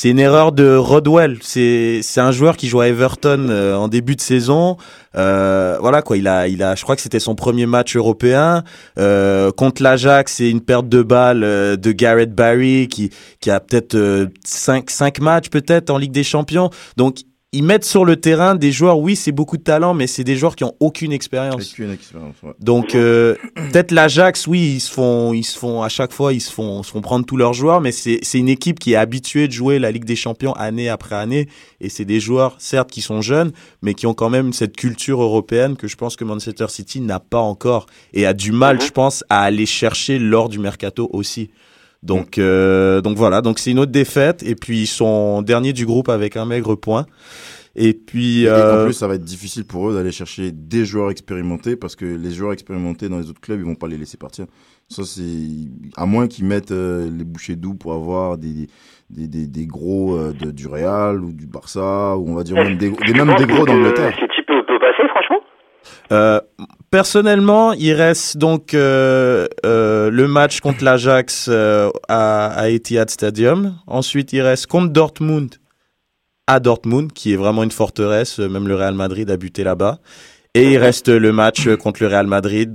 c'est 0.00 0.10
une 0.10 0.20
erreur 0.20 0.52
de 0.52 0.76
Rodwell. 0.76 1.38
C'est 1.42 2.02
c'est 2.02 2.20
un 2.20 2.30
joueur 2.30 2.56
qui 2.56 2.68
joue 2.68 2.80
à 2.80 2.86
Everton 2.86 3.48
euh, 3.50 3.74
en 3.74 3.88
début 3.88 4.14
de 4.14 4.20
saison. 4.20 4.76
Euh, 5.16 5.76
voilà 5.80 6.02
quoi, 6.02 6.16
il 6.16 6.28
a 6.28 6.46
il 6.46 6.62
a, 6.62 6.76
je 6.76 6.84
crois 6.84 6.94
que 6.94 7.02
c'était 7.02 7.18
son 7.18 7.34
premier 7.34 7.66
match 7.66 7.96
européen 7.96 8.62
euh, 9.00 9.50
contre 9.50 9.82
l'Ajax. 9.82 10.34
C'est 10.34 10.50
une 10.50 10.60
perte 10.60 10.88
de 10.88 11.02
balle 11.02 11.42
euh, 11.42 11.74
de 11.74 11.90
Garrett 11.90 12.32
Barry 12.32 12.86
qui 12.86 13.10
qui 13.40 13.50
a 13.50 13.58
peut-être 13.58 13.96
euh, 13.96 14.26
cinq 14.44 14.88
cinq 14.88 15.18
matchs 15.18 15.48
peut-être 15.50 15.90
en 15.90 15.98
Ligue 15.98 16.12
des 16.12 16.22
Champions. 16.22 16.70
Donc 16.96 17.16
ils 17.52 17.64
mettent 17.64 17.84
sur 17.84 18.04
le 18.04 18.16
terrain 18.16 18.56
des 18.56 18.72
joueurs, 18.72 18.98
oui, 18.98 19.16
c'est 19.16 19.32
beaucoup 19.32 19.56
de 19.56 19.62
talent, 19.62 19.94
mais 19.94 20.06
c'est 20.06 20.22
des 20.22 20.36
joueurs 20.36 20.54
qui 20.54 20.64
ont 20.64 20.74
aucune 20.80 21.12
expérience. 21.12 21.72
Aucune 21.72 21.90
expérience, 21.90 22.34
ouais. 22.42 22.52
Donc 22.60 22.94
euh, 22.94 23.36
peut-être 23.54 23.90
l'Ajax, 23.90 24.46
oui, 24.46 24.74
ils 24.74 24.80
se 24.80 24.92
font, 24.92 25.32
ils 25.32 25.44
se 25.44 25.58
font 25.58 25.82
à 25.82 25.88
chaque 25.88 26.12
fois, 26.12 26.34
ils 26.34 26.42
se 26.42 26.52
font, 26.52 26.82
se 26.82 26.90
font 26.90 27.00
prendre 27.00 27.24
tous 27.24 27.38
leurs 27.38 27.54
joueurs, 27.54 27.80
mais 27.80 27.90
c'est 27.90 28.18
c'est 28.20 28.38
une 28.38 28.50
équipe 28.50 28.78
qui 28.78 28.92
est 28.92 28.96
habituée 28.96 29.48
de 29.48 29.52
jouer 29.52 29.78
la 29.78 29.90
Ligue 29.90 30.04
des 30.04 30.16
Champions 30.16 30.52
année 30.52 30.90
après 30.90 31.14
année, 31.14 31.48
et 31.80 31.88
c'est 31.88 32.04
des 32.04 32.20
joueurs 32.20 32.56
certes 32.58 32.90
qui 32.90 33.00
sont 33.00 33.22
jeunes, 33.22 33.52
mais 33.80 33.94
qui 33.94 34.06
ont 34.06 34.14
quand 34.14 34.28
même 34.28 34.52
cette 34.52 34.76
culture 34.76 35.22
européenne 35.22 35.76
que 35.76 35.88
je 35.88 35.96
pense 35.96 36.16
que 36.16 36.24
Manchester 36.24 36.66
City 36.68 37.00
n'a 37.00 37.18
pas 37.18 37.40
encore 37.40 37.86
et 38.12 38.26
a 38.26 38.34
du 38.34 38.52
mal, 38.52 38.82
je 38.82 38.90
pense, 38.90 39.24
à 39.30 39.40
aller 39.40 39.64
chercher 39.64 40.18
lors 40.18 40.50
du 40.50 40.58
mercato 40.58 41.08
aussi. 41.14 41.48
Donc 42.02 42.38
euh, 42.38 43.00
donc 43.00 43.16
voilà, 43.16 43.40
donc 43.40 43.58
c'est 43.58 43.70
une 43.72 43.80
autre 43.80 43.92
défaite, 43.92 44.42
et 44.42 44.54
puis 44.54 44.82
ils 44.82 44.86
sont 44.86 45.42
derniers 45.42 45.72
du 45.72 45.84
groupe 45.84 46.08
avec 46.08 46.36
un 46.36 46.44
maigre 46.44 46.76
point. 46.76 47.06
Et 47.80 47.92
puis 47.94 48.42
Et 48.42 48.48
euh, 48.48 48.82
en 48.82 48.84
plus, 48.86 48.94
ça 48.94 49.06
va 49.06 49.14
être 49.14 49.24
difficile 49.24 49.64
pour 49.64 49.88
eux 49.88 49.94
d'aller 49.94 50.10
chercher 50.10 50.50
des 50.52 50.84
joueurs 50.84 51.10
expérimentés 51.10 51.76
parce 51.76 51.94
que 51.94 52.04
les 52.04 52.30
joueurs 52.30 52.52
expérimentés 52.52 53.08
dans 53.08 53.18
les 53.18 53.30
autres 53.30 53.40
clubs, 53.40 53.60
ils 53.60 53.64
vont 53.64 53.76
pas 53.76 53.86
les 53.86 53.98
laisser 53.98 54.16
partir. 54.16 54.46
Ça, 54.88 55.04
c'est 55.04 55.22
à 55.96 56.06
moins 56.06 56.26
qu'ils 56.26 56.44
mettent 56.46 56.72
euh, 56.72 57.08
les 57.08 57.24
bouchées 57.24 57.54
doux 57.56 57.74
pour 57.74 57.92
avoir 57.92 58.36
des 58.38 58.68
des, 59.10 59.28
des, 59.28 59.46
des 59.46 59.66
gros 59.66 60.16
euh, 60.16 60.32
de, 60.32 60.50
du 60.50 60.66
Real 60.66 61.22
ou 61.22 61.32
du 61.32 61.46
Barça 61.46 62.16
ou 62.16 62.28
on 62.28 62.34
va 62.34 62.42
dire 62.42 62.56
même 62.56 62.78
des, 62.78 62.90
des 62.90 63.12
même 63.12 63.34
des 63.36 63.46
gros 63.46 63.64
d'Angleterre. 63.64 64.12
City 64.14 64.42
peut, 64.46 64.64
peut 64.66 64.78
passer, 64.80 65.08
franchement 65.10 65.40
Euh, 66.12 66.40
personnellement, 66.90 67.72
il 67.72 67.92
reste 67.92 68.36
donc 68.36 68.74
euh, 68.74 69.46
euh, 69.64 70.10
le 70.10 70.28
match 70.28 70.60
contre 70.60 70.84
l'Ajax 70.84 71.48
à, 72.08 72.46
à 72.46 72.68
Etihad 72.68 73.10
Stadium. 73.10 73.76
Ensuite, 73.86 74.32
il 74.32 74.42
reste 74.42 74.66
contre 74.66 74.92
Dortmund 74.92 75.54
à 76.46 76.60
Dortmund, 76.60 77.12
qui 77.12 77.32
est 77.34 77.36
vraiment 77.36 77.62
une 77.62 77.70
forteresse. 77.70 78.38
Même 78.38 78.68
le 78.68 78.74
Real 78.74 78.94
Madrid 78.94 79.30
a 79.30 79.36
buté 79.36 79.64
là-bas. 79.64 79.98
Et 80.54 80.72
il 80.72 80.78
reste 80.78 81.08
le 81.08 81.30
match 81.32 81.68
contre 81.76 82.02
le 82.02 82.08
Real 82.08 82.26
Madrid 82.26 82.72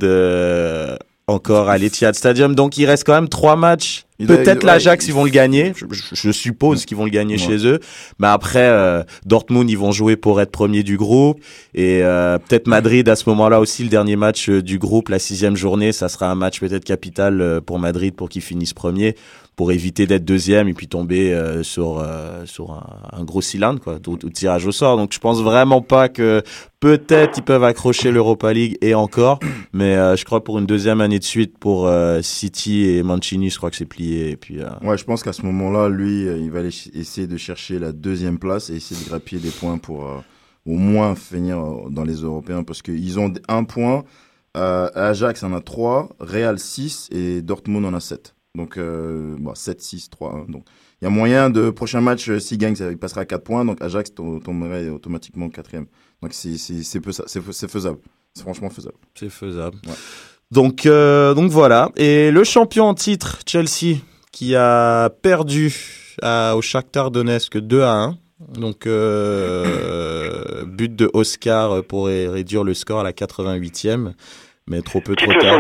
encore 1.28 1.70
à 1.70 1.78
l'Etihad 1.78 2.16
Stadium. 2.16 2.56
Donc 2.56 2.78
il 2.78 2.86
reste 2.86 3.06
quand 3.06 3.14
même 3.14 3.30
trois 3.30 3.56
matchs. 3.56 4.06
Peut-être 4.26 4.64
l'Ajax, 4.64 5.08
ils 5.08 5.14
vont 5.14 5.26
le 5.26 5.32
gagner. 5.32 5.74
Je, 5.76 5.86
je 6.14 6.32
suppose 6.32 6.86
qu'ils 6.86 6.96
vont 6.96 7.04
le 7.04 7.10
gagner 7.10 7.38
chez 7.38 7.68
eux. 7.68 7.80
Mais 8.20 8.28
après, 8.28 8.70
euh, 8.70 9.04
Dortmund, 9.26 9.70
ils 9.70 9.78
vont 9.78 9.92
jouer 9.92 10.16
pour 10.16 10.40
être 10.40 10.52
premier 10.52 10.84
du 10.84 10.96
groupe. 10.98 11.42
Et 11.74 12.02
euh, 12.04 12.38
peut-être 12.38 12.68
Madrid, 12.68 13.10
à 13.10 13.16
ce 13.16 13.28
moment-là 13.30 13.60
aussi, 13.60 13.84
le 13.84 13.90
dernier 13.90 14.16
match 14.16 14.50
euh, 14.50 14.62
du 14.62 14.80
groupe, 14.80 15.10
la 15.10 15.20
sixième 15.20 15.58
journée, 15.58 15.92
ça 15.92 16.08
sera 16.08 16.30
un 16.30 16.36
match 16.36 16.62
peut-être 16.62 16.86
capital 16.86 17.42
euh, 17.42 17.60
pour 17.60 17.80
Madrid 17.80 18.16
pour 18.16 18.30
qu'ils 18.30 18.44
finissent 18.44 18.74
premier 18.74 19.16
pour 19.56 19.72
éviter 19.72 20.08
d'être 20.08 20.26
deuxième 20.26 20.68
et 20.68 20.74
puis 20.74 20.88
tomber 20.88 21.34
euh, 21.34 21.64
sur 21.64 22.00
euh, 22.00 22.46
sur 22.46 22.72
un, 22.72 23.24
gros 23.24 23.42
cylindre 23.42 23.80
quoi, 23.80 24.00
tirage 24.34 24.66
au 24.66 24.72
sort. 24.72 24.98
Donc 24.98 25.14
je 25.14 25.20
pense 25.20 25.42
vraiment 25.42 25.82
pas 25.82 26.10
que 26.10 26.42
peut-être 26.80 27.38
ils 27.38 27.44
peuvent 27.44 27.64
accrocher 27.64 28.12
l'Europa 28.12 28.52
League 28.52 28.78
et 28.82 28.96
encore, 28.96 29.40
mais 29.74 29.96
euh, 29.96 30.16
je 30.16 30.26
crois 30.26 30.44
pour 30.44 30.58
une 30.58 30.66
deuxième 30.66 31.02
année 31.02 31.20
de 31.20 31.24
suite 31.24 31.58
pour 31.58 31.90
City 32.22 32.86
et 32.86 33.04
Mancini, 33.04 33.50
je 33.50 33.58
crois 33.58 33.70
que 33.70 33.76
c'est 33.76 33.86
plié. 33.86 34.32
Et 34.32 34.38
puis 34.38 34.60
ouais, 34.82 34.98
je 34.98 35.04
pense 35.04 35.24
qu'à 35.24 35.34
ce 35.34 35.44
moment-là, 35.44 35.90
lui, 35.90 36.24
il 36.24 36.50
va 36.50 36.60
aller 36.60 36.76
essayer 36.94 37.28
de 37.28 37.38
chercher 37.38 37.80
la 37.80 37.92
deuxième 37.92 38.40
place 38.40 38.70
et 38.70 38.76
essayer 38.76 39.02
de 39.04 39.10
grappiller 39.10 39.42
des 39.42 39.52
points 39.52 39.78
pour 39.78 40.08
au 40.66 40.78
moins 40.78 41.16
finir 41.16 41.62
dans 41.90 42.04
les 42.04 42.16
Européens 42.16 42.64
parce 42.64 42.82
qu'ils 42.82 43.20
ont 43.20 43.32
un 43.48 43.64
point. 43.64 44.04
Ajax 44.56 45.44
en 45.44 45.54
a 45.54 45.62
trois, 45.62 46.10
Real 46.20 46.60
6 46.60 47.10
et 47.12 47.42
Dortmund 47.42 47.86
en 47.86 47.94
a 47.94 48.00
7. 48.00 48.36
Donc, 48.56 48.78
euh, 48.78 49.36
bon, 49.40 49.56
7, 49.56 49.82
6, 49.82 50.10
3, 50.12 50.46
1. 50.48 50.52
Donc, 50.52 50.64
il 51.02 51.06
y 51.06 51.08
a 51.08 51.10
moyen 51.10 51.50
de 51.50 51.72
prochain 51.72 52.02
match, 52.02 52.30
euh, 52.30 52.40
s'il 52.40 52.60
gagne, 52.60 52.76
ça, 52.76 52.92
il 52.92 52.98
passera 53.00 53.22
à 53.22 53.26
4 53.26 53.44
points. 53.44 53.66
Donc, 53.66 53.82
Ajax 53.82 54.14
tomberait 54.14 54.90
automatiquement 54.90 55.50
quatrième. 55.50 55.88
Donc, 56.22 56.34
c'est 56.34 56.58
faisable. 56.58 58.00
C'est 58.36 58.44
franchement 58.44 58.70
faisable. 58.70 58.96
C'est 59.16 59.30
faisable. 59.30 59.78
Ouais. 59.88 59.94
Donc, 60.52 60.86
euh, 60.86 61.34
donc 61.34 61.50
voilà. 61.50 61.90
Et 61.96 62.30
le 62.30 62.44
champion 62.44 62.86
en 62.86 62.94
titre, 62.94 63.40
Chelsea, 63.48 63.98
qui 64.32 64.56
a 64.56 65.10
perdu 65.10 65.74
à, 66.22 66.56
au 66.56 66.62
Shakhtar 66.62 67.10
Donetsk 67.10 67.58
2 67.58 67.82
à 67.82 67.94
1. 67.94 68.18
Donc, 68.60 68.86
euh, 68.86 70.64
but 70.66 70.96
de 70.96 71.10
Oscar 71.14 71.84
pour 71.84 72.06
réduire 72.06 72.64
le 72.64 72.76
score 72.76 73.00
à 73.00 73.04
la 73.04 73.14
88e 73.14 74.14
mais 74.68 74.82
trop 74.82 75.02
peu 75.02 75.16
trop 75.16 75.34
tard. 75.34 75.60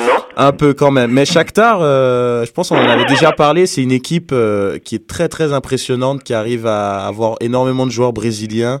Non 0.00 0.24
Un 0.36 0.52
peu 0.52 0.74
quand 0.74 0.90
même. 0.90 1.10
Mais 1.10 1.24
Shakhtar, 1.24 1.78
euh, 1.80 2.44
je 2.44 2.52
pense 2.52 2.68
qu'on 2.68 2.76
en 2.76 2.88
avait 2.88 3.04
déjà 3.06 3.32
parlé, 3.32 3.66
c'est 3.66 3.82
une 3.82 3.92
équipe 3.92 4.30
euh, 4.32 4.78
qui 4.78 4.94
est 4.94 5.06
très 5.06 5.28
très 5.28 5.52
impressionnante, 5.52 6.22
qui 6.22 6.34
arrive 6.34 6.66
à 6.66 7.06
avoir 7.06 7.36
énormément 7.40 7.86
de 7.86 7.90
joueurs 7.90 8.12
brésiliens 8.12 8.80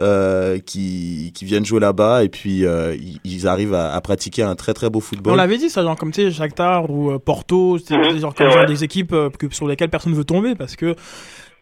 euh, 0.00 0.58
qui, 0.58 1.30
qui 1.36 1.44
viennent 1.44 1.64
jouer 1.64 1.78
là-bas 1.78 2.24
et 2.24 2.28
puis 2.28 2.66
euh, 2.66 2.96
ils, 2.96 3.20
ils, 3.22 3.46
arrivent 3.46 3.74
à, 3.74 3.94
à, 3.94 4.00
pratiquer 4.00 4.42
un 4.42 4.56
très 4.56 4.74
très 4.74 4.90
beau 4.90 4.98
football. 4.98 5.34
On 5.34 5.36
l'avait 5.36 5.56
dit 5.56 5.70
ça, 5.70 5.84
genre 5.84 5.94
comme 5.94 6.10
tu 6.10 6.20
sais 6.20 6.32
Shakhtar 6.32 6.90
ou 6.90 7.12
euh, 7.12 7.20
Porto, 7.20 7.78
c'est 7.78 7.96
mmh, 7.96 8.18
genre 8.18 8.34
comme 8.34 8.50
genre 8.50 8.66
des 8.66 8.82
équipes 8.82 9.14
que, 9.38 9.54
sur 9.54 9.68
lesquelles 9.68 9.90
personne 9.90 10.10
ne 10.10 10.16
veut 10.16 10.24
tomber 10.24 10.56
parce 10.56 10.74
que 10.74 10.96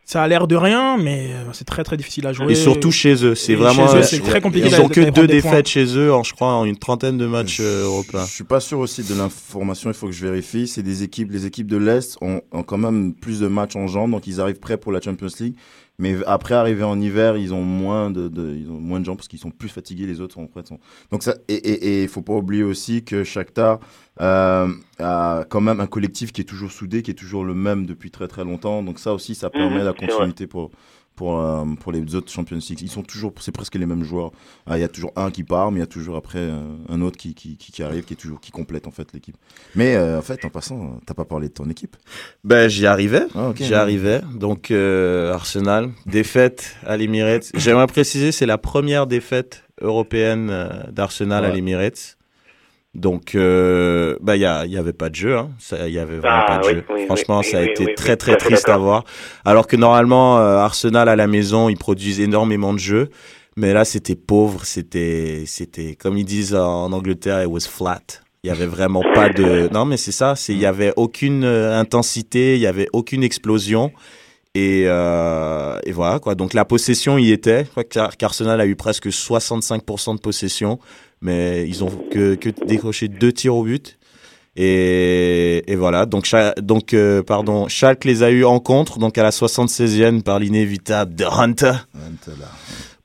ça 0.04 0.22
a 0.22 0.28
l'air 0.28 0.46
de 0.46 0.56
rien, 0.56 0.98
mais 0.98 1.30
c'est 1.52 1.64
très 1.64 1.84
très 1.84 1.96
difficile 1.96 2.26
à 2.26 2.32
jouer. 2.32 2.52
Et 2.52 2.54
surtout 2.54 2.90
chez 2.90 3.24
eux, 3.24 3.34
c'est 3.34 3.54
vraiment. 3.54 3.86
c'est 4.02 4.20
très 4.20 4.40
compliqué. 4.40 4.68
Ils 4.68 4.80
ont 4.80 4.88
que 4.88 5.10
deux 5.10 5.26
défaites 5.26 5.68
chez 5.68 5.84
eux, 5.96 6.12
en, 6.12 6.22
je 6.22 6.34
crois, 6.34 6.54
en 6.54 6.64
une 6.64 6.76
trentaine 6.76 7.18
de 7.18 7.26
matchs 7.26 7.58
euh, 7.60 7.84
européens. 7.84 8.24
Je 8.26 8.32
suis 8.32 8.44
pas 8.44 8.60
sûr 8.60 8.78
aussi 8.80 9.02
de 9.02 9.14
l'information. 9.14 9.90
Il 9.90 9.94
faut 9.94 10.06
que 10.06 10.12
je 10.12 10.26
vérifie. 10.26 10.66
C'est 10.66 10.82
des 10.82 11.02
équipes, 11.02 11.30
les 11.30 11.46
équipes 11.46 11.68
de 11.68 11.76
l'est 11.76 12.16
ont, 12.20 12.42
ont, 12.52 12.62
quand 12.62 12.78
même 12.78 13.14
plus 13.14 13.40
de 13.40 13.46
matchs 13.46 13.76
en 13.76 13.86
jambes, 13.86 14.10
donc 14.10 14.26
ils 14.26 14.40
arrivent 14.40 14.58
prêts 14.58 14.76
pour 14.76 14.92
la 14.92 15.00
Champions 15.00 15.28
League. 15.40 15.54
Mais 16.02 16.16
après 16.26 16.54
arriver 16.54 16.82
en 16.82 17.00
hiver, 17.00 17.36
ils 17.36 17.54
ont 17.54 17.62
moins 17.62 18.10
de, 18.10 18.26
de 18.26 18.56
ils 18.56 18.68
ont 18.68 18.80
moins 18.80 18.98
de 18.98 19.04
gens 19.04 19.14
parce 19.14 19.28
qu'ils 19.28 19.38
sont 19.38 19.52
plus 19.52 19.68
fatigués. 19.68 20.04
Les 20.04 20.20
autres 20.20 20.34
sont 20.34 20.48
prêts. 20.48 20.64
Sont... 20.64 20.80
Donc 21.12 21.22
ça 21.22 21.36
et 21.46 21.54
et 21.54 22.02
il 22.02 22.08
faut 22.08 22.22
pas 22.22 22.32
oublier 22.32 22.64
aussi 22.64 23.04
que 23.04 23.22
Shakhtar 23.22 23.78
euh, 24.20 24.66
a 24.98 25.44
quand 25.48 25.60
même 25.60 25.78
un 25.78 25.86
collectif 25.86 26.32
qui 26.32 26.40
est 26.40 26.44
toujours 26.44 26.72
soudé, 26.72 27.02
qui 27.02 27.12
est 27.12 27.14
toujours 27.14 27.44
le 27.44 27.54
même 27.54 27.86
depuis 27.86 28.10
très 28.10 28.26
très 28.26 28.42
longtemps. 28.42 28.82
Donc 28.82 28.98
ça 28.98 29.14
aussi, 29.14 29.36
ça 29.36 29.48
permet 29.48 29.80
mmh, 29.80 29.84
la 29.84 29.92
continuité 29.92 30.48
pour 30.48 30.72
pour 31.16 31.40
euh, 31.40 31.64
pour 31.80 31.92
les 31.92 32.14
autres 32.14 32.30
Champions 32.30 32.56
League. 32.56 32.80
Ils 32.80 32.90
sont 32.90 33.02
toujours, 33.02 33.32
c'est 33.40 33.52
presque 33.52 33.74
les 33.74 33.86
mêmes 33.86 34.04
joueurs. 34.04 34.32
Il 34.66 34.72
ah, 34.72 34.78
y 34.78 34.82
a 34.82 34.88
toujours 34.88 35.12
un 35.16 35.30
qui 35.30 35.44
part, 35.44 35.70
mais 35.70 35.78
il 35.78 35.80
y 35.80 35.84
a 35.84 35.86
toujours 35.86 36.16
après 36.16 36.38
euh, 36.38 36.60
un 36.88 37.00
autre 37.00 37.16
qui, 37.16 37.34
qui, 37.34 37.56
qui, 37.56 37.82
arrive, 37.82 38.04
qui 38.04 38.14
est 38.14 38.16
toujours 38.16 38.40
qui 38.40 38.50
complète 38.50 38.86
en 38.86 38.90
fait 38.90 39.12
l'équipe. 39.12 39.36
Mais 39.74 39.94
euh, 39.94 40.18
en 40.18 40.22
fait, 40.22 40.44
en 40.44 40.50
passant, 40.50 41.00
t'as 41.06 41.14
pas 41.14 41.24
parlé 41.24 41.48
de 41.48 41.54
ton 41.54 41.68
équipe. 41.68 41.96
Ben 42.44 42.68
j'y 42.68 42.86
arrivais, 42.86 43.26
ah, 43.34 43.48
okay, 43.48 43.64
j'y 43.64 43.70
ouais. 43.70 43.76
arrivais. 43.76 44.20
Donc 44.34 44.70
Arsenal, 44.70 45.90
défaite 46.06 46.76
à 46.86 46.96
l'Emirates. 46.96 47.50
J'aimerais 47.54 47.86
préciser, 47.86 48.32
c'est 48.32 48.46
la 48.46 48.58
première 48.58 49.06
défaite 49.06 49.64
européenne 49.80 50.86
d'Arsenal 50.90 51.44
ouais. 51.44 51.50
à 51.50 51.52
l'Emirates. 51.52 52.16
Donc, 52.94 53.34
euh, 53.34 54.16
bah, 54.20 54.36
il 54.36 54.40
y, 54.40 54.70
y 54.70 54.76
avait 54.76 54.92
pas 54.92 55.08
de 55.08 55.14
jeu, 55.14 55.36
hein. 55.36 55.50
Il 55.86 55.92
y 55.92 55.98
avait 55.98 56.18
vraiment 56.18 56.42
ah, 56.42 56.46
pas 56.46 56.58
de 56.58 56.66
oui, 56.66 56.74
jeu. 56.74 56.84
Oui, 56.90 57.06
Franchement, 57.06 57.38
oui, 57.38 57.46
ça 57.46 57.58
a 57.58 57.62
été 57.62 57.94
très 57.94 58.16
très 58.16 58.36
triste 58.36 58.68
à 58.68 58.76
voir. 58.76 59.04
Alors 59.46 59.66
que 59.66 59.76
normalement, 59.76 60.38
euh, 60.38 60.58
Arsenal 60.58 61.08
à 61.08 61.16
la 61.16 61.26
maison, 61.26 61.70
ils 61.70 61.78
produisent 61.78 62.20
énormément 62.20 62.74
de 62.74 62.78
jeux, 62.78 63.08
mais 63.56 63.72
là, 63.72 63.86
c'était 63.86 64.14
pauvre. 64.14 64.66
C'était, 64.66 65.44
c'était 65.46 65.94
comme 65.94 66.18
ils 66.18 66.26
disent 66.26 66.54
en 66.54 66.92
Angleterre, 66.92 67.42
it 67.42 67.48
was 67.48 67.60
flat. 67.60 68.02
Il 68.44 68.48
y 68.48 68.50
avait 68.50 68.66
vraiment 68.66 69.02
pas 69.14 69.30
de. 69.30 69.70
Non, 69.72 69.86
mais 69.86 69.96
c'est 69.96 70.12
ça. 70.12 70.36
C'est, 70.36 70.52
il 70.52 70.58
y 70.58 70.66
avait 70.66 70.92
aucune 70.96 71.44
euh, 71.44 71.78
intensité, 71.78 72.56
il 72.56 72.60
y 72.60 72.66
avait 72.66 72.88
aucune 72.92 73.22
explosion. 73.22 73.90
Et, 74.54 74.84
euh, 74.86 75.78
et 75.84 75.92
voilà 75.92 76.18
quoi. 76.18 76.34
Donc 76.34 76.52
la 76.52 76.66
possession 76.66 77.16
y 77.16 77.30
était. 77.30 77.66
Qu'Arsenal 78.18 78.60
a 78.60 78.66
eu 78.66 78.76
presque 78.76 79.06
65% 79.06 80.16
de 80.16 80.20
possession 80.20 80.78
mais 81.22 81.66
ils 81.66 81.82
ont 81.82 81.90
que, 82.10 82.34
que 82.34 82.50
décroché 82.66 83.08
deux 83.08 83.32
tirs 83.32 83.56
au 83.56 83.64
but. 83.64 83.98
Et, 84.54 85.62
et 85.66 85.76
voilà, 85.76 86.04
donc, 86.04 86.28
donc 86.60 86.92
euh, 86.92 87.22
pardon, 87.22 87.68
Schalke 87.68 88.04
les 88.04 88.22
a 88.22 88.30
eu 88.30 88.44
en 88.44 88.60
contre, 88.60 88.98
donc 88.98 89.16
à 89.16 89.22
la 89.22 89.30
76e 89.30 90.22
par 90.22 90.38
l'inévitable 90.38 91.14
de 91.14 91.24
Hunter. 91.24 91.72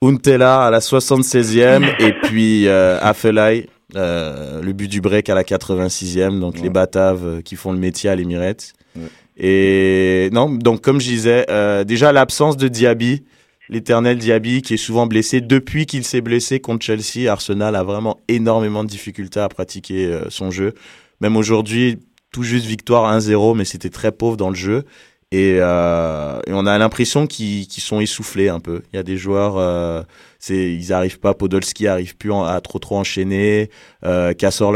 Untela 0.02 0.66
à 0.66 0.72
la 0.72 0.80
76e 0.80 1.86
et 2.00 2.14
puis 2.24 2.68
euh, 2.68 3.00
Afelai, 3.02 3.70
euh, 3.96 4.62
le 4.62 4.74
but 4.74 4.90
du 4.90 5.00
break 5.00 5.30
à 5.30 5.36
la 5.36 5.44
86e, 5.44 6.40
donc 6.40 6.56
ouais. 6.56 6.62
les 6.64 6.70
Bataves 6.70 7.26
euh, 7.26 7.42
qui 7.42 7.56
font 7.56 7.72
le 7.72 7.80
métier 7.80 8.10
à 8.10 8.16
l'Emirates. 8.16 8.74
Ouais. 8.96 9.04
Et 9.38 10.30
non, 10.34 10.50
donc 10.50 10.82
comme 10.82 11.00
je 11.00 11.08
disais, 11.08 11.46
euh, 11.50 11.84
déjà 11.84 12.12
l'absence 12.12 12.58
de 12.58 12.68
Diaby, 12.68 13.24
l'éternel 13.70 14.18
Diaby 14.18 14.62
qui 14.62 14.76
est 14.76 14.78
souvent 14.78 15.08
blessé. 15.08 15.42
Depuis 15.42 15.86
qu'il 15.86 16.04
s'est 16.04 16.22
blessé 16.22 16.60
contre 16.60 16.86
Chelsea, 16.86 17.32
Arsenal 17.32 17.76
a 17.76 17.84
vraiment 17.84 18.20
énormément 18.28 18.84
de 18.84 18.90
difficultés 18.90 19.40
à 19.40 19.50
pratiquer 19.50 20.06
euh, 20.06 20.30
son 20.30 20.52
jeu. 20.52 20.74
Même 21.22 21.36
aujourd'hui, 21.36 22.00
tout 22.32 22.44
juste 22.44 22.66
victoire 22.66 23.12
1-0, 23.18 23.58
mais 23.58 23.66
c'était 23.66 23.90
très 23.90 24.12
pauvre 24.12 24.38
dans 24.38 24.50
le 24.50 24.56
jeu. 24.56 24.84
Et, 25.32 25.58
euh, 25.60 26.40
on 26.48 26.66
a 26.66 26.78
l'impression 26.78 27.28
qu'ils 27.28 27.68
qu 27.68 27.82
sont 27.82 28.00
essoufflés 28.00 28.48
un 28.48 28.60
peu. 28.60 28.84
Il 28.94 28.96
y 28.96 29.00
a 29.00 29.04
des 29.04 29.18
joueurs, 29.18 29.58
euh, 29.58 30.04
ils 30.50 30.94
arrivent 30.94 31.20
pas. 31.20 31.34
Podolski 31.34 31.88
arrive 31.88 32.16
plus 32.16 32.32
à 32.34 32.62
trop 32.62 32.80
trop 32.80 32.98
enchaîner. 32.98 33.70
Euh, 34.06 34.34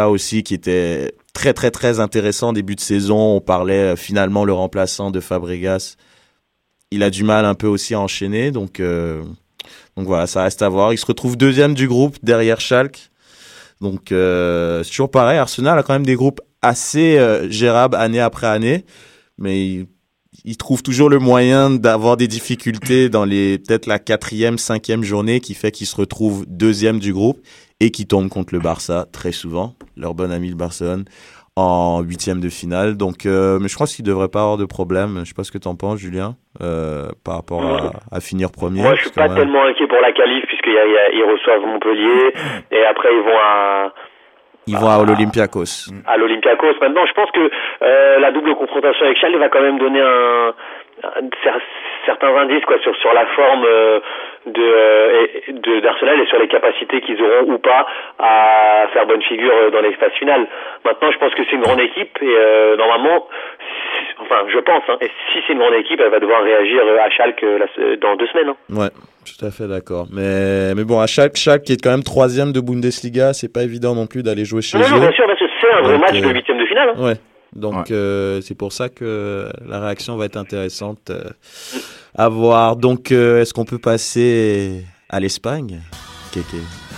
aussi, 0.10 0.44
qui 0.44 0.54
était 0.54 1.14
très 1.34 1.54
très 1.54 1.72
très 1.72 2.00
intéressant 2.00 2.52
début 2.52 2.76
de 2.76 2.82
saison. 2.82 3.38
On 3.38 3.42
parlait 3.42 3.94
euh, 3.94 3.96
finalement 3.96 4.44
le 4.44 4.54
remplaçant 4.54 5.12
de 5.12 5.20
Fabregas 5.22 5.96
il 6.92 7.04
a 7.04 7.10
du 7.10 7.24
mal 7.24 7.46
un 7.46 7.56
peu 7.56 7.68
aussi 7.68 7.94
à 7.94 8.00
enchaîner. 8.00 8.52
Donc, 8.52 8.80
euh, 8.80 9.24
donc 9.98 10.06
voilà, 10.06 10.28
ça 10.28 10.44
reste 10.44 10.62
à 10.62 10.70
voir. 10.70 10.94
Il 10.94 10.98
se 10.98 11.06
retrouve 11.06 11.38
deuxième 11.38 11.74
du 11.74 11.88
groupe 11.88 12.18
derrière 12.22 12.62
Schalke. 12.62 13.10
Donc 13.80 14.12
euh, 14.12 14.84
c'est 14.84 14.92
toujours 14.92 15.12
pareil. 15.12 15.38
Arsenal 15.38 15.80
a 15.80 15.84
quand 15.84 15.94
même 15.94 16.06
des 16.06 16.16
groupes 16.16 16.42
assez 16.62 17.18
euh, 17.18 17.50
gérables 17.50 17.96
année 17.96 18.20
après 18.20 18.46
année, 18.46 18.86
mais 19.40 19.66
il, 19.66 19.88
il 20.46 20.58
trouve 20.58 20.84
toujours 20.84 21.10
le 21.10 21.20
moyen 21.20 21.70
d'avoir 21.70 22.18
des 22.18 22.28
difficultés 22.28 23.10
dans 23.10 23.26
les 23.26 23.58
peut-être 23.58 23.88
la 23.88 24.00
quatrième, 24.00 24.58
cinquième 24.58 25.04
journée 25.04 25.40
qui 25.40 25.54
fait 25.54 25.72
qu'il 25.72 25.88
se 25.88 25.96
retrouve 25.96 26.46
deuxième 26.48 27.00
du 27.00 27.14
groupe 27.14 27.42
et 27.82 27.90
qui 27.90 28.08
tombe 28.08 28.30
contre 28.30 28.54
le 28.54 28.62
Barça 28.62 29.06
très 29.12 29.32
souvent, 29.32 29.74
leur 29.98 30.14
bon 30.14 30.32
ami 30.32 30.50
le 30.50 30.56
Barcelone 30.56 31.06
en 31.58 32.02
huitième 32.02 32.40
de 32.40 32.48
finale. 32.48 32.96
Donc, 32.96 33.26
euh, 33.26 33.58
mais 33.60 33.68
je 33.68 33.76
crois 33.76 33.88
qu'il 33.88 34.06
devrait 34.06 34.30
pas 34.30 34.42
avoir 34.42 34.58
de 34.58 34.66
problème. 34.66 35.20
Je 35.20 35.26
sais 35.26 35.34
pas 35.36 35.44
ce 35.44 35.52
que 35.52 35.58
tu 35.58 35.68
en 35.68 35.76
penses, 35.76 36.00
Julien, 36.00 36.36
euh, 36.62 37.10
par 37.26 37.36
rapport 37.36 37.66
à, 37.66 38.16
à, 38.16 38.20
finir 38.22 38.52
premier. 38.52 38.84
Moi, 38.84 38.96
je 38.96 39.02
suis 39.02 39.12
pas 39.12 39.28
même... 39.28 39.36
tellement 39.36 39.66
inquiet 39.66 39.88
pour 39.88 40.00
la 40.00 40.14
qualif 40.14 40.46
puisqu'ils 40.46 41.26
reçoivent 41.26 41.66
Montpellier 41.66 42.34
et 42.72 42.86
après 42.86 43.10
ils 43.12 43.24
vont 43.24 43.40
à 43.40 43.94
ils 44.68 44.78
vont 44.78 44.90
à 44.90 45.04
l'Olympiakos. 45.04 45.90
À 46.06 46.18
l'Olympiakos. 46.18 46.78
Maintenant, 46.80 47.06
je 47.08 47.14
pense 47.14 47.32
que 47.32 47.50
euh, 47.82 48.20
la 48.20 48.32
double 48.32 48.54
confrontation 48.56 49.06
avec 49.06 49.18
Charles 49.18 49.38
va 49.38 49.50
quand 49.50 49.62
même 49.62 49.80
donner 49.80 50.00
un 50.00 50.54
certains 52.06 52.36
indices 52.36 52.66
quoi 52.66 52.80
sur 52.80 52.96
sur 52.98 53.14
la 53.14 53.26
forme 53.28 53.66
euh, 53.66 54.00
de 54.46 55.52
de 55.52 55.80
d'Arsenal 55.80 56.20
et 56.20 56.26
sur 56.28 56.40
les 56.40 56.48
capacités 56.48 57.02
qu'ils 57.02 57.22
auront 57.22 57.54
ou 57.54 57.58
pas 57.60 57.86
à 58.20 58.88
faire 58.94 59.06
bonne 59.06 59.22
figure 59.22 59.72
dans 59.72 59.82
les 59.82 59.94
phases 59.94 60.14
finales. 60.14 60.48
Maintenant, 60.86 61.12
je 61.12 61.18
pense 61.18 61.34
que 61.34 61.44
c'est 61.46 61.56
une 61.56 61.62
grande 61.62 61.80
équipe 61.80 62.18
et 62.22 62.36
euh, 62.36 62.76
normalement, 62.78 63.28
enfin 64.22 64.44
je 64.48 64.60
pense. 64.60 64.84
Hein. 64.90 64.98
Et 65.02 65.08
si 65.32 65.40
c'est 65.46 65.54
une 65.54 65.60
grande 65.60 65.76
équipe, 65.76 66.00
elle 66.00 66.12
va 66.12 66.20
devoir 66.20 66.44
réagir 66.44 66.82
à 67.04 67.10
Schalke 67.10 67.46
dans 68.02 68.16
deux 68.16 68.28
semaines. 68.28 68.50
Hein. 68.50 68.56
Ouais, 68.70 68.90
tout 69.26 69.46
à 69.46 69.52
fait 69.52 69.68
d'accord. 69.68 70.08
Mais, 70.12 70.74
mais 70.76 70.84
bon, 70.84 71.00
à 71.00 71.08
Schalke, 71.08 71.38
Schalke 71.38 71.64
qui 71.64 71.74
est 71.74 71.84
quand 71.84 71.92
même 71.92 72.04
troisième 72.04 72.52
de 72.52 72.62
Bundesliga, 72.62 73.34
c'est 73.34 73.52
pas 73.52 73.64
évident 73.64 73.96
non 73.96 74.08
plus 74.08 74.24
d'aller 74.24 74.46
jouer 74.46 74.62
chez 74.62 74.78
non, 74.78 74.86
eux. 74.86 74.92
Non, 74.92 75.00
bien 75.00 75.12
sûr, 75.12 75.26
parce 75.28 75.40
que 75.40 75.46
c'est 75.60 75.72
un 75.72 75.82
vrai 75.82 75.98
match 75.98 76.20
de 76.20 76.34
huitième 76.34 76.58
de 76.58 76.66
finale. 76.66 76.94
Ouais. 76.98 77.16
Donc 77.56 77.88
c'est 77.88 78.56
pour 78.56 78.74
ça 78.74 78.90
que 78.90 79.50
la 79.66 79.80
réaction 79.80 80.18
va 80.18 80.26
être 80.26 80.38
intéressante 80.38 81.12
à 82.16 82.30
voir. 82.30 82.76
Donc 82.76 83.12
est-ce 83.12 83.54
qu'on 83.54 83.66
peut 83.66 83.80
passer 83.80 84.86
à 85.10 85.20
l'Espagne 85.20 85.82
Kéké? 86.32 86.58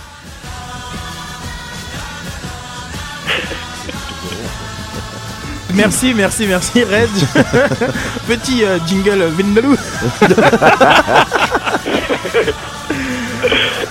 Merci, 5.74 6.14
merci, 6.14 6.46
merci 6.46 6.84
Red. 6.84 7.10
Petit 8.28 8.64
euh, 8.64 8.78
jingle 8.86 9.24
Vindaloo. 9.24 9.74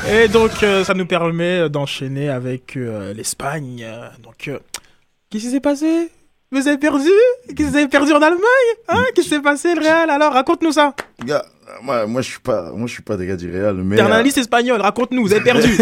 Et 0.10 0.30
donc 0.30 0.64
euh, 0.64 0.86
ça 0.86 0.94
nous 0.94 1.06
permet 1.06 1.70
d'enchaîner 1.70 2.30
avec 2.30 2.78
euh, 2.78 3.14
l'Espagne. 3.14 3.86
Donc 4.24 4.36
qu'est-ce 4.38 4.62
qui 5.30 5.52
s'est 5.52 5.60
passé? 5.60 6.10
Vous 6.54 6.68
avez 6.68 6.78
perdu? 6.78 7.10
Vous 7.58 7.76
avez 7.76 7.88
perdu 7.88 8.12
en 8.12 8.22
Allemagne? 8.22 8.40
Hein? 8.88 9.04
Qu'est-ce 9.16 9.28
qui 9.28 9.34
s'est 9.34 9.42
passé 9.42 9.74
le 9.74 9.82
Real? 9.82 10.08
Alors 10.12 10.34
raconte-nous 10.34 10.74
ça. 10.74 10.94
Gars, 11.26 11.44
moi, 11.82 12.06
moi 12.06 12.22
je 12.22 12.30
suis 12.30 12.40
pas 12.40 12.72
moi 12.72 12.86
je 12.86 12.94
suis 12.94 13.02
pas 13.02 13.18
des 13.18 13.26
gars 13.26 13.36
du 13.36 13.52
Real 13.52 13.78
mais 13.78 13.96
T'es 13.96 14.04
un 14.04 14.06
analyste 14.06 14.38
espagnol, 14.38 14.80
raconte-nous, 14.80 15.24
vous 15.24 15.34
avez 15.34 15.42
perdu. 15.42 15.76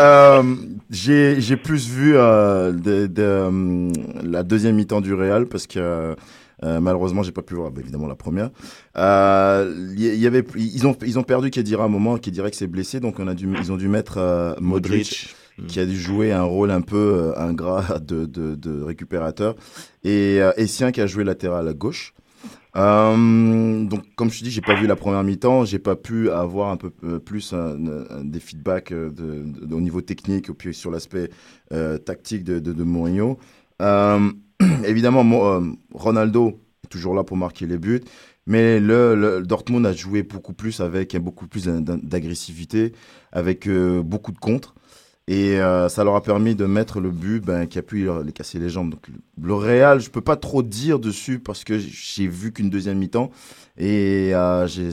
euh, 0.00 0.42
j'ai 0.90 1.40
j'ai 1.40 1.56
plus 1.56 1.88
vu 1.88 2.16
euh, 2.16 2.72
de, 2.72 3.06
de, 3.06 3.22
euh, 3.22 3.92
la 4.24 4.42
deuxième 4.42 4.74
mi-temps 4.74 5.00
du 5.00 5.14
Real 5.14 5.46
parce 5.46 5.68
que 5.68 6.16
euh, 6.64 6.80
malheureusement 6.80 7.22
j'ai 7.22 7.30
pas 7.30 7.42
pu 7.42 7.54
voir 7.54 7.70
bah, 7.70 7.80
évidemment 7.80 8.08
la 8.08 8.16
première. 8.16 8.50
Il 8.96 9.94
y, 9.96 10.08
y, 10.08 10.26
avait 10.26 10.44
ils 10.56 10.88
ont 10.88 10.96
ils 11.06 11.20
ont 11.20 11.22
perdu 11.22 11.50
Kedira 11.50 11.84
à 11.84 11.86
un 11.86 11.88
moment 11.88 12.18
Kedira 12.18 12.50
qui 12.50 12.58
s'est 12.58 12.66
blessé 12.66 12.98
donc 12.98 13.20
on 13.20 13.28
a 13.28 13.34
dû 13.34 13.48
ils 13.60 13.70
ont 13.70 13.76
dû 13.76 13.86
mettre 13.86 14.18
Modric, 14.58 14.96
Modric 14.98 15.36
qui 15.68 15.80
a 15.80 15.86
dû 15.86 15.98
jouer 15.98 16.32
un 16.32 16.42
rôle 16.42 16.70
un 16.70 16.80
peu 16.80 17.32
ingrat 17.36 17.98
de, 18.00 18.26
de, 18.26 18.82
récupérateur 18.82 19.56
et 20.04 20.40
euh, 20.40 20.52
Essien 20.56 20.92
qui 20.92 21.00
a 21.00 21.06
joué 21.06 21.24
latéral 21.24 21.68
à 21.68 21.74
gauche. 21.74 22.14
Euh, 22.76 23.84
donc, 23.84 24.02
comme 24.14 24.30
je 24.30 24.38
te 24.38 24.44
dis, 24.44 24.50
j'ai 24.50 24.60
pas 24.60 24.74
vu 24.74 24.86
la 24.86 24.96
première 24.96 25.24
mi-temps, 25.24 25.64
j'ai 25.64 25.78
pas 25.78 25.96
pu 25.96 26.30
avoir 26.30 26.70
un 26.70 26.76
peu 26.76 26.90
plus 27.18 27.54
des 28.22 28.40
feedbacks 28.40 28.92
au 28.92 29.80
niveau 29.80 30.00
technique 30.00 30.52
puis 30.52 30.74
sur 30.74 30.90
l'aspect 30.90 31.30
euh, 31.72 31.98
tactique 31.98 32.44
de, 32.44 32.58
de, 32.58 32.84
Mourinho. 32.84 33.38
Euh, 33.82 34.30
évidemment, 34.84 35.24
Ronaldo 35.92 36.60
est 36.84 36.88
toujours 36.88 37.14
là 37.14 37.24
pour 37.24 37.36
marquer 37.36 37.66
les 37.66 37.78
buts, 37.78 38.02
mais 38.46 38.78
le, 38.78 39.14
le, 39.14 39.42
Dortmund 39.42 39.84
a 39.86 39.92
joué 39.92 40.22
beaucoup 40.22 40.52
plus 40.52 40.80
avec 40.80 41.16
beaucoup 41.16 41.48
plus 41.48 41.66
d'agressivité, 41.66 42.92
avec 43.32 43.68
beaucoup 43.68 44.32
de 44.32 44.38
contres. 44.38 44.74
Et 45.30 45.60
euh, 45.60 45.86
ça 45.86 46.02
leur 46.02 46.16
a 46.16 46.22
permis 46.22 46.56
de 46.56 46.66
mettre 46.66 46.98
le 46.98 47.10
but 47.10 47.40
ben, 47.40 47.68
qui 47.68 47.78
a 47.78 47.82
pu 47.82 48.08
les 48.26 48.32
casser 48.32 48.58
les 48.58 48.68
jambes. 48.68 48.90
Donc 48.90 49.02
le 49.40 49.54
Real, 49.54 50.00
je 50.00 50.10
peux 50.10 50.20
pas 50.20 50.34
trop 50.34 50.64
dire 50.64 50.98
dessus 50.98 51.38
parce 51.38 51.62
que 51.62 51.74
j'ai 51.78 52.26
vu 52.26 52.52
qu'une 52.52 52.68
deuxième 52.68 52.98
mi-temps 52.98 53.30
et 53.78 54.34
euh, 54.34 54.66
j'ai 54.66 54.90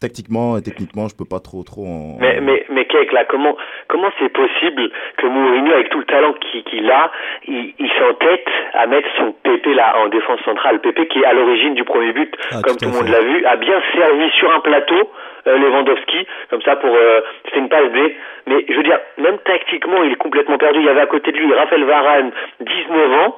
tactiquement 0.00 0.58
et 0.58 0.62
techniquement, 0.62 1.06
je 1.06 1.14
peux 1.14 1.24
pas 1.24 1.38
trop 1.38 1.62
trop 1.62 1.86
en. 1.86 2.18
Mais 2.18 2.40
mais 2.40 2.66
mais 2.68 2.84
Kek, 2.84 3.12
là, 3.12 3.24
comment 3.30 3.56
comment 3.86 4.10
c'est 4.18 4.32
possible 4.32 4.90
que 5.18 5.26
Mourinho, 5.26 5.72
avec 5.72 5.88
tout 5.90 6.00
le 6.00 6.06
talent 6.06 6.34
qu'il 6.34 6.64
qu 6.64 6.90
a, 6.90 7.12
il, 7.46 7.74
il 7.78 7.90
s'entête 7.96 8.48
à 8.74 8.88
mettre 8.88 9.08
son 9.16 9.32
Pépé 9.44 9.72
là 9.72 9.94
en 10.02 10.08
défense 10.08 10.40
centrale, 10.44 10.80
Pépé 10.80 11.06
qui 11.06 11.20
est 11.20 11.24
à 11.24 11.32
l'origine 11.32 11.74
du 11.74 11.84
premier 11.84 12.12
but, 12.12 12.34
ah, 12.50 12.60
comme 12.64 12.76
tout, 12.76 12.86
tout 12.86 12.90
le 12.90 12.96
monde 12.96 13.08
l'a 13.08 13.22
vu, 13.22 13.46
a 13.46 13.56
bien 13.56 13.80
servi 13.94 14.30
sur 14.32 14.50
un 14.52 14.60
plateau 14.60 15.10
Lewandowski, 15.46 16.26
comme 16.50 16.62
ça 16.62 16.76
pour 16.76 16.90
euh, 16.94 17.20
c'était 17.44 17.58
une 17.58 17.68
passe 17.68 17.92
D. 17.92 18.16
Mais 18.46 18.64
je 18.68 18.74
veux 18.74 18.82
dire, 18.82 18.98
même 19.18 19.38
tactiquement, 19.44 20.02
il 20.02 20.12
est 20.12 20.16
complètement 20.16 20.58
perdu. 20.58 20.80
Il 20.80 20.86
y 20.86 20.88
avait 20.88 21.00
à 21.00 21.06
côté 21.06 21.32
de 21.32 21.36
lui 21.36 21.52
Raphaël 21.54 21.84
Varane, 21.84 22.30
19 22.60 23.12
ans, 23.20 23.36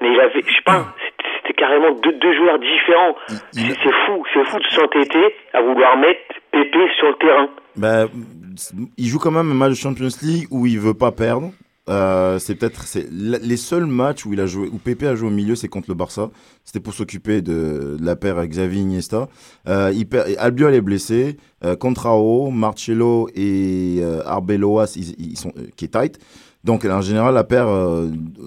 mais 0.00 0.12
il 0.12 0.20
avait, 0.20 0.42
je 0.46 0.54
sais 0.54 0.62
pas, 0.64 0.86
c'était 1.42 1.54
carrément 1.54 1.92
deux, 1.92 2.12
deux 2.12 2.34
joueurs 2.36 2.58
différents. 2.58 3.16
C'est 3.52 3.92
fou, 4.06 4.24
c'est 4.32 4.44
fou 4.44 4.58
de 4.58 4.66
s'entêter 4.66 5.34
à 5.52 5.60
vouloir 5.60 5.96
mettre 5.96 6.20
Pépé 6.50 6.78
sur 6.98 7.08
le 7.08 7.14
terrain. 7.14 7.48
Ben, 7.76 8.08
il 8.96 9.06
joue 9.06 9.18
quand 9.18 9.30
même 9.30 9.50
un 9.50 9.54
match 9.54 9.70
de 9.70 9.74
Champions 9.76 10.08
League 10.22 10.48
où 10.50 10.66
il 10.66 10.78
veut 10.78 10.94
pas 10.94 11.12
perdre. 11.12 11.50
Euh, 11.88 12.38
c'est 12.38 12.54
peut-être 12.54 12.84
les 13.10 13.56
seuls 13.56 13.86
matchs 13.86 14.26
où 14.26 14.32
il 14.32 14.40
a 14.40 14.46
joué 14.46 14.68
où 14.68 14.76
Pepe 14.78 15.04
a 15.04 15.14
joué 15.14 15.28
au 15.28 15.32
milieu 15.32 15.54
c'est 15.54 15.68
contre 15.68 15.88
le 15.88 15.94
Barça. 15.94 16.30
C'était 16.64 16.80
pour 16.80 16.92
s'occuper 16.92 17.40
de, 17.40 17.96
la 18.00 18.14
paire 18.14 18.44
Xavi 18.46 18.80
Iniesta. 18.80 19.28
Euh, 19.68 19.90
il 19.94 20.06
perd, 20.06 20.28
Albiol 20.38 20.74
est 20.74 20.80
blessé. 20.80 21.38
Euh, 21.64 21.76
Contrao 21.76 22.50
Marcelo 22.50 23.28
et 23.34 23.98
euh, 24.00 24.22
Arbeloas 24.26 24.96
ils, 24.96 25.36
sont 25.36 25.52
qui 25.76 25.86
est 25.86 25.88
tight. 25.88 26.18
Donc 26.64 26.84
en 26.84 27.00
général 27.00 27.34
la 27.34 27.44
paire 27.44 27.68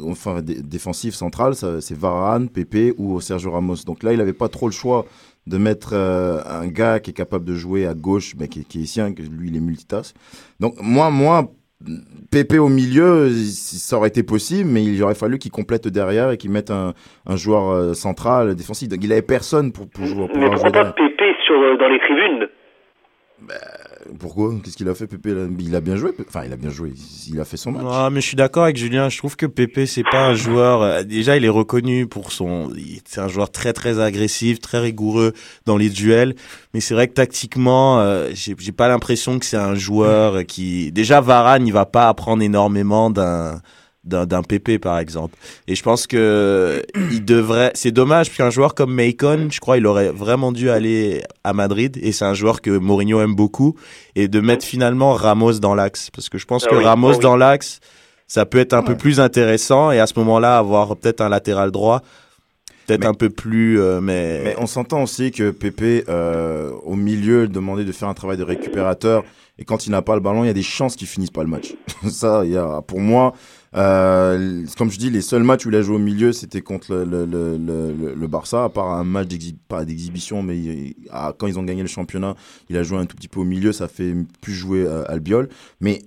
enfin 0.06 0.42
défensive 0.42 1.16
centrale 1.16 1.56
c'est 1.56 1.98
Varane 1.98 2.50
Pepe 2.50 2.94
ou 2.98 3.20
Sergio 3.22 3.52
Ramos. 3.52 3.78
Donc 3.86 4.04
là 4.04 4.14
il 4.14 4.22
avait 4.22 4.34
pas 4.34 4.50
trop 4.50 4.68
le 4.68 4.74
choix 4.74 5.06
de 5.48 5.58
mettre 5.58 5.96
un 5.96 6.68
gars 6.68 7.00
qui 7.00 7.12
est 7.12 7.14
capable 7.14 7.46
de 7.46 7.56
jouer 7.56 7.88
à 7.88 7.96
gauche 7.96 8.36
mais 8.38 8.48
qui, 8.48 8.66
qui 8.66 8.84
est 8.84 8.86
sien 8.86 9.10
lui 9.10 9.48
il 9.48 9.56
est 9.56 9.62
multitask. 9.62 10.16
Donc 10.60 10.76
moi 10.82 11.10
moi 11.10 11.52
Pépé 12.32 12.60
au 12.60 12.70
milieu, 12.70 13.30
ça 13.30 13.98
aurait 13.98 14.10
été 14.10 14.24
possible, 14.24 14.70
mais 14.70 14.84
il 14.84 15.02
aurait 15.04 15.16
fallu 15.16 15.38
qu'il 15.38 15.52
complète 15.52 15.88
derrière 15.88 16.32
et 16.32 16.38
qu'il 16.38 16.52
mette 16.52 16.72
un, 16.72 16.94
un 17.26 17.36
joueur 17.36 17.70
euh, 17.70 17.94
central 17.94 18.56
défensif. 18.56 18.88
Donc 18.88 19.04
il 19.04 19.12
avait 19.12 19.22
personne 19.22 19.72
pour, 19.72 19.90
pour 19.90 20.06
jouer. 20.06 20.28
Pour 20.28 20.38
mais 20.38 20.50
pourquoi 20.50 20.72
pas 20.72 20.94
Pépé 20.94 21.34
sur, 21.46 21.56
dans 21.78 21.90
les 21.90 22.00
tribunes? 22.00 22.48
Bah, 23.42 23.56
pourquoi? 24.20 24.54
Qu'est-ce 24.64 24.78
qu'il 24.78 24.90
a 24.90 24.96
fait 24.96 25.08
Pépé? 25.08 25.34
Il 25.60 25.76
a 25.76 25.82
bien 25.82 25.96
joué. 25.96 26.12
Enfin, 26.28 26.44
il 26.46 26.54
a 26.54 26.56
bien 26.56 26.70
joué. 26.70 26.94
Il 27.28 27.40
a 27.40 27.46
fait 27.46 27.58
son 27.58 27.72
match. 27.72 27.84
Non, 27.84 28.10
mais 28.10 28.22
je 28.22 28.28
suis 28.28 28.36
d'accord 28.36 28.64
avec 28.64 28.78
Julien. 28.78 29.10
Je 29.10 29.18
trouve 29.18 29.36
que 29.36 29.46
Pépé 29.46 29.86
c'est 29.86 30.04
pas 30.04 30.28
un 30.28 30.34
joueur. 30.34 30.82
Euh, 30.82 31.04
déjà, 31.04 31.38
il 31.38 31.46
est 31.46 31.50
reconnu 31.50 32.08
pour 32.08 32.32
son. 32.32 32.72
C'est 33.06 33.22
un 33.22 33.28
joueur 33.28 33.52
très 33.52 33.74
très 33.74 34.00
agressif, 34.00 34.60
très 34.60 34.80
rigoureux 34.80 35.34
dans 35.66 35.78
les 35.78 35.90
duels. 35.90 36.36
Mais 36.74 36.80
c'est 36.80 36.94
vrai 36.94 37.08
que 37.08 37.14
tactiquement, 37.14 38.00
euh, 38.00 38.30
j'ai 38.34 38.72
pas 38.72 38.88
l'impression 38.88 39.40
que 39.40 39.46
c'est 39.46 39.58
un 39.58 39.76
joueur 39.76 40.46
qui. 40.46 40.92
Déjà, 40.92 41.22
Varane, 41.22 41.68
il 41.68 41.74
va 41.74 41.86
pas 41.86 42.08
apprendre 42.08 42.44
énormément 42.44 43.10
d'un 43.10 43.62
d'un 44.04 44.42
PP 44.42 44.80
par 44.80 44.98
exemple. 44.98 45.36
Et 45.68 45.76
je 45.76 45.84
pense 45.84 46.08
que 46.08 46.82
il 47.12 47.24
devrait. 47.24 47.72
C'est 47.76 47.92
dommage 47.92 48.36
qu'un 48.36 48.50
joueur 48.50 48.74
comme 48.74 48.94
Macon, 48.94 49.50
je 49.52 49.60
crois, 49.60 49.78
il 49.78 49.86
aurait 49.86 50.10
vraiment 50.12 50.52
dû 50.52 50.70
aller 50.70 51.22
à 51.44 51.54
Madrid. 51.54 51.98
Et 52.02 52.12
c'est 52.12 52.26
un 52.26 52.34
joueur 52.34 52.62
que 52.62 52.72
Mourinho 52.72 53.22
aime 53.22 53.36
beaucoup. 53.36 53.76
Et 54.16 54.28
de 54.28 54.40
mettre 54.40 54.66
finalement 54.66 55.14
Ramos 55.14 55.60
dans 55.60 55.76
l'axe, 55.76 56.10
parce 56.10 56.30
que 56.30 56.38
je 56.38 56.46
pense 56.46 56.66
Ah 56.68 56.72
que 56.72 56.76
oui, 56.78 56.84
Ramos 56.84 57.12
ah 57.12 57.16
oui. 57.18 57.20
dans 57.20 57.36
l'axe, 57.38 57.80
ça 58.28 58.46
peut 58.46 58.58
être 58.60 58.74
un 58.74 58.82
peu 58.82 58.96
plus 58.98 59.20
intéressant. 59.20 59.92
Et 59.92 60.00
à 60.00 60.08
ce 60.08 60.14
moment-là, 60.20 60.58
avoir 60.58 60.96
peut-être 60.98 61.22
un 61.22 61.30
latéral 61.30 61.70
droit, 61.72 62.02
peut-être 62.88 63.06
un 63.06 63.14
peu 63.14 63.30
plus. 63.30 63.80
euh, 63.80 64.02
mais... 64.02 64.42
Mais 64.44 64.56
on 64.58 64.66
s'entend 64.68 65.04
aussi 65.04 65.32
que 65.32 65.52
Pépé, 65.52 66.04
euh, 66.10 66.72
au 66.84 66.96
milieu, 66.96 67.48
demandait 67.48 67.86
de 67.86 67.92
faire 67.92 68.10
un 68.10 68.14
travail 68.16 68.38
de 68.38 68.44
récupérateur. 68.44 69.24
Et 69.60 69.64
quand 69.66 69.86
il 69.86 69.92
n'a 69.92 70.02
pas 70.02 70.16
le 70.16 70.22
ballon, 70.22 70.44
il 70.44 70.48
y 70.48 70.50
a 70.50 70.54
des 70.54 70.64
chances 70.64 70.96
qu'il 70.96 71.08
finisse 71.08 71.30
pas 71.30 71.44
le 71.44 71.50
match. 71.50 71.76
Ça, 72.10 72.42
il 72.46 72.52
y 72.52 72.58
a, 72.58 72.82
pour 72.82 73.00
moi, 73.00 73.34
euh, 73.76 74.66
comme 74.78 74.92
je 74.92 74.98
dis, 75.00 75.10
les 75.10 75.22
seuls 75.22 75.44
matchs 75.44 75.66
où 75.66 75.70
il 75.70 75.76
a 75.76 75.82
joué 75.82 75.96
au 75.96 76.00
milieu, 76.00 76.34
c'était 76.34 76.62
contre 76.62 76.94
le, 76.94 77.26
le, 77.26 77.58
le, 77.58 78.14
le, 78.16 78.28
Barça, 78.28 78.66
à 78.66 78.70
part 78.70 78.92
un 78.92 79.04
match 79.04 79.28
d'exhibition, 79.28 80.44
mais 80.44 80.96
quand 81.38 81.48
ils 81.48 81.58
ont 81.58 81.64
gagné 81.64 81.82
le 81.82 81.88
championnat, 81.88 82.36
il 82.70 82.78
a 82.78 82.84
joué 82.84 82.98
un 82.98 83.06
tout 83.06 83.16
petit 83.16 83.28
peu 83.30 83.40
au 83.40 83.46
milieu, 83.46 83.72
ça 83.72 83.88
fait 83.88 84.14
plus 84.42 84.54
jouer 84.54 84.84
euh, 84.86 85.04
Albiol. 85.08 85.48
Mais 85.80 86.02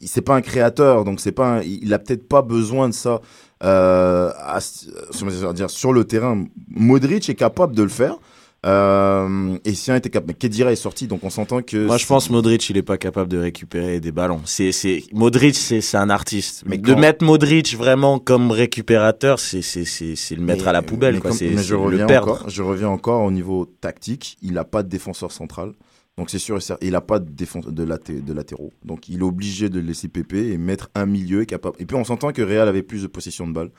c'est 0.00 0.22
pas 0.22 0.34
un 0.36 0.42
créateur, 0.42 1.04
donc 1.04 1.20
c'est 1.20 1.32
pas, 1.32 1.62
il 1.64 1.92
a 1.94 1.98
peut-être 1.98 2.28
pas 2.28 2.42
besoin 2.42 2.88
de 2.88 2.94
ça. 2.94 3.20
Euh, 3.62 4.30
à- 4.38 4.60
sur- 4.60 5.54
dire, 5.54 5.70
sur 5.70 5.92
le 5.92 6.04
terrain, 6.04 6.44
Modric 6.68 7.28
est 7.30 7.34
capable 7.34 7.74
de 7.74 7.82
le 7.82 7.88
faire. 7.88 8.18
Euh, 8.64 9.58
et 9.64 9.74
si 9.74 9.90
un 9.90 9.96
était 9.96 10.10
capable, 10.10 10.34
Kedira 10.34 10.72
est 10.72 10.76
sorti, 10.76 11.06
donc 11.06 11.22
on 11.22 11.30
s'entend 11.30 11.62
que. 11.62 11.86
Moi, 11.86 11.98
je 11.98 12.06
pense 12.06 12.30
Modric, 12.30 12.68
il 12.70 12.76
est 12.76 12.82
pas 12.82 12.96
capable 12.96 13.30
de 13.30 13.38
récupérer 13.38 14.00
des 14.00 14.12
ballons. 14.12 14.40
C'est, 14.44 14.72
c'est, 14.72 15.02
Modric, 15.12 15.54
c'est, 15.54 15.80
c'est 15.80 15.96
un 15.96 16.10
artiste. 16.10 16.62
Mais 16.66 16.78
de 16.78 16.92
quand- 16.94 16.98
mettre 16.98 17.24
Modric 17.24 17.76
vraiment 17.76 18.18
comme 18.18 18.50
récupérateur, 18.50 19.38
c'est, 19.38 19.62
c'est, 19.62 19.84
c'est, 19.84 20.16
c'est 20.16 20.34
le 20.34 20.42
mettre 20.42 20.64
Mais- 20.64 20.70
à 20.70 20.72
la 20.72 20.82
poubelle, 20.82 21.14
mais 21.14 21.20
quoi. 21.20 21.30
comme- 21.30 21.38
C'est, 21.38 21.50
mais 21.50 21.62
je 21.62 21.74
reviens 21.74 22.06
le 22.06 22.16
encore. 22.18 22.48
Je 22.48 22.62
reviens 22.62 22.88
encore 22.88 23.22
au 23.24 23.30
niveau 23.30 23.66
tactique. 23.80 24.36
Il 24.42 24.52
n'a 24.52 24.64
pas 24.64 24.82
de 24.82 24.88
défenseur 24.88 25.30
central. 25.32 25.72
Donc 26.16 26.30
c'est 26.30 26.38
sûr, 26.38 26.58
il 26.80 26.92
n'a 26.92 27.00
pas 27.00 27.18
de, 27.18 27.28
défense, 27.28 27.66
de, 27.66 27.82
laté- 27.84 28.22
de 28.24 28.32
latéraux. 28.32 28.72
Donc 28.84 29.08
il 29.08 29.18
est 29.18 29.22
obligé 29.24 29.68
de 29.68 29.80
laisser 29.80 30.06
Pépé 30.06 30.52
et 30.52 30.58
mettre 30.58 30.88
un 30.94 31.06
milieu 31.06 31.44
capable. 31.44 31.74
Et 31.80 31.86
puis 31.86 31.96
on 31.96 32.04
s'entend 32.04 32.30
que 32.30 32.40
Real 32.40 32.68
avait 32.68 32.84
plus 32.84 33.02
de 33.02 33.08
possession 33.08 33.48
de 33.48 33.52
balle. 33.52 33.70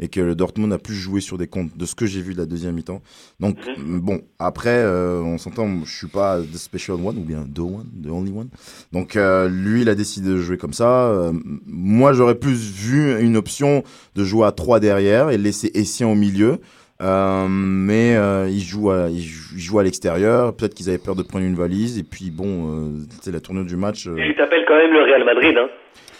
Et 0.00 0.08
que 0.08 0.20
le 0.20 0.34
Dortmund 0.34 0.72
a 0.72 0.78
plus 0.78 0.94
joué 0.94 1.20
sur 1.20 1.38
des 1.38 1.46
comptes 1.46 1.76
de 1.76 1.84
ce 1.84 1.94
que 1.94 2.06
j'ai 2.06 2.20
vu 2.20 2.32
de 2.34 2.38
la 2.38 2.46
deuxième 2.46 2.74
mi-temps. 2.74 3.02
Donc 3.40 3.56
bon, 3.78 4.20
après, 4.38 4.70
euh, 4.70 5.20
on 5.20 5.38
s'entend, 5.38 5.68
je 5.84 5.96
suis 5.96 6.06
pas 6.08 6.40
the 6.40 6.56
special 6.56 6.96
one 7.04 7.16
ou 7.18 7.22
bien 7.24 7.46
the 7.54 7.60
one, 7.60 7.86
the 8.02 8.08
only 8.10 8.32
one. 8.32 8.48
Donc 8.92 9.16
euh, 9.16 9.48
lui, 9.48 9.82
il 9.82 9.88
a 9.88 9.94
décidé 9.94 10.28
de 10.30 10.38
jouer 10.38 10.56
comme 10.56 10.72
ça. 10.72 11.08
Euh, 11.08 11.32
moi, 11.66 12.12
j'aurais 12.12 12.34
plus 12.34 12.72
vu 12.72 13.20
une 13.20 13.36
option 13.36 13.84
de 14.14 14.24
jouer 14.24 14.46
à 14.46 14.52
trois 14.52 14.80
derrière 14.80 15.30
et 15.30 15.38
laisser 15.38 15.70
Essien 15.74 16.08
au 16.08 16.14
milieu. 16.14 16.58
Euh, 17.00 17.46
mais 17.48 18.14
euh, 18.14 18.48
il 18.48 18.60
joue 18.60 18.90
à, 18.90 19.06
à 19.06 19.82
l'extérieur. 19.82 20.54
Peut-être 20.54 20.74
qu'ils 20.74 20.88
avaient 20.88 20.98
peur 20.98 21.16
de 21.16 21.22
prendre 21.24 21.44
une 21.44 21.56
valise. 21.56 21.98
Et 21.98 22.04
puis 22.04 22.30
bon, 22.30 22.70
euh, 22.70 22.98
c'est 23.22 23.32
la 23.32 23.40
tournure 23.40 23.64
du 23.64 23.76
match. 23.76 24.06
euh. 24.06 24.14
Il 24.18 24.34
t'appelle 24.36 24.64
quand 24.68 24.76
même 24.76 24.92
le 24.92 25.02
Real 25.02 25.24
Madrid, 25.24 25.56
hein. 25.58 25.68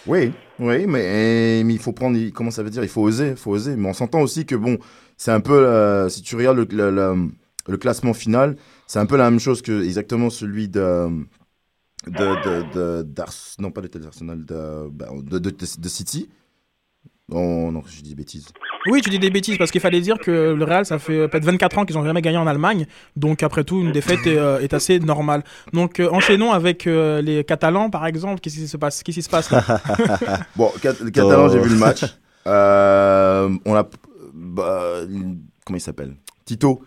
Oui, 0.05 0.33
oui, 0.59 0.85
mais, 0.85 1.63
mais 1.63 1.73
il 1.73 1.79
faut 1.79 1.93
prendre. 1.93 2.17
Comment 2.31 2.51
ça 2.51 2.63
veut 2.63 2.69
dire 2.69 2.83
Il 2.83 2.89
faut 2.89 3.01
oser, 3.01 3.29
il 3.29 3.35
faut 3.35 3.51
oser. 3.51 3.75
Mais 3.75 3.87
on 3.87 3.93
s'entend 3.93 4.21
aussi 4.21 4.45
que 4.45 4.55
bon, 4.55 4.77
c'est 5.17 5.31
un 5.31 5.39
peu. 5.39 5.65
euh, 5.65 6.09
si 6.09 6.21
tu 6.21 6.35
regardes 6.35 6.57
le, 6.57 7.77
classement 7.77 8.13
final, 8.13 8.57
c'est 8.87 8.99
un 8.99 9.05
peu 9.05 9.15
la 9.17 9.29
même 9.29 9.39
chose 9.39 9.61
que 9.61 9.83
exactement 9.83 10.29
celui 10.29 10.67
de. 10.67 11.07
De, 12.05 12.11
de, 12.11 13.03
de, 13.03 13.25
non 13.59 13.71
pas 13.71 13.79
de 13.79 14.05
Arsenal, 14.05 14.43
de, 14.43 14.89
bah, 14.89 15.07
de, 15.21 15.39
de 15.39 15.87
City. 15.89 16.27
Oh 17.31 17.69
non, 17.71 17.81
je 17.87 18.01
dis 18.01 18.09
des 18.09 18.15
bêtises. 18.15 18.47
Oui, 18.87 19.01
tu 19.01 19.09
dis 19.09 19.17
des 19.17 19.29
bêtises 19.29 19.57
parce 19.57 19.71
qu'il 19.71 19.79
fallait 19.79 20.01
dire 20.01 20.17
que 20.19 20.53
le 20.53 20.63
Real, 20.65 20.85
ça 20.85 20.99
fait 20.99 21.27
peut-être 21.29 21.45
24 21.45 21.77
ans 21.77 21.85
qu'ils 21.85 21.95
n'ont 21.95 22.03
jamais 22.03 22.21
gagné 22.21 22.37
en 22.37 22.47
Allemagne. 22.47 22.85
Donc, 23.15 23.43
après 23.43 23.63
tout, 23.63 23.79
une 23.79 23.93
défaite 23.93 24.27
est, 24.27 24.37
euh, 24.37 24.59
est 24.59 24.73
assez 24.73 24.99
normale. 24.99 25.43
Donc, 25.71 26.01
euh, 26.01 26.09
enchaînons 26.11 26.51
avec 26.51 26.85
euh, 26.85 27.21
les 27.21 27.45
Catalans, 27.45 27.89
par 27.89 28.05
exemple. 28.05 28.41
Qu'est-ce 28.41 28.55
qui 28.57 28.67
se 28.67 28.75
passe, 28.75 29.01
Qu'est-ce 29.03 29.15
qui 29.15 29.21
se 29.23 29.29
passe 29.29 29.51
là 29.51 29.63
Bon, 30.57 30.69
Cat- 30.81 30.99
le 31.01 31.11
Catalan, 31.11 31.47
j'ai 31.47 31.59
vu 31.59 31.69
le 31.69 31.77
match. 31.77 32.03
On 32.45 32.49
a. 33.75 33.87
bah, 34.33 34.93
comment 35.65 35.77
il 35.77 35.81
s'appelle? 35.81 36.15
Tito. 36.45 36.81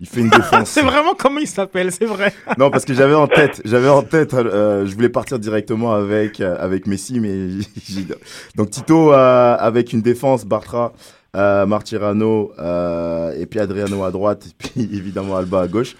Il 0.00 0.08
fait 0.08 0.20
une 0.20 0.30
défense. 0.30 0.68
C'est 0.70 0.82
vraiment 0.82 1.14
comment 1.14 1.38
il 1.40 1.46
s'appelle, 1.46 1.92
c'est 1.92 2.06
vrai. 2.06 2.32
non, 2.58 2.70
parce 2.70 2.86
que 2.86 2.94
j'avais 2.94 3.14
en 3.14 3.26
tête, 3.26 3.60
j'avais 3.66 3.88
en 3.88 4.02
tête, 4.02 4.32
euh, 4.32 4.86
je 4.86 4.94
voulais 4.94 5.10
partir 5.10 5.38
directement 5.38 5.92
avec 5.92 6.40
euh, 6.40 6.56
avec 6.58 6.86
Messi, 6.86 7.20
mais 7.20 7.48
donc 8.56 8.70
Tito 8.70 9.12
euh, 9.12 9.56
avec 9.58 9.92
une 9.92 10.00
défense, 10.00 10.46
Bartra, 10.46 10.94
euh, 11.36 11.66
Martirano 11.66 12.52
euh, 12.58 13.32
et 13.38 13.44
puis 13.44 13.60
Adriano 13.60 14.02
à 14.02 14.10
droite, 14.10 14.46
et 14.46 14.54
puis 14.56 14.88
évidemment 14.92 15.36
Alba 15.36 15.60
à 15.60 15.68
gauche. 15.68 15.96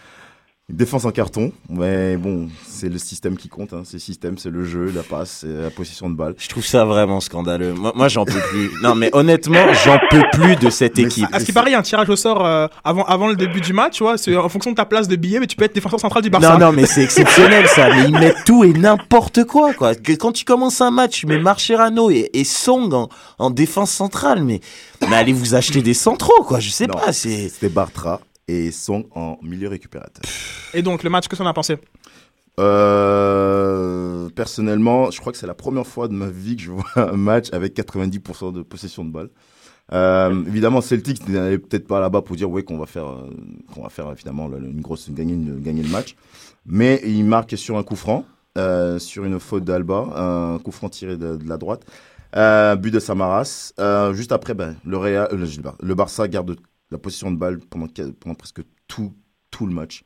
Une 0.70 0.76
défense 0.76 1.04
en 1.04 1.10
carton, 1.10 1.50
mais 1.68 2.16
bon, 2.16 2.48
c'est 2.64 2.88
le 2.88 2.98
système 2.98 3.36
qui 3.36 3.48
compte. 3.48 3.72
Hein. 3.72 3.82
C'est 3.84 3.94
le 3.94 4.00
système, 4.00 4.38
c'est 4.38 4.50
le 4.50 4.64
jeu, 4.64 4.92
la 4.94 5.02
passe, 5.02 5.38
c'est 5.40 5.62
la 5.62 5.70
position 5.70 6.08
de 6.08 6.14
balle. 6.14 6.34
Je 6.38 6.48
trouve 6.48 6.64
ça 6.64 6.84
vraiment 6.84 7.18
scandaleux. 7.18 7.72
Moi, 7.74 7.92
moi 7.96 8.06
j'en 8.06 8.24
peux 8.24 8.38
plus. 8.50 8.70
Non, 8.80 8.94
mais 8.94 9.10
honnêtement, 9.12 9.72
j'en 9.84 9.98
peux 10.10 10.22
plus 10.32 10.54
de 10.54 10.70
cette 10.70 10.96
équipe. 11.00 11.26
À 11.32 11.40
ce 11.40 11.44
qui 11.44 11.52
paraît, 11.52 11.70
il 11.70 11.72
y 11.72 11.76
a 11.76 11.80
un 11.80 11.82
tirage 11.82 12.08
au 12.08 12.14
sort 12.14 12.46
euh, 12.46 12.68
avant, 12.84 13.04
avant 13.04 13.26
le 13.26 13.34
début 13.34 13.60
du 13.60 13.72
match, 13.72 13.94
tu 13.96 14.04
vois. 14.04 14.16
C'est 14.16 14.36
en 14.36 14.48
fonction 14.48 14.70
de 14.70 14.76
ta 14.76 14.84
place 14.84 15.08
de 15.08 15.16
billet, 15.16 15.40
mais 15.40 15.48
tu 15.48 15.56
peux 15.56 15.64
être 15.64 15.74
défenseur 15.74 15.98
central 15.98 16.22
du 16.22 16.30
Barça. 16.30 16.56
Non, 16.56 16.66
non, 16.66 16.72
mais 16.72 16.86
c'est 16.86 17.02
exceptionnel 17.02 17.66
ça. 17.66 17.88
Mais 17.90 18.04
ils 18.04 18.12
mettent 18.12 18.44
tout 18.46 18.62
et 18.62 18.72
n'importe 18.72 19.42
quoi, 19.44 19.74
quoi. 19.74 19.96
Quand 19.96 20.30
tu 20.30 20.44
commences 20.44 20.80
un 20.80 20.92
match, 20.92 21.18
tu 21.18 21.26
mets 21.26 21.40
Marcherano 21.40 22.10
et, 22.10 22.30
et 22.32 22.44
Song 22.44 22.92
en, 22.94 23.08
en 23.40 23.50
défense 23.50 23.90
centrale, 23.90 24.44
mais, 24.44 24.60
mais 25.08 25.16
allez 25.16 25.32
vous 25.32 25.56
acheter 25.56 25.82
des 25.82 25.94
centraux, 25.94 26.44
quoi. 26.44 26.60
Je 26.60 26.70
sais 26.70 26.86
Non, 26.86 26.94
pas, 26.94 27.12
c'est. 27.12 27.48
C'était 27.48 27.68
Bartra 27.68 28.20
et 28.50 28.70
Song 28.72 29.04
en 29.14 29.38
milieu 29.42 29.68
récupérateur. 29.68 30.22
Et 30.74 30.82
donc, 30.82 31.02
le 31.02 31.10
match, 31.10 31.28
qu'est-ce 31.28 31.40
qu'on 31.42 31.48
a 31.48 31.52
pensé? 31.54 31.78
Euh, 32.58 34.28
personnellement, 34.30 35.10
je 35.10 35.20
crois 35.20 35.32
que 35.32 35.38
c'est 35.38 35.46
la 35.46 35.54
première 35.54 35.86
fois 35.86 36.08
de 36.08 36.12
ma 36.14 36.28
vie 36.28 36.56
que 36.56 36.62
je 36.62 36.70
vois 36.70 36.84
un 36.96 37.16
match 37.16 37.48
avec 37.52 37.74
90% 37.76 38.52
de 38.52 38.62
possession 38.62 39.04
de 39.04 39.10
balle. 39.10 39.30
Euh, 39.92 40.44
évidemment, 40.46 40.80
Celtic 40.80 41.28
n'allait 41.28 41.58
peut-être 41.58 41.86
pas 41.86 42.00
là-bas 42.00 42.22
pour 42.22 42.36
dire 42.36 42.48
ouais 42.50 42.62
qu'on 42.62 42.78
va 42.78 42.86
faire, 42.86 43.06
euh, 43.08 43.28
qu'on 43.74 43.82
va 43.82 43.88
faire 43.88 44.06
le- 44.48 44.58
une 44.58 44.80
grosse 44.80 45.10
gagner, 45.10 45.36
gagner 45.60 45.82
le 45.82 45.88
match, 45.88 46.14
mais 46.66 47.00
il 47.04 47.24
marque 47.24 47.56
sur 47.58 47.76
un 47.76 47.82
coup 47.82 47.96
franc, 47.96 48.24
sur 48.98 49.24
une 49.24 49.40
faute 49.40 49.64
d'Alba, 49.64 50.06
un 50.54 50.58
coup 50.58 50.70
franc 50.70 50.88
tiré 50.90 51.16
de, 51.16 51.36
de 51.36 51.48
la 51.48 51.56
droite, 51.56 51.82
but 52.80 52.90
de 52.92 53.00
Samaras. 53.00 53.72
Juste 54.12 54.32
après, 54.32 54.54
ben 54.54 54.76
le 54.84 54.96
Real, 54.96 55.28
le, 55.32 55.46
le 55.82 55.94
Barça 55.94 56.28
garde 56.28 56.56
la 56.90 56.98
possession 56.98 57.30
de 57.30 57.36
balle 57.36 57.60
pendant, 57.70 57.86
presque 58.34 58.62
tout 58.88 59.12
tout 59.50 59.66
le 59.66 59.72
match. 59.72 60.04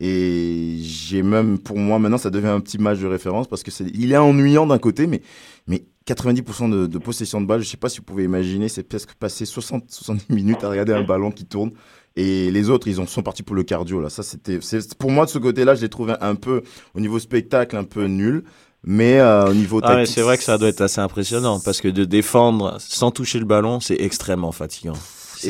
Et 0.00 0.78
j'ai 0.80 1.22
même, 1.22 1.58
pour 1.58 1.78
moi, 1.78 1.98
maintenant, 1.98 2.18
ça 2.18 2.30
devient 2.30 2.48
un 2.48 2.60
petit 2.60 2.78
match 2.78 2.98
de 2.98 3.06
référence 3.06 3.46
parce 3.46 3.62
que 3.62 3.70
c'est, 3.70 3.84
il 3.94 4.12
est 4.12 4.16
ennuyant 4.16 4.66
d'un 4.66 4.78
côté, 4.78 5.06
mais, 5.06 5.22
mais 5.66 5.84
90% 6.06 6.70
de, 6.70 6.86
de 6.86 6.98
possession 6.98 7.40
de 7.40 7.46
balle, 7.46 7.62
je 7.62 7.68
sais 7.68 7.76
pas 7.76 7.88
si 7.88 7.98
vous 7.98 8.04
pouvez 8.04 8.24
imaginer, 8.24 8.68
c'est 8.68 8.82
presque 8.82 9.14
passé 9.14 9.44
60, 9.44 9.90
70 9.90 10.32
minutes 10.32 10.64
à 10.64 10.68
regarder 10.68 10.92
un 10.92 11.02
ballon 11.02 11.30
qui 11.30 11.44
tourne. 11.46 11.72
Et 12.14 12.50
les 12.50 12.70
autres, 12.70 12.88
ils 12.88 13.00
ont, 13.00 13.06
sont 13.06 13.22
partis 13.22 13.42
pour 13.42 13.56
le 13.56 13.62
cardio, 13.62 14.00
là. 14.00 14.08
Ça, 14.08 14.22
c'était, 14.22 14.58
c'est, 14.62 14.94
pour 14.96 15.10
moi, 15.10 15.26
de 15.26 15.30
ce 15.30 15.38
côté-là, 15.38 15.74
je 15.74 15.82
l'ai 15.82 15.88
trouvé 15.90 16.14
un 16.20 16.34
peu, 16.34 16.62
au 16.94 17.00
niveau 17.00 17.18
spectacle, 17.18 17.76
un 17.76 17.84
peu 17.84 18.06
nul. 18.06 18.44
Mais 18.84 19.18
euh, 19.18 19.50
au 19.50 19.54
niveau 19.54 19.80
Ah, 19.82 19.96
tactique, 19.96 20.14
c'est 20.14 20.22
vrai 20.22 20.38
que 20.38 20.44
ça 20.44 20.58
doit 20.58 20.68
être 20.68 20.80
assez 20.80 21.00
impressionnant 21.00 21.58
parce 21.58 21.80
que 21.80 21.88
de 21.88 22.04
défendre 22.04 22.76
sans 22.78 23.10
toucher 23.10 23.38
le 23.38 23.44
ballon, 23.44 23.80
c'est 23.80 24.00
extrêmement 24.00 24.52
fatigant. 24.52 24.94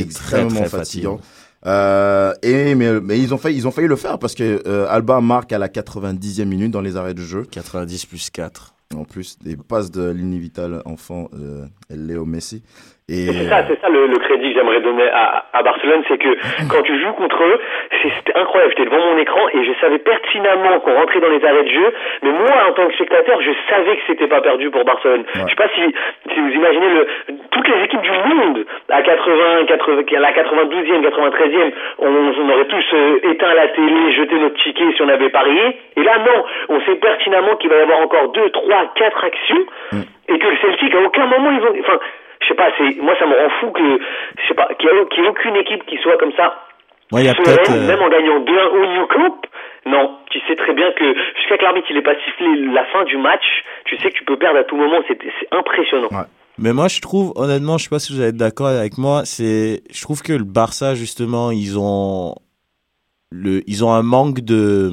C'est 0.01 0.05
extrêmement 0.05 0.49
très, 0.49 0.61
très 0.68 0.78
fatigant. 0.78 1.20
Euh, 1.66 2.32
et 2.42 2.74
mais, 2.74 3.01
mais 3.01 3.18
ils 3.18 3.34
ont 3.34 3.38
failli 3.38 3.57
ils 3.57 3.66
ont 3.66 3.72
failli 3.72 3.88
le 3.88 3.97
faire 3.97 4.18
parce 4.18 4.34
que 4.34 4.62
euh, 4.68 4.86
Alba 4.88 5.20
marque 5.20 5.53
à 5.53 5.59
la 5.59 5.68
90e 5.68 6.44
minute 6.44 6.70
dans 6.70 6.80
les 6.80 6.97
arrêts 6.97 7.14
de 7.14 7.22
jeu. 7.22 7.42
90 7.51 8.07
plus 8.07 8.30
4 8.30 8.74
en 8.94 9.05
plus 9.05 9.38
des 9.40 9.57
passes 9.57 9.90
de 9.90 10.11
l'inévitable 10.11 10.82
enfant 10.84 11.28
euh, 11.34 11.66
Léo 11.90 12.24
Messi. 12.24 12.62
Et 13.09 13.26
C'est 13.26 13.49
ça, 13.49 13.64
c'est 13.68 13.80
ça 13.80 13.88
le, 13.88 14.07
le 14.07 14.18
crédit 14.18 14.53
que 14.53 14.59
j'aimerais 14.59 14.80
donner 14.82 15.09
à, 15.09 15.44
à 15.53 15.62
Barcelone, 15.62 16.03
c'est 16.09 16.18
que 16.18 16.28
quand 16.68 16.82
tu 16.82 17.01
joues 17.01 17.12
contre 17.16 17.36
eux, 17.42 17.59
c'était 18.16 18.38
incroyable. 18.38 18.72
J'étais 18.76 18.90
devant 18.90 19.04
mon 19.04 19.18
écran 19.18 19.40
et 19.52 19.64
je 19.64 19.72
savais 19.80 19.98
pertinemment 19.98 20.80
qu'on 20.80 20.94
rentrait 20.94 21.20
dans 21.20 21.28
les 21.28 21.44
arrêts 21.44 21.64
de 21.64 21.68
jeu, 21.70 21.92
mais 22.22 22.30
moi, 22.30 22.68
en 22.68 22.72
tant 22.72 22.86
que 22.86 22.94
spectateur, 22.94 23.40
je 23.40 23.50
savais 23.68 23.96
que 23.96 24.02
c'était 24.07 24.26
pas 24.26 24.40
perdu 24.40 24.70
pour 24.70 24.84
Barcelone. 24.84 25.24
Je 25.34 25.40
sais 25.50 25.54
pas 25.57 25.68
si, 25.74 25.82
si 26.34 26.40
vous 26.40 26.50
imaginez 26.50 26.88
le, 26.90 27.07
toutes 27.50 27.68
les 27.68 27.84
équipes 27.84 28.02
du 28.02 28.11
monde 28.34 28.66
à 28.90 29.02
80, 29.02 29.64
80 29.66 30.02
à 30.16 30.20
la 30.20 30.32
92e, 30.32 31.02
93e, 31.09 31.72
on, 31.98 32.09
on 32.09 32.50
aurait 32.50 32.66
tous 32.66 32.84
euh, 32.94 33.18
éteint 33.30 33.54
la 33.54 33.68
télé, 33.68 34.12
jeté 34.12 34.34
notre 34.38 34.62
ticket 34.62 34.92
si 34.94 35.02
on 35.02 35.09
avait 35.09 35.30
parié. 35.30 35.76
Et 35.96 36.02
là, 36.02 36.18
non, 36.18 36.44
on 36.68 36.80
sait 36.82 36.96
pertinemment 36.96 37.57
qu'il 37.57 37.70
va 37.70 37.76
y 37.76 37.80
avoir 37.82 38.00
encore 38.00 38.28
2, 38.32 38.50
3, 38.50 38.92
4 38.94 39.24
actions 39.24 39.64
et 40.28 40.38
que 40.38 40.46
le 40.48 40.57
Celtic, 40.59 40.94
à 40.94 41.00
aucun 41.00 41.26
moment, 41.26 41.50
ils 41.52 41.64
ont, 41.64 41.74
enfin, 41.80 41.98
je 42.40 42.48
sais 42.48 42.54
pas, 42.54 42.68
c'est, 42.78 42.96
moi, 43.00 43.14
ça 43.18 43.26
me 43.26 43.34
rend 43.34 43.48
fou 43.61 43.70
que, 43.70 43.82
je 44.38 44.46
sais 44.48 44.54
pas, 44.54 44.68
qu'il 44.78 44.88
y, 44.90 44.92
ait- 44.92 45.07
qu'il 45.07 45.22
y 45.22 45.26
ait 45.26 45.30
aucune 45.30 45.57
équipe 45.57 45.84
qui 45.86 45.96
soit 45.98 46.16
comme 46.18 46.32
ça. 46.32 46.66
Ouais, 47.12 47.24
y 47.24 47.28
a 47.28 47.32
euh, 47.32 47.86
même 47.86 48.00
en 48.00 48.09
gagnant 48.09 48.40
2-1 48.40 48.66
au 48.68 48.86
New 48.98 49.07
Camp. 49.07 49.36
Non, 49.86 50.18
tu 50.30 50.40
sais 50.48 50.57
très 50.57 50.74
bien 50.74 50.90
que 50.92 51.14
jusqu'à 51.36 51.57
que 51.57 51.62
l'arbitre 51.62 51.86
il 51.90 51.96
ait 51.96 52.02
pas 52.02 52.16
sifflé 52.24 52.46
la 52.72 52.84
fin 52.86 53.04
du 53.04 53.16
match, 53.16 53.44
tu 53.84 53.96
sais 53.98 54.11
que 54.11 54.16
tu 54.16 54.24
peux 54.24 54.36
perdre 54.36 54.59
à 54.59 54.64
tout 54.64 54.76
moment, 54.76 54.98
c'est, 55.07 55.18
impressionnant. 55.52 56.09
Mais 56.59 56.72
moi, 56.72 56.88
je 56.88 57.00
trouve, 57.00 57.32
honnêtement, 57.36 57.78
je 57.78 57.84
sais 57.84 57.90
pas 57.90 57.98
si 57.98 58.12
vous 58.12 58.20
allez 58.20 58.30
être 58.30 58.36
d'accord 58.36 58.66
avec 58.66 58.98
moi, 58.98 59.22
c'est, 59.24 59.82
je 59.90 60.02
trouve 60.02 60.22
que 60.22 60.32
le 60.32 60.44
Barça, 60.44 60.94
justement, 60.94 61.50
ils 61.52 61.78
ont, 61.78 62.34
le, 63.30 63.62
ils 63.68 63.84
ont 63.84 63.92
un 63.92 64.02
manque 64.02 64.40
de, 64.40 64.90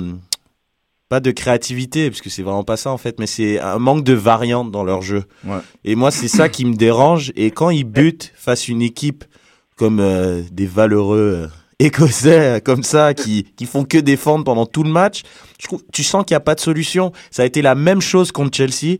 pas 1.09 1.21
de 1.21 1.31
créativité, 1.31 2.09
parce 2.09 2.21
que 2.21 2.29
c'est 2.29 2.43
vraiment 2.43 2.65
pas 2.65 2.75
ça, 2.75 2.91
en 2.91 2.97
fait, 2.97 3.17
mais 3.17 3.27
c'est 3.27 3.59
un 3.59 3.79
manque 3.79 4.03
de 4.03 4.13
variante 4.13 4.71
dans 4.71 4.83
leur 4.83 5.01
jeu. 5.01 5.23
Ouais. 5.45 5.59
Et 5.85 5.95
moi, 5.95 6.11
c'est 6.11 6.27
ça 6.27 6.49
qui 6.49 6.65
me 6.65 6.75
dérange. 6.75 7.31
Et 7.35 7.49
quand 7.49 7.69
ils 7.69 7.85
butent 7.85 8.33
face 8.35 8.67
à 8.67 8.71
une 8.71 8.81
équipe 8.81 9.23
comme 9.77 9.99
euh, 10.01 10.41
des 10.51 10.67
valeureux 10.67 11.45
euh, 11.45 11.47
écossais, 11.79 12.57
euh, 12.57 12.59
comme 12.59 12.83
ça, 12.83 13.13
qui, 13.13 13.45
qui 13.55 13.65
font 13.65 13.83
que 13.83 13.97
défendre 13.97 14.43
pendant 14.43 14.65
tout 14.65 14.83
le 14.83 14.89
match, 14.89 15.23
je 15.59 15.67
tu 15.91 16.03
sens 16.03 16.25
qu'il 16.25 16.33
n'y 16.33 16.37
a 16.37 16.41
pas 16.41 16.55
de 16.55 16.59
solution. 16.59 17.11
Ça 17.31 17.43
a 17.43 17.45
été 17.45 17.61
la 17.61 17.75
même 17.75 18.01
chose 18.01 18.31
contre 18.31 18.55
Chelsea. 18.55 18.97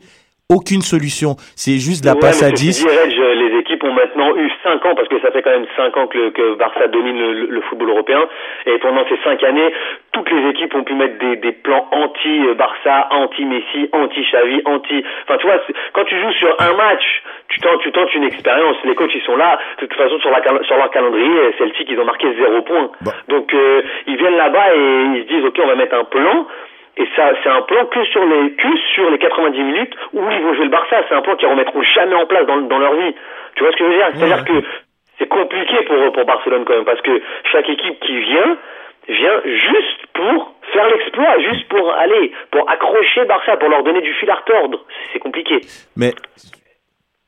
Aucune 0.53 0.81
solution. 0.81 1.35
C'est 1.55 1.79
juste 1.81 2.03
de 2.03 2.07
la 2.09 2.13
Ouais, 2.13 2.21
passe 2.21 2.43
à 2.43 2.49
ceci 2.51 2.67
10. 2.69 2.85
dit, 2.85 2.89
Reg, 2.89 3.13
les 3.43 3.57
équipes 3.59 3.83
ont 3.83 3.93
maintenant 3.93 4.35
eu 4.35 4.49
5 4.63 4.85
ans, 4.85 4.95
parce 4.95 5.07
que 5.07 5.19
ça 5.21 5.31
fait 5.31 5.41
quand 5.41 5.51
même 5.51 5.65
5 5.75 5.97
ans 5.97 6.07
que, 6.07 6.17
le, 6.17 6.29
que 6.31 6.55
Barça 6.55 6.87
domine 6.87 7.17
le, 7.17 7.45
le 7.47 7.61
football 7.61 7.89
européen, 7.89 8.27
et 8.65 8.77
pendant 8.79 9.03
ces 9.09 9.17
5 9.23 9.41
années, 9.43 9.71
toutes 10.11 10.29
les 10.31 10.49
équipes 10.49 10.75
ont 10.75 10.83
pu 10.83 10.93
mettre 10.93 11.17
des, 11.19 11.37
des 11.37 11.51
plans 11.53 11.87
anti-Barça, 11.91 13.07
anti-Messi, 13.11 13.89
anti-Xavi, 13.91 14.61
anti... 14.65 15.03
Enfin, 15.23 15.37
tu 15.37 15.47
vois, 15.47 15.59
quand 15.93 16.05
tu 16.05 16.19
joues 16.19 16.31
sur 16.33 16.55
un 16.59 16.73
match, 16.73 17.23
tu 17.49 17.59
tentes, 17.59 17.81
tu 17.81 17.91
tentes 17.91 18.13
une 18.15 18.23
expérience, 18.23 18.75
les 18.85 18.95
coachs, 18.95 19.13
ils 19.13 19.21
sont 19.23 19.35
là, 19.35 19.59
de 19.81 19.85
toute 19.85 19.97
façon, 19.97 20.19
sur, 20.19 20.29
la, 20.31 20.41
cal- 20.41 20.63
sur 20.65 20.77
leur 20.77 20.89
calendrier, 20.91 21.53
Celtic, 21.57 21.89
ils 21.89 21.99
ont 21.99 22.05
marqué 22.05 22.27
0 22.37 22.61
points. 22.61 22.91
Donc, 23.27 23.53
euh, 23.53 23.81
ils 24.07 24.17
viennent 24.17 24.37
là-bas 24.37 24.75
et 24.75 24.79
ils 25.15 25.23
se 25.23 25.33
disent, 25.33 25.45
OK, 25.45 25.59
on 25.63 25.67
va 25.67 25.75
mettre 25.75 25.95
un 25.95 26.03
plan, 26.03 26.45
et 26.95 27.07
ça, 27.15 27.31
c'est 27.41 27.49
un 27.49 27.61
plan 27.63 27.85
que 27.85 28.03
sur 28.05 28.23
les 28.23 28.51
que 28.51 28.77
sur 28.93 29.09
les 29.09 29.17
90 29.17 29.63
minutes 29.63 29.95
où 30.13 30.21
ils 30.29 30.41
vont 30.41 30.53
jouer 30.53 30.65
le 30.65 30.69
Barça. 30.69 31.03
C'est 31.09 31.15
un 31.15 31.21
plan 31.21 31.35
qu'ils 31.35 31.47
remettront 31.47 31.81
jamais 31.81 32.15
en 32.15 32.25
place 32.27 32.45
dans, 32.45 32.57
dans 32.57 32.77
leur 32.77 32.93
vie. 32.93 33.15
Tu 33.55 33.63
vois 33.63 33.71
ce 33.71 33.77
que 33.77 33.83
je 33.83 33.89
veux 33.89 33.95
dire? 33.95 34.09
C'est-à-dire 34.13 34.45
que 34.45 34.63
c'est 35.17 35.27
compliqué 35.27 35.81
pour 35.85 36.11
pour 36.11 36.25
Barcelone 36.25 36.65
quand 36.65 36.75
même 36.75 36.85
parce 36.85 37.01
que 37.01 37.21
chaque 37.51 37.67
équipe 37.67 37.99
qui 37.99 38.19
vient 38.19 38.57
vient 39.07 39.41
juste 39.43 40.05
pour 40.13 40.53
faire 40.71 40.87
l'exploit, 40.87 41.39
juste 41.39 41.67
pour 41.67 41.91
aller 41.93 42.31
pour 42.51 42.69
accrocher 42.69 43.25
Barça, 43.25 43.57
pour 43.57 43.69
leur 43.69 43.83
donner 43.83 44.01
du 44.01 44.13
fil 44.13 44.29
à 44.29 44.35
retordre. 44.35 44.79
C'est 45.11 45.19
compliqué. 45.19 45.61
Mais 45.97 46.11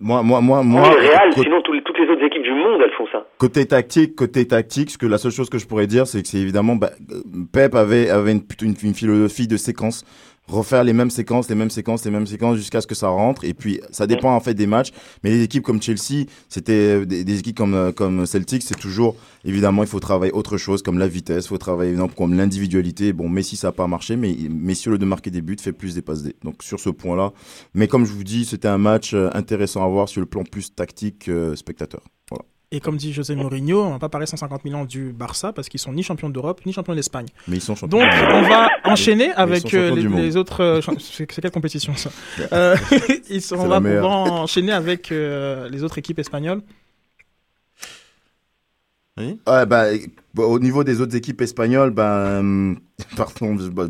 Moi, 0.02 0.22
moi, 0.24 0.42
moi, 0.42 0.62
moi. 0.62 0.90
Real, 0.90 1.30
côté- 1.30 1.44
sinon 1.44 1.62
toutes 1.62 1.98
les 2.00 2.08
autres 2.10 2.24
équipes 2.26 2.44
du 2.44 2.52
monde, 2.52 2.82
elles 2.84 2.92
font 2.98 3.08
ça. 3.12 3.26
Côté 3.38 3.66
tactique, 3.66 4.16
côté 4.16 4.46
tactique, 4.46 4.90
ce 4.92 4.98
que 4.98 5.06
la 5.06 5.18
seule 5.18 5.32
chose 5.32 5.50
que 5.50 5.58
je 5.58 5.66
pourrais 5.66 5.88
dire, 5.88 6.06
c'est 6.06 6.22
que 6.22 6.28
c'est 6.28 6.38
évidemment, 6.40 6.76
bah, 6.76 6.90
euh, 7.14 7.22
Pep 7.54 7.76
avait 7.76 8.10
avait 8.10 8.34
une, 8.34 8.46
plutôt 8.46 8.66
une, 8.66 8.76
une 8.84 8.94
philosophie 8.94 9.48
de 9.48 9.56
séquence, 9.56 10.04
refaire 10.48 10.84
les 10.84 10.94
mêmes 10.94 11.10
séquences, 11.10 11.50
les 11.50 11.56
mêmes 11.56 11.70
séquences, 11.70 12.06
les 12.06 12.12
mêmes 12.12 12.28
séquences 12.28 12.58
jusqu'à 12.58 12.82
ce 12.82 12.88
que 12.88 12.96
ça 12.96 13.08
rentre. 13.08 13.44
Et 13.44 13.54
puis, 13.54 13.82
ça 13.92 14.08
dépend 14.08 14.36
en 14.36 14.40
fait 14.40 14.54
des 14.54 14.68
matchs. 14.68 14.92
Mais 15.24 15.32
les 15.32 15.44
équipes 15.44 15.64
comme 15.64 15.82
Chelsea, 15.82 16.26
c'était 16.50 16.74
euh, 16.74 17.06
des, 17.06 17.24
des 17.24 17.40
équipes 17.40 17.58
comme 17.58 17.74
euh, 17.74 17.92
comme 17.92 18.26
Celtic, 18.26 18.64
c'est 18.64 18.80
toujours 18.80 19.16
évidemment, 19.46 19.84
il 19.84 19.90
faut 19.90 20.00
travailler 20.00 20.34
autre 20.34 20.58
chose 20.58 20.82
comme 20.82 20.98
la 20.98 21.08
vitesse, 21.08 21.46
il 21.46 21.48
faut 21.50 21.58
travailler 21.58 21.92
évidemment 21.92 22.10
comme 22.10 22.36
l'individualité. 22.36 23.14
Bon, 23.14 23.30
Messi 23.30 23.56
ça 23.56 23.70
a 23.70 23.72
pas 23.72 23.88
marché, 23.88 24.16
mais 24.18 24.36
Messi 24.50 24.90
au 24.90 24.94
lieu 24.94 24.98
de 24.98 25.06
marquer 25.06 25.32
des 25.32 25.42
buts 25.42 25.58
fait 25.60 25.72
plus 25.72 25.96
des 25.96 26.02
passes 26.02 26.24
D. 26.24 26.36
Donc 26.44 26.64
sur 26.64 26.80
ce 26.80 26.90
point-là, 26.90 27.32
mais 27.74 27.88
comme 27.88 28.06
je 28.06 28.12
vous 28.12 28.24
dis, 28.24 28.46
c'était 28.46 28.68
un 28.68 28.78
match 28.78 29.14
euh, 29.14 29.30
intéressant 29.34 29.86
à 29.86 29.88
voir 29.88 30.10
sur 30.10 30.22
le 30.22 30.28
plan 30.28 30.44
plus 30.44 30.74
tactique 30.74 31.30
euh, 31.30 31.56
spectateur. 31.56 32.02
Et 32.76 32.82
comme 32.82 32.98
dit 32.98 33.14
José 33.14 33.36
Mourinho, 33.36 33.84
on 33.84 33.92
va 33.92 34.00
pas 34.00 34.10
parler 34.10 34.26
150 34.28 34.66
millions 34.66 34.84
du 34.84 35.14
Barça 35.14 35.54
parce 35.54 35.70
qu'ils 35.70 35.80
sont 35.80 35.94
ni 35.94 36.04
champions 36.04 36.28
d'Europe 36.30 36.60
ni 36.66 36.74
champions 36.74 36.94
d'Espagne. 36.94 37.28
Mais 37.48 37.56
ils 37.58 37.62
sont 37.62 37.74
champions. 37.76 38.00
Donc 38.00 38.10
on 38.34 38.42
va 38.42 38.68
enchaîner 38.84 39.32
avec 39.32 39.74
euh, 39.74 39.90
champions 39.96 40.16
les, 40.18 40.36
autres. 40.36 40.62
euh, 40.62 40.82
c'est 41.00 41.26
quelle 41.26 41.52
compétition 41.52 41.96
ça 41.96 42.10
Euh, 42.52 42.76
ils 43.30 43.42
sont- 43.42 43.56
On 43.58 43.68
va 43.70 43.80
pouvoir 43.80 44.12
enchaîner 44.34 44.74
avec 44.74 45.12
euh, 45.14 45.70
les 45.70 45.84
autres 45.84 45.98
équipes 46.00 46.20
espagnoles. 46.20 46.62
Ouais, 49.18 49.38
bah, 49.48 49.66
bah, 50.34 50.44
au 50.44 50.60
niveau 50.60 50.84
des 50.84 51.00
autres 51.00 51.16
équipes 51.16 51.40
espagnoles, 51.42 51.92
ben, 51.92 52.76
pardon, 53.16 53.58
je- 53.58 53.70
bah, 53.70 53.88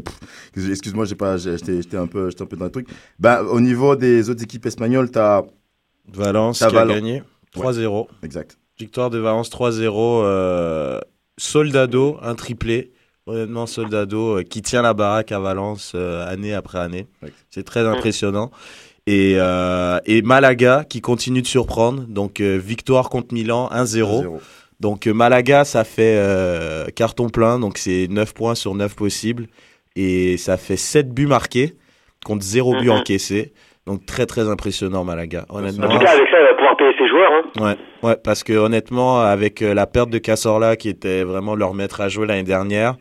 excuse-moi, 0.56 1.06
j'ai 1.06 1.16
pas, 1.16 1.38
j'étais, 1.38 1.98
un 1.98 2.06
peu, 2.06 2.30
j'étais 2.30 2.44
un 2.44 2.46
peu 2.46 2.56
dans 2.58 2.66
le 2.66 2.72
truc. 2.72 2.88
Bah, 3.18 3.42
au 3.44 3.60
niveau 3.60 3.96
des 3.96 4.30
autres 4.30 4.44
équipes 4.44 4.68
espagnoles, 4.68 5.10
t'as 5.10 5.42
Valence 6.14 6.60
t'as 6.60 6.70
qui 6.70 6.78
a 6.78 6.86
Valen- 6.86 6.94
gagné 6.94 7.24
Ouais, 7.56 7.64
3-0. 7.72 8.08
exact. 8.22 8.60
Victoire 8.78 9.10
de 9.10 9.20
Valence 9.20 9.50
3-0. 9.50 10.22
euh, 10.24 11.00
Soldado, 11.38 12.18
un 12.22 12.36
triplé. 12.36 12.92
Honnêtement, 13.28 13.66
Soldado 13.66 14.38
euh, 14.40 14.44
qui 14.44 14.62
tient 14.62 14.82
la 14.82 14.94
baraque 14.94 15.32
à 15.32 15.40
Valence 15.40 15.94
euh, 15.96 16.26
année 16.28 16.54
après 16.54 16.80
année. 16.80 17.08
C'est 17.50 17.64
très 17.64 17.86
impressionnant. 17.88 18.52
Et, 19.08 19.34
et 20.06 20.22
Malaga 20.24 20.84
qui 20.90 21.00
continue 21.00 21.42
de 21.44 21.48
surprendre. 21.48 22.04
Donc, 22.08 22.42
victoire 22.42 23.10
contre 23.10 23.34
Milan 23.36 23.70
1-0. 23.72 24.40
Donc, 24.80 25.06
Malaga, 25.06 25.64
ça 25.64 25.84
fait 25.84 26.20
carton 26.96 27.30
plein. 27.30 27.60
Donc, 27.60 27.78
c'est 27.78 28.08
9 28.10 28.34
points 28.34 28.56
sur 28.56 28.74
9 28.74 28.96
possibles. 28.96 29.46
Et 29.96 30.38
ça 30.38 30.58
fait 30.58 30.76
7 30.76 31.14
buts 31.14 31.28
marqués 31.28 31.76
contre 32.26 32.44
0 32.44 32.74
but 32.80 32.86
Mhm. 32.90 32.98
encaissé. 32.98 33.54
Donc, 33.86 34.06
très, 34.08 34.26
très 34.26 34.50
impressionnant, 34.50 35.04
Malaga. 35.04 35.46
Honnêtement. 35.50 35.86
En 35.86 35.90
tout 36.00 36.04
cas, 36.04 36.12
avec 36.12 36.28
ça, 36.32 36.38
ses 36.98 37.08
joueurs. 37.08 37.32
Hein. 37.32 37.62
Ouais, 38.04 38.10
ouais, 38.10 38.18
parce 38.24 38.44
que 38.44 38.54
honnêtement, 38.54 39.22
avec 39.22 39.62
euh, 39.62 39.74
la 39.74 39.88
perte 39.88 40.10
de 40.10 40.18
Cazorla, 40.18 40.76
qui 40.76 40.90
était 40.90 41.24
vraiment 41.24 41.56
leur 41.56 41.74
maître 41.74 42.02
à 42.02 42.10
jouer 42.10 42.28
l'année 42.28 42.44
dernière, 42.44 42.96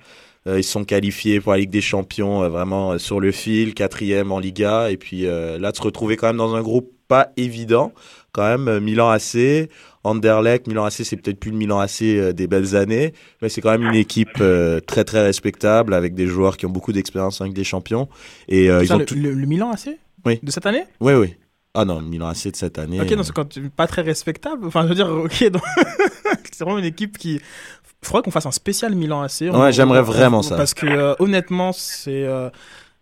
euh, 0.46 0.58
ils 0.58 0.64
sont 0.64 0.84
qualifiés 0.84 1.40
pour 1.40 1.52
la 1.52 1.58
Ligue 1.58 1.70
des 1.70 1.80
Champions, 1.80 2.42
euh, 2.42 2.48
vraiment 2.48 2.92
euh, 2.92 2.98
sur 2.98 3.18
le 3.20 3.32
fil, 3.32 3.74
quatrième 3.74 4.30
en 4.32 4.38
Liga, 4.38 4.90
et 4.90 4.96
puis 4.96 5.26
euh, 5.26 5.58
là, 5.58 5.72
de 5.72 5.76
se 5.76 5.82
retrouver 5.82 6.16
quand 6.16 6.26
même 6.28 6.36
dans 6.36 6.54
un 6.54 6.62
groupe 6.62 6.90
pas 7.08 7.28
évident, 7.36 7.92
quand 8.32 8.44
même, 8.58 8.80
Milan 8.80 9.10
AC, 9.10 9.68
Anderlecht, 10.04 10.66
Milan 10.66 10.84
AC, 10.84 10.92
c'est 11.04 11.16
peut-être 11.16 11.38
plus 11.38 11.50
le 11.50 11.56
Milan 11.56 11.78
AC 11.78 12.02
euh, 12.02 12.32
des 12.32 12.46
belles 12.46 12.76
années, 12.76 13.12
mais 13.40 13.48
c'est 13.48 13.60
quand 13.60 13.70
même 13.70 13.84
une 13.84 13.94
équipe 13.94 14.28
euh, 14.40 14.80
très 14.80 15.04
très 15.04 15.22
respectable, 15.22 15.94
avec 15.94 16.14
des 16.14 16.26
joueurs 16.26 16.56
qui 16.56 16.66
ont 16.66 16.70
beaucoup 16.70 16.92
d'expérience 16.92 17.40
en 17.40 17.44
Ligue 17.44 17.54
des 17.54 17.64
Champions, 17.64 18.08
et 18.48 18.70
euh, 18.70 18.82
ils 18.82 18.88
Ça, 18.88 18.96
ont 18.96 18.98
le, 18.98 19.04
tout... 19.06 19.14
le- 19.14 19.32
le 19.32 19.46
Milan 19.46 19.70
AC 19.72 19.96
Oui. 20.26 20.40
de 20.42 20.50
cette 20.50 20.66
année? 20.66 20.84
Oui, 21.00 21.12
oui. 21.14 21.34
Ah 21.74 21.84
non, 21.84 22.00
Milan 22.00 22.28
AC 22.28 22.48
de 22.52 22.56
cette 22.56 22.78
année... 22.78 23.00
Ok, 23.00 23.10
non, 23.10 23.24
c'est 23.24 23.32
quand 23.32 23.58
pas 23.76 23.86
très 23.88 24.02
respectable. 24.02 24.66
Enfin, 24.66 24.84
je 24.84 24.88
veux 24.88 24.94
dire, 24.94 25.08
ok, 25.10 25.50
donc 25.50 25.62
c'est 26.52 26.62
vraiment 26.64 26.78
une 26.78 26.84
équipe 26.84 27.18
qui. 27.18 27.34
Il 27.34 28.06
faudrait 28.06 28.22
qu'on 28.22 28.30
fasse 28.30 28.46
un 28.46 28.52
spécial 28.52 28.94
Milan 28.94 29.22
AC. 29.22 29.50
Ouais, 29.52 29.72
j'aimerais 29.72 30.02
vraiment 30.02 30.42
ça. 30.42 30.56
Parce 30.56 30.74
que 30.74 30.86
euh, 30.86 31.14
honnêtement, 31.18 31.72
c'est. 31.72 32.24
euh, 32.24 32.48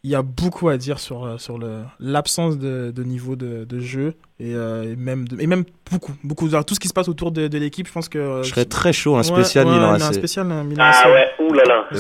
il 0.05 0.11
y 0.11 0.17
a 0.17 0.23
beaucoup 0.23 0.69
à 0.69 0.77
dire 0.77 0.99
sur, 0.99 1.25
euh, 1.25 1.39
sur 1.39 1.59
le- 1.59 1.83
l'absence 2.01 2.59
de, 2.59 2.91
de 2.91 3.05
niveau 3.05 3.37
de, 3.37 3.65
de 3.65 3.79
jeu 3.79 4.15
et, 4.41 4.53
euh, 4.53 4.83
et 4.83 4.97
même, 4.97 5.29
de- 5.29 5.41
et 5.41 5.47
même 5.47 5.63
beaucoup, 5.93 6.11
beaucoup. 6.25 6.49
Alors, 6.49 6.65
tout 6.65 6.75
ce 6.75 6.81
qui 6.81 6.89
se 6.89 6.93
passe 6.93 7.09
autour 7.09 7.31
de, 7.31 7.47
de 7.47 7.59
l'équipe, 7.59 7.87
je 7.87 7.93
pense 7.93 8.09
que. 8.09 8.19
euh, 8.19 8.43
Je 8.43 8.49
serais 8.51 8.65
très 8.65 8.93
chaud, 8.93 9.15
un 9.15 9.23
spécial 9.23 9.65
ouais, 9.67 9.73
Milan 9.75 9.91
Un 9.93 10.01
AC. 10.01 10.15
spécial 10.15 10.51
euh, 10.51 10.65
Milan 10.65 10.83
Ah 10.85 11.03
AC. 11.05 11.07
ouais, 11.13 11.47
oulala. 11.49 11.85
Que- 11.93 11.95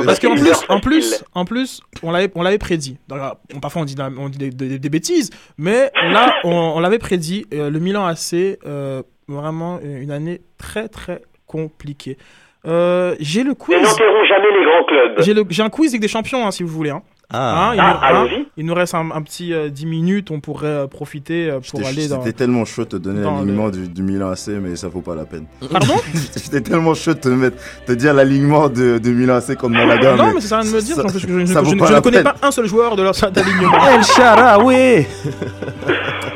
que- 0.00 0.04
Parce 0.04 0.18
qu'en 0.18 0.34
plus, 0.34 0.52
en 0.68 0.80
plus, 0.80 1.24
en 1.32 1.44
plus, 1.44 1.80
on 2.02 2.10
l'avait, 2.10 2.28
on 2.34 2.42
l'avait 2.42 2.58
prédit. 2.58 2.98
Alors, 3.12 3.36
on- 3.54 3.60
parfois 3.60 3.82
on 3.82 3.84
dit, 3.84 3.94
on 4.18 4.28
dit 4.28 4.38
des, 4.38 4.50
des- 4.50 4.78
des 4.80 4.88
bêtises, 4.88 5.30
mais 5.58 5.92
là, 6.10 6.34
on, 6.42 6.50
on 6.50 6.80
l'avait 6.80 6.98
prédit. 6.98 7.46
euh, 7.54 7.70
le 7.70 7.78
Milan 7.78 8.04
AC, 8.04 8.58
euh, 8.66 9.02
vraiment 9.28 9.78
une 9.80 10.10
année 10.10 10.40
très 10.58 10.88
très 10.88 11.22
compliquée. 11.46 12.18
Euh, 12.66 13.14
j'ai 13.20 13.44
le 13.44 13.54
quiz. 13.54 13.76
n'enterrons 13.80 14.24
jamais 14.28 14.48
les 14.58 14.64
grands 14.64 14.84
clubs. 14.84 15.24
J'ai 15.24 15.34
le- 15.34 15.44
j'ai 15.48 15.62
un 15.62 15.70
quiz 15.70 15.92
avec 15.92 16.00
des 16.00 16.08
champions, 16.08 16.44
hein, 16.44 16.50
si 16.50 16.64
vous 16.64 16.68
voulez. 16.70 16.90
hein. 16.90 17.02
Ah. 17.30 17.70
Hein, 17.70 17.74
il, 17.74 17.80
Ah, 17.80 18.10
nous, 18.12 18.18
hein, 18.20 18.44
il 18.56 18.64
nous 18.64 18.72
reste 18.74 18.94
un, 18.94 19.10
un 19.10 19.20
petit 19.20 19.52
euh, 19.52 19.68
10 19.68 19.84
minutes, 19.84 20.30
on 20.30 20.40
pourrait 20.40 20.66
euh, 20.66 20.86
profiter 20.86 21.50
euh, 21.50 21.60
pour 21.60 21.80
J'étais- 21.80 21.86
aller 21.86 22.08
dans. 22.08 22.20
C'était 22.22 22.32
tellement 22.38 22.64
chaud 22.64 22.84
de 22.84 22.88
te 22.88 22.96
donner 22.96 23.20
l'alignement 23.22 23.68
du, 23.68 23.86
du 23.86 24.02
Milan 24.02 24.30
AC, 24.30 24.48
mais 24.62 24.76
ça 24.76 24.88
vaut 24.88 25.02
pas 25.02 25.14
la 25.14 25.26
peine. 25.26 25.44
Pardon 25.70 25.94
J'étais 26.36 26.62
tellement 26.62 26.94
chaud 26.94 27.12
de 27.12 27.18
te 27.18 27.28
mettre, 27.28 27.58
te 27.86 27.92
dire 27.92 28.14
l'alignement 28.14 28.70
de, 28.70 28.96
de 28.96 29.10
Milan 29.10 29.34
AC 29.36 29.56
comme 29.56 29.72
Malaga. 29.72 30.16
Non, 30.16 30.32
mais 30.34 30.40
ça 30.40 30.48
sert 30.48 30.58
à 30.58 30.60
rien 30.62 30.70
de 30.70 30.76
me 30.76 30.80
dire, 30.80 30.96
ça- 30.96 31.02
parce 31.02 31.12
que 31.14 31.18
je, 31.20 31.26
je- 31.26 31.30
je- 31.44 31.46
je- 31.46 31.94
ne 31.94 32.00
connais 32.00 32.22
peine. 32.22 32.32
pas 32.40 32.46
un 32.46 32.50
seul 32.50 32.66
joueur 32.66 32.96
de 32.96 33.02
leur 33.02 33.12
d'alignement. 33.30 33.86
El 33.88 34.04
Sharawi 34.04 35.06
Oh, 35.26 35.90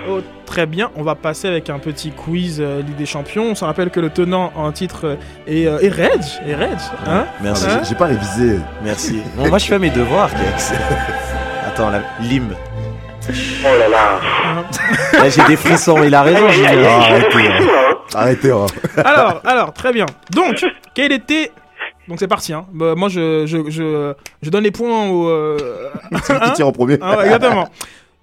très 0.52 0.66
bien, 0.66 0.90
on 0.96 1.02
va 1.02 1.14
passer 1.14 1.48
avec 1.48 1.70
un 1.70 1.78
petit 1.78 2.10
quiz 2.10 2.58
euh, 2.60 2.82
Ligue 2.82 2.96
des 2.96 3.06
Champions. 3.06 3.44
On 3.44 3.54
se 3.54 3.64
rappelle 3.64 3.88
que 3.88 4.00
le 4.00 4.10
tenant 4.10 4.52
en 4.54 4.70
titre 4.70 5.06
euh, 5.06 5.16
est, 5.46 5.66
euh, 5.66 5.78
est 5.80 5.88
Reg. 5.88 6.20
Est 6.46 6.54
Reg 6.54 6.76
hein 7.06 7.24
Merci. 7.40 7.64
Hein 7.70 7.80
J'ai- 7.88 7.94
pas 7.94 8.04
révisé. 8.04 8.58
Merci. 8.84 9.22
Bon, 9.36 9.48
moi, 9.48 9.56
je 9.56 9.64
fais 9.64 9.78
mes 9.78 9.88
devoirs, 9.88 10.28
Kex. 10.30 10.74
Attends, 11.66 11.88
la 11.88 12.02
Lim. 12.20 12.54
Oh 13.30 13.78
là 13.78 13.88
là. 13.88 14.20
Là, 15.14 15.28
j'ai 15.30 15.42
des 15.44 15.56
frissons, 15.56 16.02
il 16.02 16.14
a 16.14 16.20
raison, 16.22 16.46
j'ai 16.50 16.66
arrêtez, 18.14 18.50
hein. 18.50 18.66
Hein. 18.66 19.02
alors, 19.06 19.40
alors, 19.46 19.72
très 19.72 19.94
bien. 19.94 20.04
Donc, 20.32 20.66
quel 20.94 21.12
était. 21.12 21.50
Donc 22.08 22.18
c'est 22.18 22.28
parti. 22.28 22.52
Hein. 22.52 22.66
Bah, 22.74 22.94
moi, 22.94 23.08
je, 23.08 23.46
je, 23.46 23.70
je, 23.70 24.12
je 24.42 24.50
donne 24.50 24.64
les 24.64 24.70
points 24.70 25.08
au. 25.08 25.30
euh, 25.30 25.88
Celui 26.24 26.40
qui 26.40 26.46
hein 26.46 26.52
tire 26.54 26.66
en 26.66 26.72
premier. 26.72 26.98
Ah 27.00 27.16
ouais, 27.16 27.24
exactement. 27.24 27.68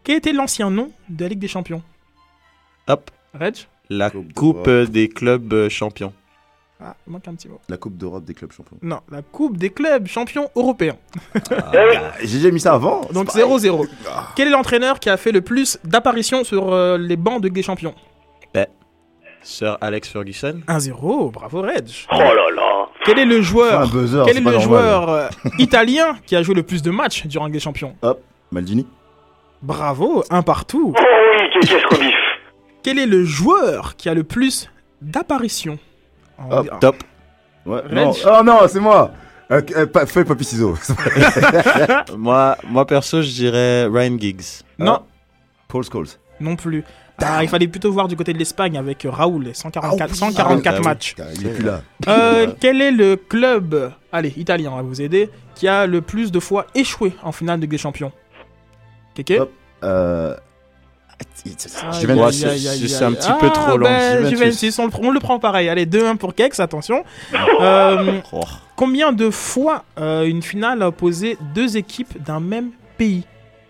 Quel 0.03 0.17
était 0.17 0.33
l'ancien 0.33 0.69
nom 0.69 0.91
de 1.09 1.23
la 1.23 1.29
Ligue 1.29 1.39
des 1.39 1.47
Champions? 1.47 1.81
Hop, 2.89 3.11
Reg 3.39 3.55
la 3.91 4.11
Coupe 4.35 4.69
des 4.69 5.07
clubs 5.09 5.51
euh, 5.53 5.69
champions. 5.69 6.13
Ah, 6.81 6.95
il 7.05 7.11
manque 7.11 7.27
un 7.27 7.33
petit 7.33 7.47
mot. 7.49 7.59
La 7.67 7.77
Coupe 7.77 7.97
d'Europe 7.97 8.23
des 8.23 8.33
clubs 8.33 8.51
champions. 8.51 8.77
Non, 8.81 8.99
la 9.11 9.21
Coupe 9.21 9.57
des 9.57 9.69
clubs 9.69 10.07
champions 10.07 10.49
européens. 10.55 10.95
J'ai 12.21 12.37
déjà 12.37 12.51
mis 12.51 12.59
ça 12.59 12.73
avant. 12.73 13.01
Donc 13.13 13.31
c'est 13.31 13.41
pareil. 13.41 13.57
0-0. 13.57 13.87
Quel 14.35 14.47
est 14.47 14.51
l'entraîneur 14.51 14.99
qui 14.99 15.09
a 15.09 15.17
fait 15.17 15.31
le 15.31 15.41
plus 15.41 15.79
d'apparitions 15.83 16.43
sur 16.43 16.71
euh, 16.71 16.97
les 16.97 17.15
bancs 17.15 17.41
de 17.41 17.47
Ligue 17.47 17.55
des 17.55 17.63
Champions? 17.63 17.95
Sir 19.41 19.77
Alex 19.79 20.09
Ferguson. 20.09 20.61
1-0, 20.67 21.31
bravo 21.31 21.61
Reg. 21.61 21.87
Oh 22.11 22.17
là 22.17 22.33
là. 22.55 22.89
Quel 23.05 23.19
est 23.19 23.25
le 23.25 23.41
joueur, 23.41 23.81
Un 23.83 23.87
buzzer, 23.87 24.23
quel 24.25 24.35
est 24.35 24.41
le 24.41 24.45
normal. 24.51 24.61
joueur 24.61 25.09
euh, 25.09 25.27
italien 25.59 26.17
qui 26.25 26.35
a 26.35 26.43
joué 26.43 26.55
le 26.55 26.63
plus 26.63 26.81
de 26.81 26.91
matchs 26.91 27.25
durant 27.25 27.45
Ligue 27.45 27.53
des 27.53 27.61
Champions? 27.61 27.95
Hop, 28.01 28.21
Maldini. 28.51 28.85
Bravo, 29.61 30.23
un 30.29 30.41
partout. 30.41 30.93
Oh 30.97 31.01
oui. 31.99 32.08
Quel 32.83 32.99
est 32.99 33.05
le 33.05 33.23
joueur 33.23 33.95
qui 33.97 34.09
a 34.09 34.13
le 34.13 34.23
plus 34.23 34.69
d'apparitions 35.01 35.77
en- 36.37 36.49
Hop, 36.57 36.79
Top. 36.79 36.95
Ouais, 37.65 37.81
Reg. 37.81 37.93
non. 37.93 38.13
Oh 38.25 38.43
non, 38.43 38.57
c'est 38.67 38.79
moi. 38.79 39.11
Euh, 39.51 39.61
euh, 39.75 39.85
pa- 39.87 40.05
feuille, 40.05 40.25
papier, 40.25 40.45
ciseaux. 40.45 40.75
moi, 42.17 42.57
moi, 42.67 42.85
perso, 42.85 43.21
je 43.21 43.29
dirais 43.31 43.85
Ryan 43.85 44.17
Giggs. 44.19 44.63
Non, 44.77 45.01
Paul 45.67 45.83
Scholes. 45.83 46.07
non 46.39 46.55
plus. 46.55 46.83
Ah, 47.21 47.43
il 47.43 47.49
fallait 47.49 47.67
plutôt 47.67 47.91
voir 47.91 48.07
du 48.07 48.15
côté 48.15 48.31
de 48.31 48.37
l'Espagne 48.37 48.77
avec 48.77 49.05
Raoul, 49.09 49.43
les 49.43 49.53
144, 49.53 50.15
144 50.15 50.75
Ah 50.75 50.79
oui. 50.79 50.85
matchs. 50.87 51.15
Il 51.35 51.47
est 51.47 51.49
plus 51.53 51.65
là. 51.65 51.81
Euh, 52.07 52.53
quel 52.61 52.81
est 52.81 52.91
le 52.91 53.17
club, 53.17 53.91
allez, 54.13 54.33
italien, 54.37 54.69
on 54.71 54.77
va 54.77 54.81
vous 54.83 55.01
aider, 55.01 55.29
qui 55.53 55.67
a 55.67 55.85
le 55.85 55.99
plus 56.01 56.31
de 56.31 56.39
fois 56.39 56.65
échoué 56.75 57.11
en 57.21 57.33
finale 57.33 57.57
de 57.57 57.63
Ligue 57.63 57.71
des 57.71 57.77
Champions? 57.77 58.13
Kéké 59.15 59.41
Hop. 59.41 59.51
Euh... 59.83 60.33
Juventus. 61.99 62.43
Aïe, 62.45 62.87
c'est- 62.87 63.03
un 63.03 63.13
petit 63.13 63.31
peu 63.39 63.47
Ah, 63.47 63.49
trop 63.49 63.77
long, 63.77 63.85
ben, 63.85 64.17
Juventus. 64.27 64.37
Juventus, 64.37 64.79
on, 64.79 64.85
le, 64.87 64.91
on 65.07 65.11
le 65.11 65.19
prend 65.19 65.39
pareil. 65.39 65.69
Allez, 65.69 65.85
2-1 65.85 66.15
pour 66.17 66.35
Kex, 66.35 66.59
attention. 66.59 67.03
Euh, 67.61 68.19
Oh. 68.31 68.41
combien 68.75 69.11
de 69.13 69.29
fois 69.29 69.83
euh, 69.99 70.25
une 70.25 70.41
finale 70.41 70.81
a 70.83 70.87
opposé 70.89 71.37
deux 71.55 71.77
équipes 71.77 72.21
d'un 72.23 72.39
même 72.39 72.69
pays? 72.97 73.23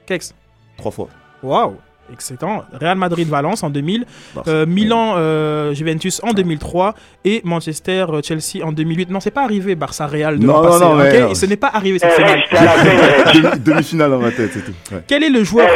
Kex 0.05 0.33
Trois 0.77 0.91
fois. 0.91 1.07
Waouh 1.43 1.75
Excellent. 2.11 2.63
Real 2.73 2.97
Madrid-Valence 2.97 3.61
en 3.61 3.69
2000, 3.69 4.03
Barça. 4.33 4.49
euh, 4.49 4.65
Milan-Juventus 4.65 6.19
en 6.23 6.33
2003 6.33 6.95
et 7.23 7.39
Manchester-Chelsea 7.43 8.65
en 8.65 8.71
2008. 8.71 9.11
Non, 9.11 9.19
c'est 9.19 9.29
pas 9.29 9.43
arrivé 9.43 9.75
Barça-Real 9.75 10.39
de 10.39 10.43
Non, 10.45 10.53
l'an 10.53 10.63
non, 10.63 10.69
passé. 10.69 10.83
non, 10.85 10.95
mais- 10.95 11.21
ok 11.23 11.31
Et 11.31 11.35
ce 11.35 11.45
n'est 11.45 11.55
pas 11.55 11.69
arrivé 11.71 11.99
cette 11.99 12.11
Eh, 12.17 12.23
Reg. 12.23 12.41
Demi- 13.35 13.59
Demi-finale 13.59 14.09
dans 14.09 14.19
ma 14.19 14.31
tête, 14.31 14.49
c'est 14.53 14.65
tout. 14.65 14.73
Ouais. 14.91 15.03
Quel 15.07 15.23
est 15.23 15.29
le 15.29 15.41
Eh, 15.41 15.45
joueur 15.45 15.67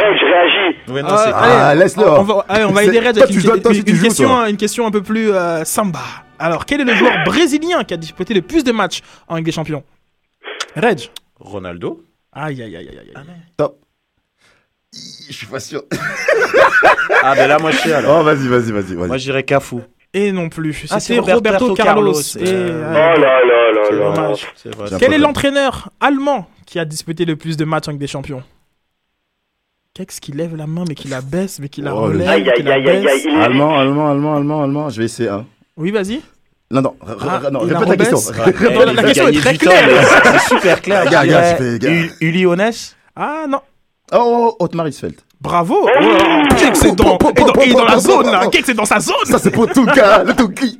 Non, 0.88 0.96
Euh, 0.96 1.02
c'est- 1.02 1.32
allez, 1.34 1.34
Ah, 1.34 1.76
laisse-le. 1.76 2.04
On 2.10 2.24
va, 2.24 2.46
allez, 2.50 2.66
on 2.66 2.72
va 2.72 2.84
aider 2.84 3.00
Red 3.00 3.18
avec 3.18 3.30
tu 3.30 3.34
une, 3.40 3.50
une- 3.56 3.84
une 3.88 3.96
joues, 3.96 4.04
question, 4.04 4.28
toi. 4.28 4.50
une 4.50 4.58
question 4.58 4.86
un 4.88 4.92
peu 4.92 5.02
plus 5.02 5.32
euh, 5.32 5.64
samba. 5.64 6.00
Alors, 6.40 6.66
quel 6.66 6.82
est 6.82 6.86
le 6.86 6.96
joueur 6.96 7.14
brésilien 7.26 7.84
qui 7.84 7.94
a 7.94 7.98
disputé 7.98 8.34
le 8.34 8.42
plus 8.42 8.64
de 8.64 8.72
matchs 8.72 9.02
en 9.28 9.36
Ligue 9.38 9.46
des 9.46 9.52
Champions? 9.52 9.84
Reg. 10.76 11.10
Ronaldo. 11.40 12.04
Aïe, 12.34 12.62
aïe, 12.64 12.76
aïe, 12.76 12.90
aïe, 12.90 13.00
aïe. 13.16 13.24
Top. 13.58 13.78
Je 15.28 15.34
suis 15.34 15.48
pas 15.48 15.60
sûr. 15.60 15.84
Ah, 17.26 17.36
ben 17.36 17.48
là, 17.48 17.58
moi, 17.58 17.72
je 17.72 17.78
sais 17.78 17.94
alors. 17.94 18.20
Oh, 18.20 18.24
vas-y, 18.24 18.48
vas-y, 18.48 18.72
vas-y. 18.72 18.96
vas-y. 18.96 19.08
Moi, 19.08 19.18
je 19.18 19.24
dirais 19.24 19.44
Cafu. 19.44 19.78
Et 20.14 20.32
non 20.34 20.50
plus. 20.50 20.86
Ah, 20.90 21.00
C'était 21.00 21.20
Roberto, 21.20 21.68
Roberto 21.68 21.74
Carlos. 21.74 22.12
Carlos. 22.14 22.22
Et, 22.38 22.52
Euh, 22.54 22.84
Oh 22.90 22.94
là 22.94 23.16
là 23.18 23.72
là 23.72 24.34
c'est 24.56 24.76
là. 24.76 24.98
Quel 25.00 25.14
est 25.14 25.18
l'entraîneur 25.18 25.90
allemand 26.02 26.48
qui 26.66 26.80
a 26.80 26.86
disputé 26.86 27.24
le 27.26 27.36
plus 27.38 27.56
de 27.58 27.64
matchs 27.66 27.88
en 27.88 27.92
Ligue 27.92 28.00
des 28.02 28.08
Champions? 28.08 28.44
Qu'est-ce 29.96 30.20
qui 30.20 30.32
lève 30.32 30.56
la 30.56 30.66
main, 30.66 30.86
mais 30.88 30.96
qui 30.96 31.08
la 31.08 31.22
baisse, 31.22 31.60
mais 31.60 31.70
qui 31.70 31.82
la 31.84 31.96
Oh, 31.96 32.02
relève, 32.06 32.28
Aïe, 32.28 32.44
qui 32.44 32.50
aïe, 32.50 32.64
la 32.64 32.74
aïe, 32.74 32.89
aïe, 32.89 33.04
baisse 33.04 33.26
aïe. 33.28 33.36
Allemand, 33.36 33.78
allemand, 33.80 34.10
allemand, 34.10 34.36
allemand, 34.38 34.64
allemand. 34.64 34.89
Je 34.89 34.98
vais 34.98 35.06
essayer 35.06 35.30
un. 35.30 35.46
Oui, 35.78 35.91
vas-y. 35.91 36.20
Non, 36.72 36.82
non, 36.82 36.96
Ah, 37.22 37.41
non, 37.52 37.62
il 37.64 37.70
la 37.72 37.78
répète 37.80 38.00
la 38.00 38.06
question. 38.10 38.32
Non, 38.34 38.86
la 38.86 38.91
il 38.91 38.98
veut 38.98 39.04
question 39.04 39.28
est 39.28 39.34
très 39.39 39.56
claire. 39.58 40.08
C'est 40.39 40.56
super 40.56 40.82
clair. 40.82 41.06
Uli 42.22 42.46
Honès 42.48 42.96
Ah 43.16 43.46
non. 43.48 43.60
Oh, 44.12 44.56
Otmar 44.60 44.88
Isfeld. 44.88 45.16
Bravo. 45.44 45.86
Là. 45.88 46.48
Kek, 46.58 46.74
c'est 46.74 46.96
dans, 46.96 47.18
et 47.18 47.34
dans, 47.44 47.62
et 47.62 47.74
dans 47.74 47.84
la 47.84 47.98
zone 48.00 48.32
là. 48.32 48.48
Kek, 48.48 48.64
c'est 48.66 48.74
dans 48.74 48.86
sa 48.86 49.02
zone? 49.02 49.26
Ça, 49.26 49.38
c'est 49.39 49.52
pour 49.52 49.68
tout 49.68 49.86
le 49.86 49.91
cas, 49.91 50.24
le 50.24 50.34
tout 50.34 50.48
qui. 50.48 50.80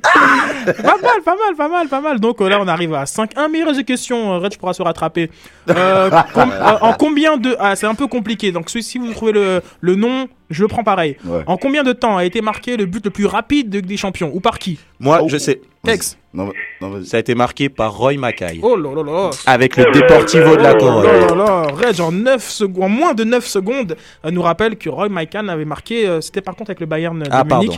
Pas 0.64 0.96
mal, 1.02 1.20
pas 1.22 1.34
mal, 1.36 1.54
pas 1.56 1.68
mal, 1.68 1.88
pas 1.88 2.00
mal. 2.00 2.18
Donc 2.18 2.40
euh, 2.40 2.48
là, 2.48 2.58
on 2.60 2.66
arrive 2.66 2.94
à 2.94 3.04
5. 3.04 3.32
Un 3.36 3.48
meilleur 3.48 3.72
de 3.74 3.82
questions. 3.82 4.40
Red 4.40 4.56
pourra 4.56 4.72
se 4.72 4.82
rattraper. 4.82 5.30
Euh, 5.68 6.08
com- 6.32 6.50
euh, 6.60 6.76
en 6.80 6.94
combien 6.94 7.36
de. 7.36 7.54
Ah, 7.60 7.76
c'est 7.76 7.86
un 7.86 7.94
peu 7.94 8.06
compliqué. 8.06 8.52
Donc 8.52 8.70
si 8.70 8.98
vous 8.98 9.12
trouvez 9.12 9.32
le, 9.32 9.60
le 9.82 9.94
nom, 9.96 10.28
je 10.50 10.62
le 10.62 10.68
prends 10.68 10.84
pareil. 10.84 11.16
Ouais. 11.24 11.42
En 11.46 11.56
combien 11.56 11.82
de 11.82 11.92
temps 11.92 12.16
a 12.16 12.24
été 12.24 12.40
marqué 12.40 12.76
le 12.76 12.86
but 12.86 13.04
le 13.04 13.10
plus 13.10 13.26
rapide 13.26 13.70
de 13.70 13.78
Ligue 13.78 13.86
des 13.88 13.96
Champions 13.96 14.30
Ou 14.34 14.40
par 14.40 14.58
qui 14.58 14.78
Moi, 15.00 15.20
Oh. 15.22 15.28
je 15.28 15.36
sais. 15.38 15.60
Kex. 15.84 16.16
Non, 16.32 16.50
non, 16.80 16.88
vas-y. 16.90 17.06
Ça 17.06 17.16
a 17.18 17.20
été 17.20 17.34
marqué 17.34 17.68
par 17.68 17.94
Roy 17.96 18.14
Mackay. 18.16 18.58
Oh 18.62 18.74
là 18.76 18.94
là 18.94 19.02
là. 19.02 19.30
Avec 19.46 19.76
le 19.76 19.84
Deportivo 19.92 20.56
de 20.56 20.62
la 20.62 20.74
Oh 20.74 20.78
Corogne. 20.78 21.06
là 21.06 21.34
là, 21.34 21.62
Reg, 21.74 22.00
en, 22.00 22.10
9 22.10 22.42
secondes, 22.42 22.82
en 22.84 22.88
moins 22.88 23.14
de 23.14 23.24
9 23.24 23.46
secondes, 23.46 23.96
euh, 24.24 24.30
nous 24.30 24.42
rappelle 24.42 24.76
que 24.76 24.88
Roy 24.88 25.08
Maïkan 25.10 25.46
avait 25.48 25.64
marqué, 25.66 26.06
euh, 26.08 26.20
c'était 26.20 26.40
par 26.40 26.56
contre 26.56 26.70
avec 26.70 26.80
le 26.80 26.86
Bayern 26.86 27.18
de 27.18 27.28
Ah, 27.30 27.44
Munich. 27.44 27.48
pardon. 27.50 27.72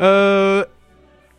Euh, 0.00 0.64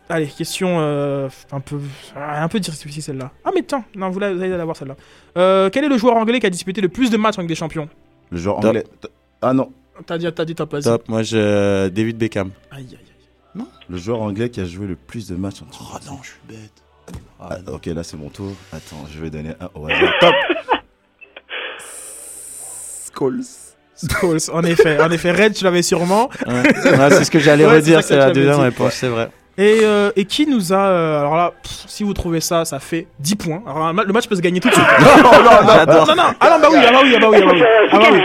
allez, 0.08 0.26
question 0.26 0.76
euh, 0.78 1.28
un 1.52 1.60
peu 1.60 1.76
ah, 2.16 2.42
un 2.44 2.48
peu 2.48 2.60
difficile 2.60 3.02
celle-là. 3.02 3.30
Ah 3.44 3.50
mais 3.54 3.62
tiens, 3.62 3.84
non, 3.96 4.10
vous, 4.10 4.22
allez 4.22 4.48
la 4.48 4.64
voir 4.64 4.76
celle-là. 4.76 4.96
Euh, 5.36 5.68
quel 5.70 5.84
est 5.84 5.88
le 5.88 5.98
joueur 5.98 6.16
anglais 6.16 6.38
qui 6.40 6.46
a 6.46 6.50
disputé 6.50 6.80
le 6.80 6.88
plus 6.88 7.10
de 7.10 7.16
matchs 7.16 7.38
en 7.38 7.42
Ligue 7.42 7.48
des 7.50 7.54
Champions? 7.56 7.88
Le 8.30 8.38
joueur 8.38 8.58
anglais. 8.58 8.84
Ah 9.42 9.52
non. 9.52 9.70
T'as 10.06 10.18
dit, 10.18 10.32
t'as 10.32 10.44
dit 10.44 10.54
top, 10.54 10.72
vas-y. 10.72 10.82
Top. 10.84 11.08
Moi, 11.08 11.22
je... 11.22 11.88
David 11.88 12.18
Beckham. 12.18 12.50
Aïe, 12.70 12.86
aïe, 12.90 12.98
aïe. 13.56 13.64
Le 13.88 13.96
joueur 13.98 14.22
anglais 14.22 14.48
qui 14.48 14.60
a 14.60 14.64
joué 14.64 14.86
le 14.86 14.96
plus 14.96 15.28
de 15.28 15.36
matchs 15.36 15.60
en 15.62 15.66
Oh 15.78 15.96
non, 16.10 16.18
je 16.22 16.28
suis 16.30 16.38
bête. 16.48 16.72
Ah, 17.38 17.58
ok, 17.70 17.84
là 17.86 18.02
c'est 18.02 18.16
mon 18.16 18.30
tour. 18.30 18.52
Attends, 18.72 19.04
je 19.12 19.20
vais 19.20 19.28
donner 19.28 19.50
un 19.60 19.68
au 19.74 19.86
hasard. 19.86 20.10
Top 20.20 20.34
Scholes. 23.14 23.42
Scholes, 24.10 24.38
en 24.52 24.62
effet, 24.64 25.00
en 25.00 25.10
effet, 25.10 25.30
Red, 25.32 25.54
tu 25.54 25.64
l'avais 25.64 25.82
sûrement. 25.82 26.28
Ouais. 26.46 26.52
Ouais, 26.52 27.10
c'est 27.10 27.24
ce 27.24 27.30
que 27.30 27.38
j'allais 27.38 27.66
Ouais, 27.66 27.76
redire, 27.76 28.02
c'est 28.02 28.16
la 28.16 28.30
deuxième 28.30 28.60
réponse, 28.60 28.94
c'est 28.94 29.08
vrai. 29.08 29.30
Et, 29.56 29.80
euh, 29.84 30.10
et 30.16 30.24
qui 30.24 30.48
nous 30.48 30.72
a. 30.72 30.78
euh, 30.88 31.20
alors 31.20 31.36
là, 31.36 31.52
pff, 31.62 31.84
si 31.86 32.02
vous 32.02 32.12
trouvez 32.12 32.40
ça, 32.40 32.64
ça 32.64 32.80
fait 32.80 33.06
10 33.20 33.36
points. 33.36 33.62
Alors 33.68 33.92
le 33.92 34.12
match 34.12 34.26
peut 34.26 34.34
se 34.34 34.40
gagner 34.40 34.58
tout 34.58 34.68
de 34.68 34.74
suite. 34.74 34.84
non, 35.00 35.22
non, 35.22 35.44
non, 35.44 35.68
J'adore. 35.74 36.06
non, 36.08 36.16
non. 36.16 36.22
Ah 36.40 36.50
non, 36.50 36.60
bah 36.60 36.68
oui, 36.72 36.78
ah 36.84 36.90
bah 36.90 37.00
oui, 37.04 37.12
ah 37.14 37.20
bah 37.20 37.28
oui. 37.30 37.62
Ah 37.92 37.98
bah 38.00 38.06
oui. 38.10 38.20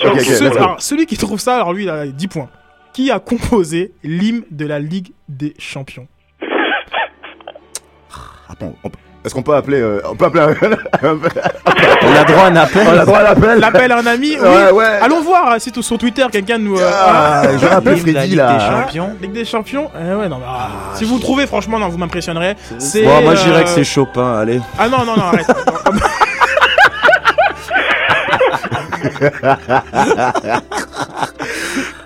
C'est 0.00 0.06
Ah 0.06 0.10
bah 0.10 0.14
quel 0.14 0.18
oui. 0.18 0.24
jeu 0.24 0.34
on 0.36 0.38
donne 0.38 0.38
10 0.38 0.38
Ah 0.38 0.38
oui. 0.38 0.38
points 0.38 0.38
sur 0.38 0.38
Ok, 0.38 0.38
ok, 0.38 0.38
Ce- 0.38 0.44
let's 0.44 0.52
go. 0.52 0.58
alors, 0.58 0.82
celui 0.82 1.06
qui 1.06 1.16
trouve 1.16 1.40
ça, 1.40 1.54
alors 1.56 1.72
lui, 1.72 1.84
il 1.84 1.90
a 1.90 2.06
10 2.06 2.28
points. 2.28 2.48
Qui 2.92 3.10
a 3.10 3.18
composé 3.18 3.92
l'hymne 4.04 4.42
de 4.50 4.66
la 4.66 4.78
Ligue 4.78 5.12
des 5.28 5.54
Champions 5.58 6.06
Attends, 8.48 8.74
on 8.84 8.90
peut- 8.90 8.98
est-ce 9.24 9.34
qu'on 9.34 9.42
peut 9.42 9.54
appeler. 9.54 9.80
euh, 9.80 10.00
on 10.08 10.14
peut 10.16 10.26
appeler 10.26 10.42
un. 10.42 10.54
On 11.02 12.14
a 12.14 12.24
droit 12.24 12.42
à 12.42 12.46
un 12.50 12.56
appel. 12.56 12.86
on 12.86 12.98
a 13.00 13.04
droit 13.06 13.18
à 13.18 13.22
l'appel 13.22 13.58
L'appel 13.58 13.90
à 13.90 13.98
un 13.98 14.06
ami 14.06 14.36
Oui. 14.38 14.46
Ouais, 14.46 14.70
ouais. 14.70 14.84
Allons 15.00 15.22
voir 15.22 15.50
hein, 15.50 15.58
si 15.58 15.72
tout 15.72 15.82
sur 15.82 15.96
Twitter, 15.98 16.24
quelqu'un 16.30 16.58
nous. 16.58 16.78
euh, 16.78 16.88
Ah, 16.92 17.42
voilà. 17.44 17.58
je 17.58 17.66
rappelle 17.66 18.02
de 18.04 18.06
la 18.12 18.12
Freddy 18.12 18.28
Ligue 18.28 18.36
là. 18.38 18.52
des 18.52 18.60
Champions. 18.64 19.16
Ligue 19.22 19.32
des 19.32 19.44
Champions 19.46 19.90
Eh 19.98 20.14
ouais, 20.14 20.28
non, 20.28 20.36
mais, 20.38 20.44
ah, 20.46 20.68
Si 20.94 21.04
vous 21.04 21.14
le 21.16 21.20
trouvez, 21.22 21.46
franchement, 21.46 21.78
non, 21.78 21.88
vous 21.88 21.96
m'impressionnerez. 21.98 22.54
C'est. 22.78 23.02
Bon, 23.04 23.22
moi, 23.22 23.34
je 23.34 23.44
dirais 23.44 23.60
euh, 23.60 23.62
que 23.64 23.70
c'est 23.70 23.84
Chopin, 23.84 24.38
allez. 24.38 24.60
Ah 24.78 24.88
non, 24.88 24.98
non, 25.06 25.16
non, 25.16 25.22
arrête. 25.22 25.46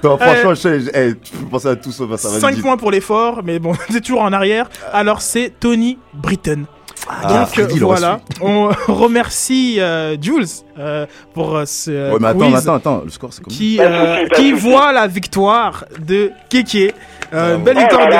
Non, 0.04 0.16
franchement, 0.16 0.54
je 0.54 0.78
je- 0.80 0.90
eh, 0.94 1.14
tu 1.16 1.32
peux 1.36 1.46
penser 1.46 1.68
à 1.68 1.76
tout 1.76 1.90
sauf 1.92 2.12
à 2.12 2.16
ça. 2.16 2.28
vas-y, 2.28 2.40
5 2.40 2.54
dis. 2.54 2.60
points 2.62 2.76
pour 2.76 2.90
l'effort, 2.90 3.40
mais 3.44 3.58
bon, 3.58 3.72
c'est 3.90 4.00
toujours 4.00 4.22
en 4.22 4.32
arrière. 4.32 4.68
Alors 4.92 5.20
c'est 5.20 5.52
Tony 5.58 5.98
Britton. 6.14 6.64
Ah, 7.10 7.28
Donc 7.28 7.48
Freddy, 7.48 7.74
il 7.76 7.84
voilà, 7.84 8.20
on 8.42 8.70
remercie 8.88 9.80
euh, 9.80 10.16
Jules 10.20 10.44
euh, 10.78 11.06
pour 11.32 11.56
euh, 11.56 11.64
ce 11.64 12.12
Ouais, 12.12 12.18
mais 12.20 12.28
attends, 12.28 12.38
quiz 12.50 12.54
attends, 12.56 12.74
attends, 12.74 13.02
le 13.04 13.10
score 13.10 13.32
c'est 13.32 13.44
qui, 13.46 13.78
de 13.78 13.82
euh, 13.82 14.26
qui 14.34 14.52
voit 14.52 14.92
la 14.92 15.06
victoire 15.06 15.84
de 16.00 16.32
Keke. 16.50 16.92
Euh, 17.32 17.56
Bravo. 17.56 17.64
belle 17.64 17.78
victoire 17.78 18.06
de, 18.08 18.12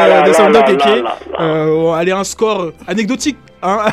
de. 0.72 1.04
Euh, 1.40 1.92
allez, 1.92 2.12
un 2.12 2.24
score 2.24 2.72
anecdotique. 2.86 3.36
Hein 3.62 3.86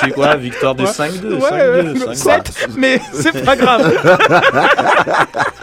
C'est 0.00 0.10
quoi? 0.12 0.36
Victoire 0.36 0.74
de 0.74 0.82
Ouais. 0.84 0.88
5-2. 0.90 1.34
Ouais, 1.34 1.40
5-2. 1.40 1.98
ouais, 2.08 2.14
5-2. 2.14 2.14
sept, 2.14 2.68
mais 2.76 3.00
c'est 3.12 3.44
pas 3.44 3.56
grave. 3.56 3.92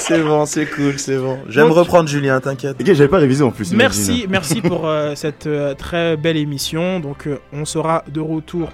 C'est 0.00 0.22
bon, 0.22 0.46
c'est 0.46 0.64
cool, 0.66 0.98
c'est 0.98 1.18
bon. 1.18 1.38
Je 1.48 1.56
vais 1.60 1.64
me 1.64 1.68
Donc- 1.68 1.78
reprendre, 1.78 2.08
Julien, 2.08 2.40
t'inquiète. 2.40 2.76
Ok, 2.80 2.86
j'avais 2.86 3.08
pas 3.08 3.18
révisé 3.18 3.44
en 3.44 3.50
plus. 3.50 3.72
Merci, 3.72 4.12
imagine. 4.20 4.30
merci 4.30 4.60
pour 4.62 4.86
euh, 4.88 5.14
cette 5.14 5.46
euh, 5.46 5.74
très 5.74 6.16
belle 6.16 6.38
émission. 6.38 6.98
Donc, 6.98 7.26
euh, 7.26 7.38
on 7.52 7.66
sera 7.66 8.04
de 8.08 8.20
retour 8.20 8.70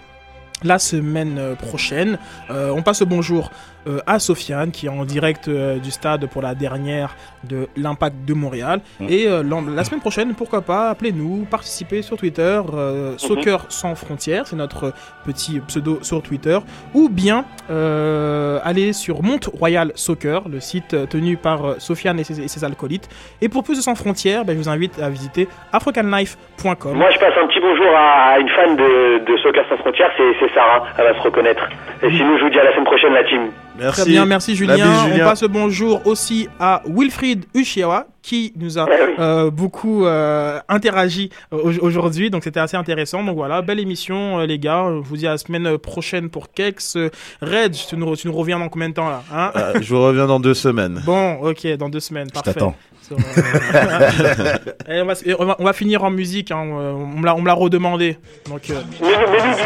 la 0.62 0.78
semaine 0.78 1.36
euh, 1.38 1.54
prochaine. 1.56 2.18
Euh, 2.50 2.70
on 2.70 2.82
passe 2.82 3.00
le 3.00 3.06
bonjour 3.06 3.50
euh, 3.86 4.00
à 4.06 4.18
Sofiane 4.18 4.70
qui 4.70 4.86
est 4.86 4.88
en 4.88 5.04
direct 5.04 5.48
euh, 5.48 5.78
du 5.78 5.90
stade 5.90 6.26
pour 6.28 6.42
la 6.42 6.54
dernière 6.54 7.16
de 7.44 7.68
l'Impact 7.76 8.16
de 8.26 8.34
Montréal. 8.34 8.80
Et 9.08 9.26
euh, 9.26 9.42
la 9.74 9.84
semaine 9.84 10.00
prochaine, 10.00 10.34
pourquoi 10.34 10.62
pas, 10.62 10.90
appelez-nous, 10.90 11.46
participez 11.50 12.02
sur 12.02 12.16
Twitter, 12.16 12.60
euh, 12.74 13.16
Soccer 13.18 13.66
sans 13.68 13.94
frontières, 13.94 14.46
c'est 14.46 14.56
notre 14.56 14.92
petit 15.24 15.60
pseudo 15.60 15.98
sur 16.02 16.22
Twitter, 16.22 16.58
ou 16.94 17.08
bien 17.08 17.44
allez 17.68 18.92
sur 18.92 19.22
Monte 19.22 19.46
Royal 19.46 19.92
Soccer, 19.94 20.48
le 20.48 20.60
site 20.60 21.08
tenu 21.08 21.36
par 21.36 21.80
Sofiane 21.80 22.18
et 22.18 22.24
ses, 22.24 22.40
et 22.40 22.48
ses 22.48 22.64
alcoolites. 22.64 23.08
Et 23.40 23.48
pour 23.48 23.62
plus 23.62 23.76
de 23.76 23.82
sans 23.82 23.94
frontières, 23.94 24.44
ben, 24.44 24.54
je 24.54 24.58
vous 24.58 24.68
invite 24.68 25.00
à 25.00 25.08
visiter 25.08 25.48
africanlife.com. 25.72 26.96
Moi, 26.96 27.10
je 27.10 27.18
passe 27.18 27.34
un 27.42 27.46
petit 27.46 27.60
bonjour 27.60 27.94
à 27.96 28.38
une 28.38 28.48
fan 28.48 28.76
de, 28.76 29.24
de 29.24 29.36
Soccer 29.38 29.64
Sans 29.68 29.76
Frontières, 29.78 30.10
c'est 30.16 30.34
c'est 30.40 30.52
Sarah, 30.54 30.84
elle 30.98 31.04
va 31.04 31.14
se 31.14 31.22
reconnaître. 31.22 31.68
Et 32.02 32.10
sinon, 32.10 32.38
je 32.38 32.44
vous 32.44 32.50
dis 32.50 32.58
à 32.58 32.64
la 32.64 32.72
semaine 32.72 32.84
prochaine, 32.84 33.12
la 33.12 33.24
team. 33.24 33.50
Merci. 33.78 34.02
Très 34.02 34.10
bien, 34.10 34.24
merci 34.24 34.54
Julien. 34.54 35.06
On 35.12 35.18
passe 35.18 35.42
le 35.42 35.48
bonjour 35.48 36.06
aussi 36.06 36.48
à 36.60 36.82
Wilfried 36.86 37.44
Uchiawa 37.54 38.06
qui 38.22 38.52
nous 38.56 38.78
a 38.78 38.84
oui. 38.84 38.90
euh, 39.18 39.50
beaucoup 39.50 40.06
euh, 40.06 40.58
interagi 40.68 41.30
euh, 41.52 41.56
au- 41.58 41.84
aujourd'hui, 41.84 42.30
donc 42.30 42.44
c'était 42.44 42.60
assez 42.60 42.76
intéressant. 42.76 43.22
Donc 43.24 43.34
voilà, 43.36 43.62
belle 43.62 43.80
émission 43.80 44.38
euh, 44.40 44.46
les 44.46 44.58
gars. 44.58 44.86
Je 44.90 45.06
vous 45.08 45.16
dis 45.16 45.26
à 45.26 45.30
la 45.32 45.38
semaine 45.38 45.76
prochaine 45.76 46.30
pour 46.30 46.52
Kex. 46.52 46.96
Euh, 46.96 47.10
Red, 47.42 47.72
tu 47.72 47.96
nous, 47.96 48.16
tu 48.16 48.28
nous 48.28 48.32
reviens 48.32 48.58
dans 48.60 48.68
combien 48.68 48.88
de 48.88 48.94
temps 48.94 49.10
là 49.10 49.22
hein? 49.34 49.50
Euh, 49.56 49.72
je 49.80 49.92
vous 49.94 50.02
reviens 50.02 50.26
dans 50.26 50.40
deux 50.40 50.54
semaines. 50.54 51.02
Bon, 51.04 51.34
ok, 51.42 51.66
dans 51.76 51.88
deux 51.88 52.00
semaines, 52.00 52.30
parfait. 52.30 52.54
t'attends. 52.54 52.74
Euh, 53.12 54.56
et 54.88 55.00
on, 55.02 55.06
va, 55.06 55.12
et 55.24 55.34
on 55.38 55.44
va- 55.44 55.56
on 55.58 55.64
va 55.64 55.72
finir 55.72 56.02
en 56.04 56.10
musique, 56.10 56.50
hein, 56.50 56.58
on 56.62 57.06
me 57.20 57.24
l'a 57.26 57.34
on 57.34 57.40
me 57.42 57.46
l'a 57.46 57.52
redemandé. 57.54 58.18
Donc, 58.48 58.62
euh, 58.70 58.80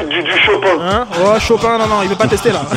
du 0.08 0.40
Chopin. 0.44 0.80
hein? 0.80 1.06
Oh, 1.24 1.38
Chopin, 1.38 1.78
non, 1.78 1.86
non, 1.86 2.02
il 2.02 2.08
veut 2.08 2.16
pas 2.16 2.26
tester 2.26 2.50
là. 2.52 2.62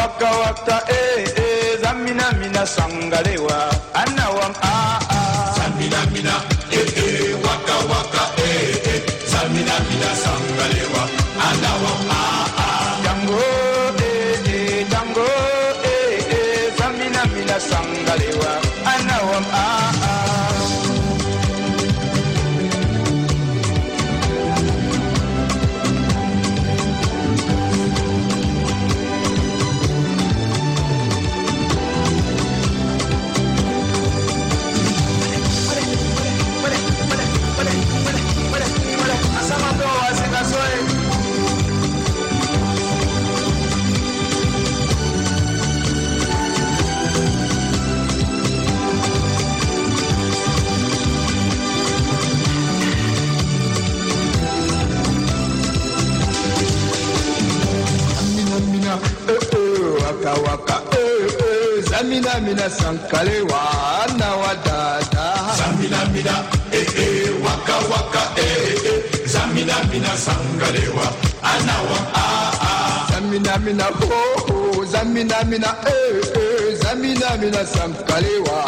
Waka, 0.00 0.30
waka 0.42 0.76
eh 0.88 1.24
eh 1.36 1.76
zamina 1.82 2.32
mina 2.40 2.64
sangalewa 2.66 3.68
mina 62.50 62.68
sankalewa 62.70 63.62
na 64.18 64.34
wadada 64.36 65.26
zamina 65.58 66.04
mina 66.12 66.34
eh 66.72 66.86
eh 66.98 67.30
waka 67.44 67.76
waka 67.90 68.22
eh 68.36 68.86
eh 68.90 69.26
zamina 69.26 69.74
mina 69.92 70.08
sangalewa 70.18 71.06
anawa 71.42 71.98
ah 72.14 72.52
ah 72.62 73.12
zamina 73.12 73.56
mina 73.58 73.84
ho 73.84 74.20
ho 74.48 74.84
zamina 74.84 75.44
mina 75.44 75.70
eh 75.86 76.20
eh. 76.34 76.76
Zamina 76.82 77.36
mina 77.40 77.62
sankalewa 77.66 78.58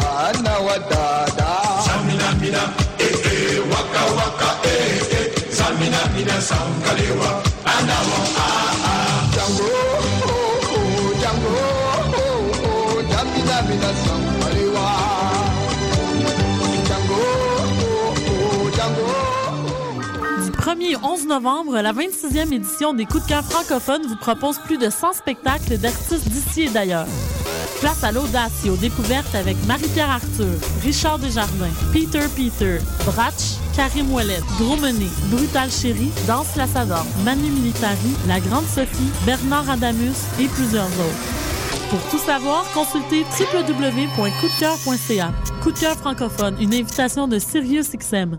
na 0.45 0.59
wadada 0.59 1.51
zamina 1.87 2.29
mina 2.41 2.63
eh 2.99 3.17
eh 3.33 3.59
waka 3.73 4.03
waka 4.19 4.51
eh 4.69 5.03
eh. 5.19 5.27
Zamina 5.59 5.99
mina 6.17 6.41
sankalewa 6.41 7.43
anawa 7.65 8.21
ah 8.39 8.47
ah 8.47 8.62
1er 20.63 20.97
au 20.97 21.15
11 21.15 21.27
novembre, 21.27 21.81
la 21.81 21.93
26e 21.93 22.53
édition 22.53 22.95
des 22.95 23.05
Coups 23.05 23.25
de 23.25 23.29
cœur 23.29 23.45
francophones 23.45 24.07
vous 24.07 24.17
propose 24.17 24.59
plus 24.59 24.79
de 24.79 24.91
100 24.91 25.15
spectacles 25.15 25.77
d'artistes 25.79 26.29
d'ici 26.29 26.63
et 26.63 26.69
d'ailleurs. 26.69 27.07
Place 27.81 28.05
à 28.05 28.13
l'audace 28.13 28.65
et 28.65 28.71
aux 28.71 28.77
découvertes 28.77 29.35
avec 29.35 29.57
Marie-Pierre 29.67 30.11
Arthur, 30.11 30.55
Richard 30.85 31.19
Desjardins, 31.19 31.73
Peter 31.93 32.27
Peter, 32.37 32.79
Bratch, 33.05 33.59
Karim 33.75 34.13
Ouellet, 34.13 34.41
Gros 34.61 34.77
Mené, 34.77 35.09
Brutal 35.31 35.69
Chéri, 35.69 36.11
Danse 36.29 36.55
Lassador, 36.57 37.05
Manu 37.25 37.51
Militari, 37.51 38.15
La 38.29 38.39
Grande 38.39 38.67
Sophie, 38.67 39.11
Bernard 39.27 39.69
Adamus 39.69 40.17
et 40.39 40.47
plusieurs 40.47 40.87
autres. 40.87 41.52
Pour 41.93 42.01
tout 42.09 42.17
savoir, 42.17 42.65
consultez 42.73 43.27
www.coupdecoeur.ca. 43.39 45.31
Coup 45.63 45.73
de 45.73 45.79
cœur 45.79 45.95
francophone, 45.95 46.57
une 46.59 46.73
invitation 46.73 47.29
de 47.29 47.39
SiriusXM. 47.39 48.39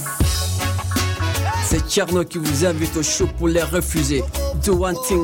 C'est 1.71 1.87
Tcherno 1.87 2.25
qui 2.25 2.37
vous 2.37 2.65
invite 2.65 2.97
au 2.97 3.01
show 3.01 3.27
pour 3.37 3.47
les 3.47 3.63
refuser. 3.63 4.25
Do 4.65 4.73
one 4.73 4.97
thing 5.07 5.19